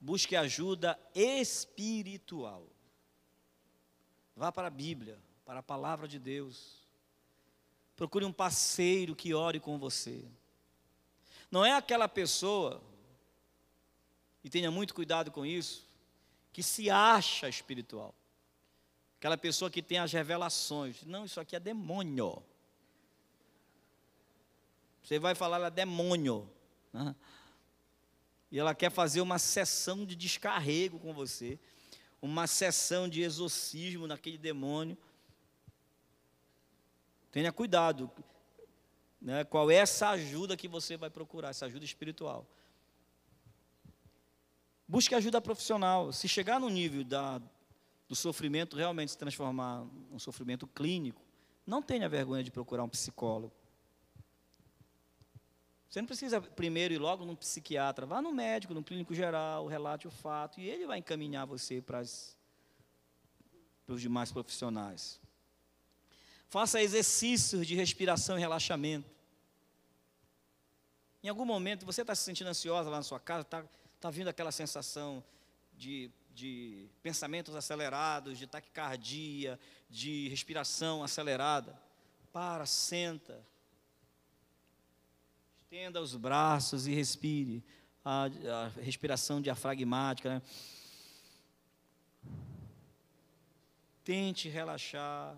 busque 0.00 0.36
ajuda 0.36 0.98
espiritual. 1.14 2.68
Vá 4.36 4.50
para 4.50 4.68
a 4.68 4.70
Bíblia, 4.70 5.18
para 5.44 5.60
a 5.60 5.62
palavra 5.62 6.06
de 6.08 6.18
Deus. 6.18 6.78
Procure 7.96 8.24
um 8.24 8.32
parceiro 8.32 9.14
que 9.14 9.32
ore 9.32 9.60
com 9.60 9.78
você. 9.78 10.24
Não 11.50 11.64
é 11.64 11.72
aquela 11.72 12.08
pessoa, 12.08 12.82
e 14.44 14.50
tenha 14.50 14.70
muito 14.70 14.94
cuidado 14.94 15.30
com 15.30 15.44
isso, 15.46 15.88
que 16.52 16.62
se 16.62 16.90
acha 16.90 17.48
espiritual. 17.48 18.14
Aquela 19.18 19.38
pessoa 19.38 19.70
que 19.70 19.82
tem 19.82 19.98
as 19.98 20.12
revelações. 20.12 21.02
Não, 21.04 21.24
isso 21.24 21.40
aqui 21.40 21.56
é 21.56 21.60
demônio. 21.60 22.42
Você 25.02 25.18
vai 25.18 25.34
falar, 25.34 25.56
ela 25.56 25.66
é 25.68 25.70
demônio. 25.70 26.48
Né? 26.92 27.16
E 28.52 28.58
ela 28.58 28.74
quer 28.74 28.90
fazer 28.90 29.22
uma 29.22 29.38
sessão 29.38 30.04
de 30.04 30.14
descarrego 30.14 30.98
com 30.98 31.14
você, 31.14 31.58
uma 32.20 32.46
sessão 32.46 33.08
de 33.08 33.22
exorcismo 33.22 34.06
naquele 34.06 34.36
demônio. 34.36 34.96
Tenha 37.32 37.50
cuidado. 37.50 38.10
Né? 39.20 39.42
Qual 39.44 39.70
é 39.70 39.76
essa 39.76 40.10
ajuda 40.10 40.54
que 40.54 40.68
você 40.68 40.98
vai 40.98 41.08
procurar, 41.08 41.48
essa 41.48 41.64
ajuda 41.64 41.84
espiritual? 41.84 42.46
Busque 44.86 45.14
ajuda 45.14 45.40
profissional. 45.40 46.12
Se 46.12 46.28
chegar 46.28 46.60
no 46.60 46.68
nível 46.68 47.04
da, 47.04 47.40
do 48.08 48.14
sofrimento 48.14 48.76
realmente 48.76 49.12
se 49.12 49.18
transformar 49.18 49.84
num 50.10 50.18
sofrimento 50.18 50.66
clínico, 50.66 51.22
não 51.66 51.82
tenha 51.82 52.08
vergonha 52.08 52.44
de 52.44 52.50
procurar 52.50 52.84
um 52.84 52.88
psicólogo. 52.88 53.52
Você 55.88 56.00
não 56.00 56.06
precisa 56.06 56.40
primeiro 56.40 56.92
ir 56.92 56.98
logo 56.98 57.24
num 57.24 57.36
psiquiatra, 57.36 58.04
vá 58.04 58.20
no 58.20 58.32
médico, 58.32 58.74
no 58.74 58.82
clínico 58.82 59.14
geral, 59.14 59.66
relate 59.66 60.08
o 60.08 60.10
fato 60.10 60.60
e 60.60 60.68
ele 60.68 60.86
vai 60.86 60.98
encaminhar 60.98 61.46
você 61.46 61.80
para, 61.80 62.02
para 63.86 63.94
os 63.94 64.02
demais 64.02 64.32
profissionais. 64.32 65.20
Faça 66.48 66.82
exercícios 66.82 67.66
de 67.66 67.74
respiração 67.74 68.36
e 68.36 68.40
relaxamento. 68.40 69.08
Em 71.22 71.28
algum 71.28 71.44
momento 71.44 71.86
você 71.86 72.02
está 72.02 72.14
se 72.14 72.24
sentindo 72.24 72.48
ansiosa 72.48 72.90
lá 72.90 72.96
na 72.96 73.02
sua 73.02 73.20
casa, 73.20 73.42
está 73.42 73.64
tá 74.04 74.10
vindo 74.10 74.28
aquela 74.28 74.52
sensação 74.52 75.24
de, 75.72 76.10
de 76.34 76.90
pensamentos 77.02 77.54
acelerados, 77.54 78.38
de 78.38 78.46
taquicardia, 78.46 79.58
de 79.88 80.28
respiração 80.28 81.02
acelerada. 81.02 81.74
Para, 82.30 82.66
senta, 82.66 83.42
Estenda 85.62 86.02
os 86.02 86.14
braços 86.14 86.86
e 86.86 86.92
respire. 86.92 87.64
A, 88.04 88.26
a 88.26 88.68
respiração 88.82 89.40
diafragmática. 89.40 90.34
Né? 90.34 90.42
Tente 94.04 94.50
relaxar. 94.50 95.34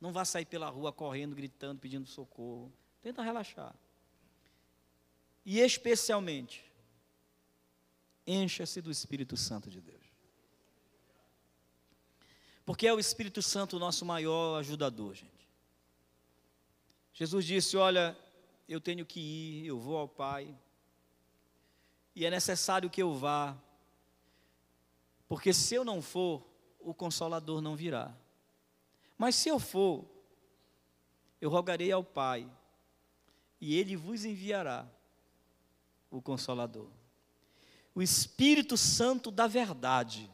Não 0.00 0.12
vá 0.12 0.24
sair 0.24 0.46
pela 0.46 0.70
rua 0.70 0.94
correndo, 0.94 1.36
gritando, 1.36 1.78
pedindo 1.78 2.06
socorro. 2.06 2.72
Tenta 3.02 3.22
relaxar. 3.22 3.74
E 5.44 5.60
especialmente, 5.60 6.67
encha-se 8.28 8.82
do 8.82 8.90
Espírito 8.90 9.36
Santo 9.36 9.70
de 9.70 9.80
Deus. 9.80 10.04
Porque 12.64 12.86
é 12.86 12.92
o 12.92 12.98
Espírito 12.98 13.40
Santo 13.40 13.76
o 13.76 13.80
nosso 13.80 14.04
maior 14.04 14.58
ajudador, 14.58 15.14
gente. 15.14 15.48
Jesus 17.14 17.46
disse: 17.46 17.76
Olha, 17.78 18.16
eu 18.68 18.78
tenho 18.78 19.06
que 19.06 19.18
ir, 19.18 19.66
eu 19.66 19.78
vou 19.78 19.96
ao 19.96 20.06
Pai, 20.06 20.54
e 22.14 22.26
é 22.26 22.30
necessário 22.30 22.90
que 22.90 23.02
eu 23.02 23.14
vá, 23.14 23.56
porque 25.26 25.54
se 25.54 25.74
eu 25.74 25.84
não 25.84 26.02
for, 26.02 26.46
o 26.78 26.92
Consolador 26.92 27.62
não 27.62 27.74
virá. 27.74 28.14
Mas 29.16 29.34
se 29.34 29.48
eu 29.48 29.58
for, 29.58 30.04
eu 31.40 31.48
rogarei 31.48 31.90
ao 31.90 32.04
Pai, 32.04 32.48
e 33.60 33.74
Ele 33.76 33.96
vos 33.96 34.24
enviará 34.24 34.86
o 36.10 36.20
Consolador. 36.20 36.97
O 37.94 38.02
Espírito 38.02 38.76
Santo 38.76 39.30
da 39.30 39.46
verdade, 39.46 40.30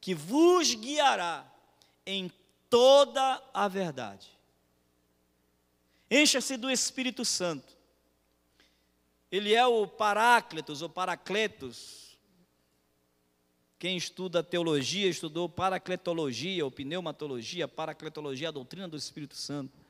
que 0.00 0.14
vos 0.14 0.74
guiará 0.74 1.46
em 2.04 2.30
toda 2.68 3.42
a 3.54 3.68
verdade. 3.68 4.30
Encha-se 6.10 6.56
do 6.56 6.70
Espírito 6.70 7.24
Santo. 7.24 7.76
Ele 9.30 9.54
é 9.54 9.66
o 9.66 9.86
Paráclitos 9.86 10.82
ou 10.82 10.88
Paracletos. 10.88 12.18
Quem 13.78 13.96
estuda 13.96 14.42
teologia, 14.42 15.08
estudou 15.08 15.48
paracletologia 15.48 16.64
ou 16.64 16.70
pneumatologia, 16.70 17.66
paracletologia, 17.66 18.48
a 18.48 18.52
doutrina 18.52 18.86
do 18.86 18.96
Espírito 18.96 19.34
Santo. 19.34 19.81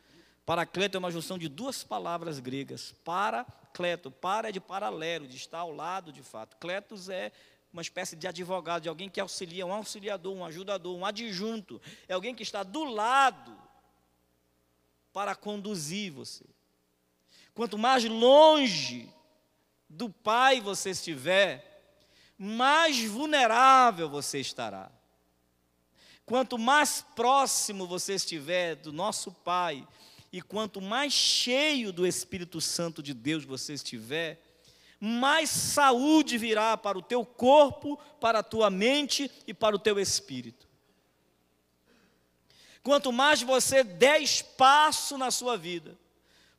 Paracleto 0.45 0.97
é 0.97 0.99
uma 0.99 1.11
junção 1.11 1.39
de 1.39 1.49
duas 1.49 1.85
palavras 1.85 2.41
gregas. 2.41 2.93
Paracleto, 3.05 4.11
para 4.11 4.49
é 4.49 4.53
de 4.53 4.61
paralelo, 4.61 5.27
de 5.27 5.37
estar 5.37 5.61
ao 5.61 5.71
lado 5.71 6.13
de 6.13 6.23
fato. 6.23 6.57
Cletos 6.57 7.09
é 7.09 7.31
uma 7.73 7.81
espécie 7.81 8.15
de 8.17 8.27
advogado, 8.27 8.83
de 8.83 8.89
alguém 8.89 9.09
que 9.09 9.21
auxilia, 9.21 9.65
um 9.65 9.73
auxiliador, 9.73 10.35
um 10.35 10.45
ajudador, 10.45 10.97
um 10.97 11.07
adjunto. 11.07 11.81
É 12.07 12.15
alguém 12.15 12.35
que 12.35 12.43
está 12.43 12.63
do 12.63 12.85
lado 12.85 13.57
para 15.13 15.35
conduzir 15.35 16.13
você. 16.13 16.45
Quanto 17.55 17.79
mais 17.79 18.05
longe 18.05 19.09
do 19.89 20.11
Pai 20.11 20.61
você 20.61 20.91
estiver, 20.91 21.73
mais 22.37 23.03
vulnerável 23.05 24.09
você 24.09 24.41
estará. 24.41 24.91
Quanto 26.25 26.59
mais 26.59 27.03
próximo 27.15 27.87
você 27.87 28.15
estiver 28.15 28.77
do 28.77 28.93
nosso 28.93 29.33
Pai, 29.33 29.87
e 30.33 30.41
quanto 30.41 30.81
mais 30.81 31.13
cheio 31.13 31.93
do 31.93 32.07
Espírito 32.07 32.61
Santo 32.61 33.03
de 33.03 33.13
Deus 33.13 33.45
você 33.45 33.75
estiver, 33.75 34.41
mais 34.99 35.51
saúde 35.51 36.39
virá 36.39 36.77
para 36.77 36.97
o 36.97 37.03
teu 37.03 37.25
corpo, 37.25 37.99
para 38.19 38.39
a 38.39 38.43
tua 38.43 38.71
mente 38.71 39.31
e 39.47 39.53
para 39.53 39.77
o 39.77 39.79
teu 39.79 39.99
espírito. 39.99 40.67
Quanto 42.83 43.13
mais 43.13 43.43
você 43.43 43.85
der 43.85 44.23
espaço 44.23 45.19
na 45.19 45.31
sua 45.31 45.57
vida 45.57 45.99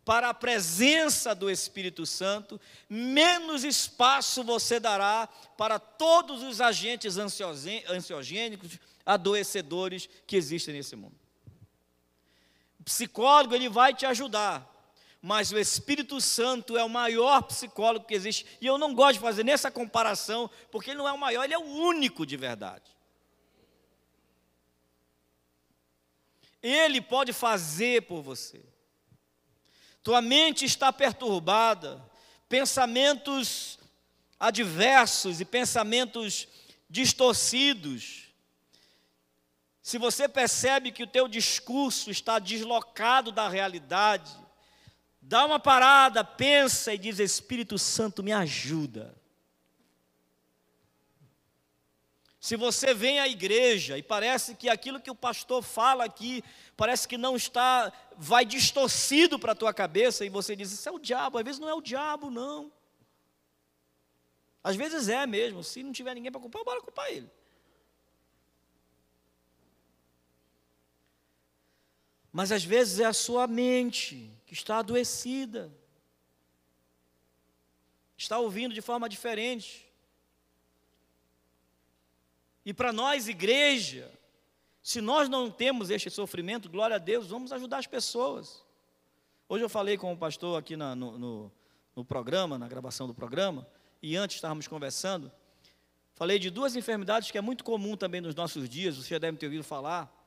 para 0.05 0.29
a 0.29 0.33
presença 0.33 1.33
do 1.33 1.49
Espírito 1.49 2.05
Santo, 2.05 2.59
menos 2.89 3.63
espaço 3.63 4.43
você 4.43 4.79
dará 4.79 5.27
para 5.57 5.79
todos 5.79 6.43
os 6.43 6.59
agentes 6.59 7.17
ansiogênicos, 7.17 8.77
adoecedores 9.05 10.09
que 10.27 10.35
existem 10.35 10.75
nesse 10.75 10.95
mundo. 10.95 11.22
Psicólogo 12.83 13.55
ele 13.55 13.69
vai 13.69 13.93
te 13.93 14.05
ajudar, 14.05 14.69
mas 15.21 15.51
o 15.51 15.57
Espírito 15.57 16.19
Santo 16.19 16.77
é 16.77 16.83
o 16.83 16.89
maior 16.89 17.43
psicólogo 17.43 18.05
que 18.05 18.13
existe. 18.13 18.45
E 18.59 18.65
eu 18.65 18.77
não 18.77 18.93
gosto 18.93 19.13
de 19.13 19.19
fazer 19.19 19.43
nessa 19.43 19.71
comparação, 19.71 20.49
porque 20.69 20.91
ele 20.91 20.97
não 20.97 21.07
é 21.07 21.13
o 21.13 21.17
maior, 21.17 21.43
ele 21.43 21.53
é 21.53 21.57
o 21.57 21.61
único 21.61 22.25
de 22.25 22.35
verdade. 22.35 22.91
Ele 26.61 27.01
pode 27.01 27.33
fazer 27.33 28.03
por 28.03 28.21
você. 28.21 28.63
Tua 30.01 30.21
mente 30.21 30.65
está 30.65 30.91
perturbada, 30.91 32.03
pensamentos 32.49 33.79
adversos 34.37 35.39
e 35.39 35.45
pensamentos 35.45 36.47
distorcidos. 36.89 38.32
Se 39.83 39.97
você 39.97 40.29
percebe 40.29 40.93
que 40.93 41.03
o 41.03 41.07
teu 41.07 41.27
discurso 41.27 42.09
está 42.09 42.39
deslocado 42.39 43.33
da 43.33 43.49
realidade, 43.49 44.33
dá 45.21 45.45
uma 45.45 45.59
parada, 45.59 46.23
pensa 46.23 46.93
e 46.93 46.97
diz: 46.97 47.19
Espírito 47.19 47.77
Santo, 47.77 48.23
me 48.23 48.31
ajuda. 48.31 49.13
Se 52.39 52.55
você 52.55 52.93
vem 52.93 53.19
à 53.19 53.27
igreja 53.27 53.97
e 53.97 54.03
parece 54.03 54.55
que 54.55 54.69
aquilo 54.69 55.01
que 55.01 55.11
o 55.11 55.15
pastor 55.15 55.61
fala 55.61 56.05
aqui, 56.05 56.41
parece 56.77 57.05
que 57.05 57.17
não 57.17 57.35
está, 57.35 57.91
vai 58.17 58.45
distorcido 58.45 59.37
para 59.37 59.51
a 59.51 59.55
tua 59.55 59.73
cabeça, 59.73 60.25
e 60.25 60.29
você 60.29 60.55
diz, 60.55 60.71
isso 60.71 60.87
é 60.87 60.91
o 60.91 60.99
diabo, 60.99 61.37
às 61.37 61.43
vezes 61.43 61.59
não 61.59 61.69
é 61.69 61.73
o 61.73 61.81
diabo, 61.81 62.29
não. 62.29 62.71
Às 64.63 64.77
vezes 64.77 65.09
é 65.09 65.25
mesmo, 65.25 65.61
se 65.63 65.83
não 65.83 65.91
tiver 65.91 66.13
ninguém 66.15 66.31
para 66.31 66.41
culpar, 66.41 66.63
bora 66.63 66.81
culpar 66.81 67.09
ele. 67.09 67.29
Mas 72.33 72.51
às 72.51 72.63
vezes 72.63 72.99
é 72.99 73.05
a 73.05 73.13
sua 73.13 73.45
mente 73.45 74.27
que 74.47 74.53
está 74.53 74.79
adoecida, 74.79 75.71
está 78.17 78.39
ouvindo 78.39 78.73
de 78.73 78.81
forma 78.81 79.07
diferente. 79.07 79.87
E 82.65 82.73
para 82.73 82.91
nós, 82.91 83.27
igreja, 83.27 84.11
se 84.81 84.99
nós 84.99 85.29
não 85.29 85.51
temos 85.51 85.91
este 85.91 86.09
sofrimento, 86.09 86.71
glória 86.71 86.95
a 86.95 86.99
Deus, 86.99 87.27
vamos 87.27 87.51
ajudar 87.51 87.77
as 87.77 87.87
pessoas. 87.87 88.63
Hoje 89.47 89.63
eu 89.63 89.69
falei 89.69 89.95
com 89.95 90.11
o 90.11 90.17
pastor 90.17 90.57
aqui 90.57 90.75
na, 90.75 90.95
no, 90.95 91.19
no, 91.19 91.51
no 91.95 92.03
programa, 92.03 92.57
na 92.57 92.67
gravação 92.67 93.05
do 93.05 93.13
programa, 93.13 93.67
e 94.01 94.15
antes 94.15 94.37
estávamos 94.37 94.67
conversando. 94.67 95.31
Falei 96.15 96.39
de 96.39 96.49
duas 96.49 96.75
enfermidades 96.75 97.29
que 97.29 97.37
é 97.37 97.41
muito 97.41 97.63
comum 97.63 97.95
também 97.95 98.21
nos 98.21 98.33
nossos 98.33 98.67
dias, 98.67 98.97
você 98.97 99.09
já 99.09 99.19
deve 99.19 99.37
ter 99.37 99.45
ouvido 99.45 99.63
falar, 99.63 100.22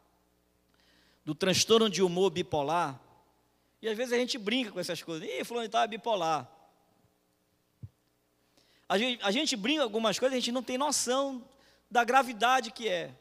do 1.27 1.35
transtorno 1.35 1.91
de 1.91 2.03
humor 2.03 2.31
bipolar. 2.31 3.01
E 3.83 3.89
às 3.89 3.97
vezes 3.97 4.13
a 4.13 4.17
gente 4.17 4.39
brinca 4.39 4.71
com 4.71 4.79
essas 4.79 5.03
coisas. 5.03 5.29
Ih, 5.29 5.43
fulano 5.43 5.67
está 5.67 5.85
bipolar. 5.85 6.49
A 8.89 8.97
gente, 8.97 9.23
a 9.25 9.33
gente 9.33 9.57
brinca 9.57 9.83
algumas 9.83 10.17
coisas, 10.21 10.37
a 10.37 10.39
gente 10.39 10.53
não 10.53 10.63
tem 10.63 10.79
noção 10.79 11.45
da 11.91 12.05
gravidade 12.05 12.71
que 12.71 12.89
é. 12.89 13.13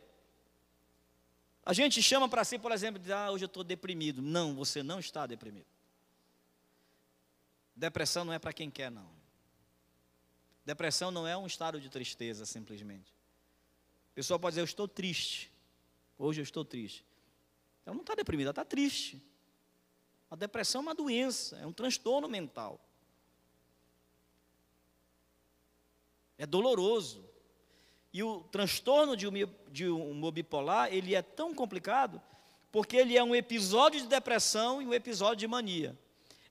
A 1.66 1.74
gente 1.74 2.00
chama 2.04 2.30
para 2.30 2.44
si, 2.44 2.60
por 2.60 2.72
exemplo, 2.72 3.02
de 3.02 3.12
ah, 3.12 3.32
hoje 3.32 3.46
eu 3.46 3.48
estou 3.48 3.64
deprimido. 3.64 4.22
Não, 4.22 4.54
você 4.54 4.84
não 4.84 5.00
está 5.00 5.26
deprimido. 5.26 5.66
Depressão 7.76 8.24
não 8.24 8.34
é 8.34 8.38
para 8.38 8.54
quem 8.54 8.70
quer, 8.70 8.92
não. 8.92 9.10
Depressão 10.64 11.10
não 11.10 11.28
é 11.28 11.36
um 11.36 11.48
estado 11.48 11.82
de 11.82 11.90
tristeza, 11.90 12.46
simplesmente. 12.46 13.12
A 14.12 14.14
pessoa 14.14 14.38
pode 14.38 14.52
dizer, 14.52 14.62
eu 14.62 14.66
estou 14.66 14.88
triste. 14.88 15.52
Hoje 16.20 16.40
eu 16.40 16.44
estou 16.44 16.64
triste. 16.64 17.04
Ela 17.86 17.94
não 17.94 18.02
está 18.02 18.16
deprimida, 18.16 18.48
ela 18.48 18.52
está 18.52 18.66
triste. 18.66 19.22
A 20.30 20.36
depressão 20.36 20.80
é 20.80 20.84
uma 20.84 20.96
doença, 20.96 21.58
é 21.58 21.66
um 21.66 21.74
transtorno 21.74 22.28
mental. 22.28 22.80
É 26.38 26.46
doloroso. 26.46 27.24
E 28.12 28.24
o 28.24 28.42
transtorno 28.52 29.16
de 29.16 29.28
um 29.90 30.32
bipolar, 30.32 30.94
ele 30.94 31.14
é 31.14 31.22
tão 31.22 31.54
complicado, 31.54 32.22
porque 32.72 32.96
ele 32.96 33.18
é 33.18 33.24
um 33.24 33.36
episódio 33.36 34.02
de 34.02 34.08
depressão 34.08 34.82
e 34.82 34.86
um 34.86 34.94
episódio 34.94 35.38
de 35.38 35.48
mania. 35.48 35.98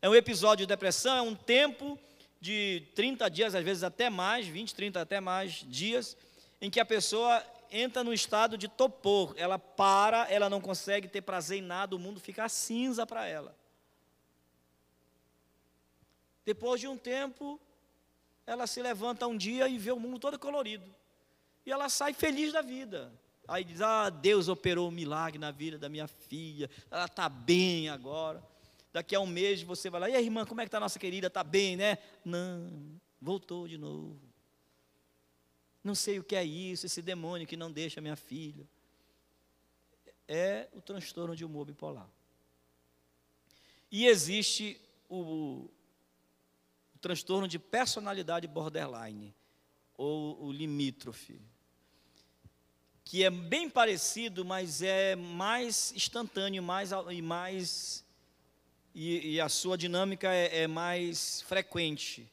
É 0.01 0.09
um 0.09 0.14
episódio 0.14 0.66
de 0.66 0.68
depressão, 0.68 1.16
é 1.16 1.22
um 1.22 1.35
tempo 1.35 1.99
de 2.39 2.87
30 2.95 3.28
dias, 3.30 3.55
às 3.55 3.64
vezes 3.64 3.82
até 3.82 4.11
mais, 4.11 4.47
20, 4.47 4.74
30 4.74 5.01
até 5.01 5.18
mais 5.20 5.64
dias, 5.66 6.16
em 6.61 6.68
que 6.68 6.78
a 6.78 6.85
pessoa 6.85 7.43
entra 7.70 8.04
no 8.04 8.12
estado 8.12 8.56
de 8.56 8.68
topor, 8.68 9.34
ela 9.36 9.58
para, 9.58 10.30
ela 10.30 10.50
não 10.50 10.60
consegue 10.60 11.08
ter 11.08 11.22
prazer 11.22 11.58
em 11.58 11.62
nada, 11.62 11.94
o 11.94 11.98
mundo 11.98 12.20
fica 12.20 12.48
cinza 12.48 13.06
para 13.06 13.26
ela. 13.26 13.56
Depois 16.44 16.80
de 16.80 16.86
um 16.86 16.96
tempo, 16.96 17.60
ela 18.46 18.66
se 18.66 18.82
levanta 18.82 19.26
um 19.26 19.36
dia 19.36 19.68
e 19.68 19.78
vê 19.78 19.92
o 19.92 19.98
mundo 19.98 20.18
todo 20.18 20.38
colorido. 20.38 20.94
E 21.64 21.72
ela 21.72 21.88
sai 21.88 22.12
feliz 22.12 22.52
da 22.52 22.60
vida. 22.60 23.12
Aí 23.48 23.64
diz: 23.64 23.80
Ah, 23.80 24.10
Deus 24.10 24.48
operou 24.48 24.88
um 24.88 24.92
milagre 24.92 25.38
na 25.38 25.50
vida 25.50 25.78
da 25.78 25.88
minha 25.88 26.06
filha, 26.06 26.70
ela 26.90 27.06
está 27.06 27.28
bem 27.28 27.88
agora. 27.88 28.42
Daqui 28.92 29.14
a 29.14 29.20
um 29.20 29.26
mês 29.26 29.62
você 29.62 29.90
vai 29.90 30.02
lá, 30.02 30.10
e 30.10 30.14
aí, 30.14 30.24
irmã, 30.24 30.46
como 30.46 30.60
é 30.60 30.64
que 30.64 30.68
está 30.68 30.76
a 30.76 30.80
nossa 30.80 30.98
querida? 30.98 31.26
Está 31.26 31.42
bem, 31.42 31.76
né? 31.76 31.98
Não, 32.24 33.00
voltou 33.20 33.66
de 33.66 33.76
novo. 33.76 34.34
Não 35.85 35.95
sei 35.95 36.18
o 36.18 36.24
que 36.24 36.35
é 36.35 36.43
isso, 36.43 36.87
esse 36.87 37.01
demônio 37.01 37.47
que 37.47 37.57
não 37.57 37.70
deixa 37.70 38.01
minha 38.01 38.16
filha. 38.16 38.66
É 40.26 40.68
o 40.72 40.80
transtorno 40.80 41.37
de 41.37 41.45
humor 41.45 41.66
bipolar. 41.66 42.09
E 43.93 44.07
existe 44.07 44.80
o, 45.09 45.68
o 46.95 46.99
transtorno 47.01 47.47
de 47.47 47.59
personalidade 47.59 48.49
borderline, 48.49 49.32
ou 49.97 50.43
o 50.43 50.51
limítrofe 50.51 51.39
que 53.05 53.22
é 53.22 53.30
bem 53.30 53.68
parecido, 53.68 54.45
mas 54.45 54.80
é 54.80 55.14
mais 55.14 55.93
instantâneo 55.95 56.62
mais, 56.62 56.91
e 57.11 57.20
mais 57.20 58.05
e, 58.95 59.35
e 59.35 59.41
a 59.41 59.49
sua 59.49 59.76
dinâmica 59.76 60.32
é, 60.32 60.62
é, 60.62 60.66
mais 60.66 61.43
frequente. 61.43 62.30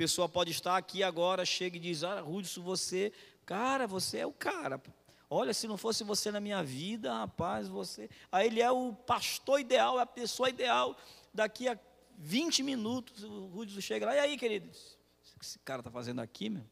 Pessoa 0.00 0.26
pode 0.26 0.50
estar 0.50 0.78
aqui 0.78 1.02
agora, 1.02 1.44
chega 1.44 1.76
e 1.76 1.78
diz: 1.78 2.02
Ah, 2.02 2.22
Rudson, 2.22 2.62
você, 2.62 3.12
cara, 3.44 3.86
você 3.86 4.20
é 4.20 4.26
o 4.26 4.32
cara. 4.32 4.82
Olha, 5.28 5.52
se 5.52 5.68
não 5.68 5.76
fosse 5.76 6.02
você 6.02 6.32
na 6.32 6.40
minha 6.40 6.62
vida, 6.62 7.12
rapaz, 7.12 7.68
você. 7.68 8.08
Aí 8.32 8.46
ele 8.46 8.62
é 8.62 8.70
o 8.70 8.94
pastor 8.94 9.60
ideal, 9.60 9.98
é 9.98 10.02
a 10.02 10.06
pessoa 10.06 10.48
ideal. 10.48 10.96
Daqui 11.34 11.68
a 11.68 11.78
20 12.16 12.62
minutos, 12.62 13.24
o 13.24 13.48
Rudson 13.48 13.82
chega 13.82 14.06
lá, 14.06 14.16
e 14.16 14.20
aí, 14.20 14.38
querido? 14.38 14.70
O 14.70 15.38
que 15.38 15.44
esse 15.44 15.58
cara 15.58 15.80
está 15.80 15.90
fazendo 15.90 16.22
aqui, 16.22 16.48
meu? 16.48 16.62
O 16.62 16.66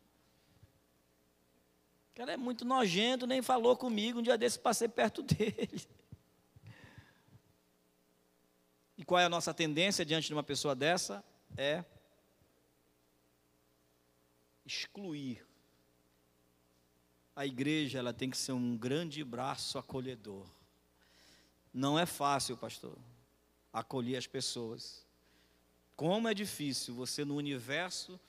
cara 2.15 2.33
é 2.33 2.37
muito 2.39 2.65
nojento, 2.65 3.27
nem 3.27 3.43
falou 3.43 3.77
comigo. 3.77 4.21
Um 4.21 4.23
dia 4.23 4.39
desse 4.39 4.59
passei 4.59 4.89
perto 4.89 5.21
dele. 5.35 5.87
E 8.97 9.05
qual 9.05 9.21
é 9.21 9.27
a 9.27 9.29
nossa 9.29 9.53
tendência 9.53 10.03
diante 10.03 10.29
de 10.29 10.33
uma 10.33 10.43
pessoa 10.43 10.75
dessa? 10.75 11.23
É 11.59 11.85
excluir. 14.69 15.45
A 17.35 17.47
igreja 17.47 17.99
ela 17.99 18.13
tem 18.13 18.29
que 18.31 18.37
ser 18.37 18.53
um 18.53 18.77
grande 18.77 19.25
braço 19.25 19.79
acolhedor. 19.79 20.47
Não 21.73 21.99
é 21.99 22.05
fácil, 22.05 22.57
pastor, 22.57 22.97
acolher 23.73 24.17
as 24.17 24.27
pessoas. 24.27 25.07
Como 25.97 26.29
é 26.29 26.35
difícil 26.35 26.95
você 26.95 27.25
no 27.25 27.37
universo 27.37 28.21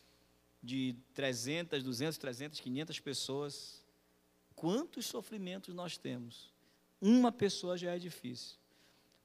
de 0.62 0.96
300, 1.14 1.84
200, 1.84 2.18
300, 2.18 2.60
500 2.60 3.00
pessoas, 3.00 3.86
quantos 4.56 5.06
sofrimentos 5.06 5.74
nós 5.74 5.98
temos? 5.98 6.54
Uma 7.02 7.32
pessoa 7.32 7.78
já 7.78 7.96
é 7.96 8.00
difícil. 8.00 8.58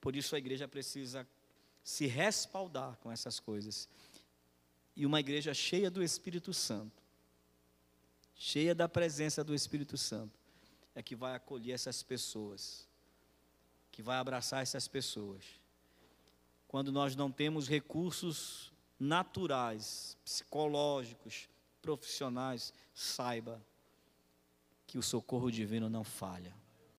Por 0.00 0.14
isso 0.14 0.34
a 0.34 0.38
igreja 0.38 0.68
precisa 0.68 1.26
se 1.82 2.06
respaldar 2.06 2.96
com 2.98 3.10
essas 3.10 3.38
coisas. 3.40 3.88
E 4.96 5.04
uma 5.04 5.20
igreja 5.20 5.52
cheia 5.52 5.90
do 5.90 6.02
Espírito 6.02 6.54
Santo, 6.54 7.03
cheia 8.34 8.74
da 8.74 8.88
presença 8.88 9.42
do 9.44 9.54
Espírito 9.54 9.96
Santo, 9.96 10.38
é 10.94 11.02
que 11.02 11.16
vai 11.16 11.34
acolher 11.34 11.72
essas 11.72 12.02
pessoas, 12.02 12.88
que 13.90 14.02
vai 14.02 14.16
abraçar 14.16 14.62
essas 14.62 14.86
pessoas. 14.88 15.44
Quando 16.68 16.90
nós 16.90 17.14
não 17.14 17.30
temos 17.30 17.68
recursos 17.68 18.72
naturais, 18.98 20.16
psicológicos, 20.24 21.48
profissionais, 21.82 22.72
saiba 22.94 23.64
que 24.86 24.98
o 24.98 25.02
socorro 25.02 25.50
divino 25.50 25.88
não 25.88 26.04
falha. 26.04 26.54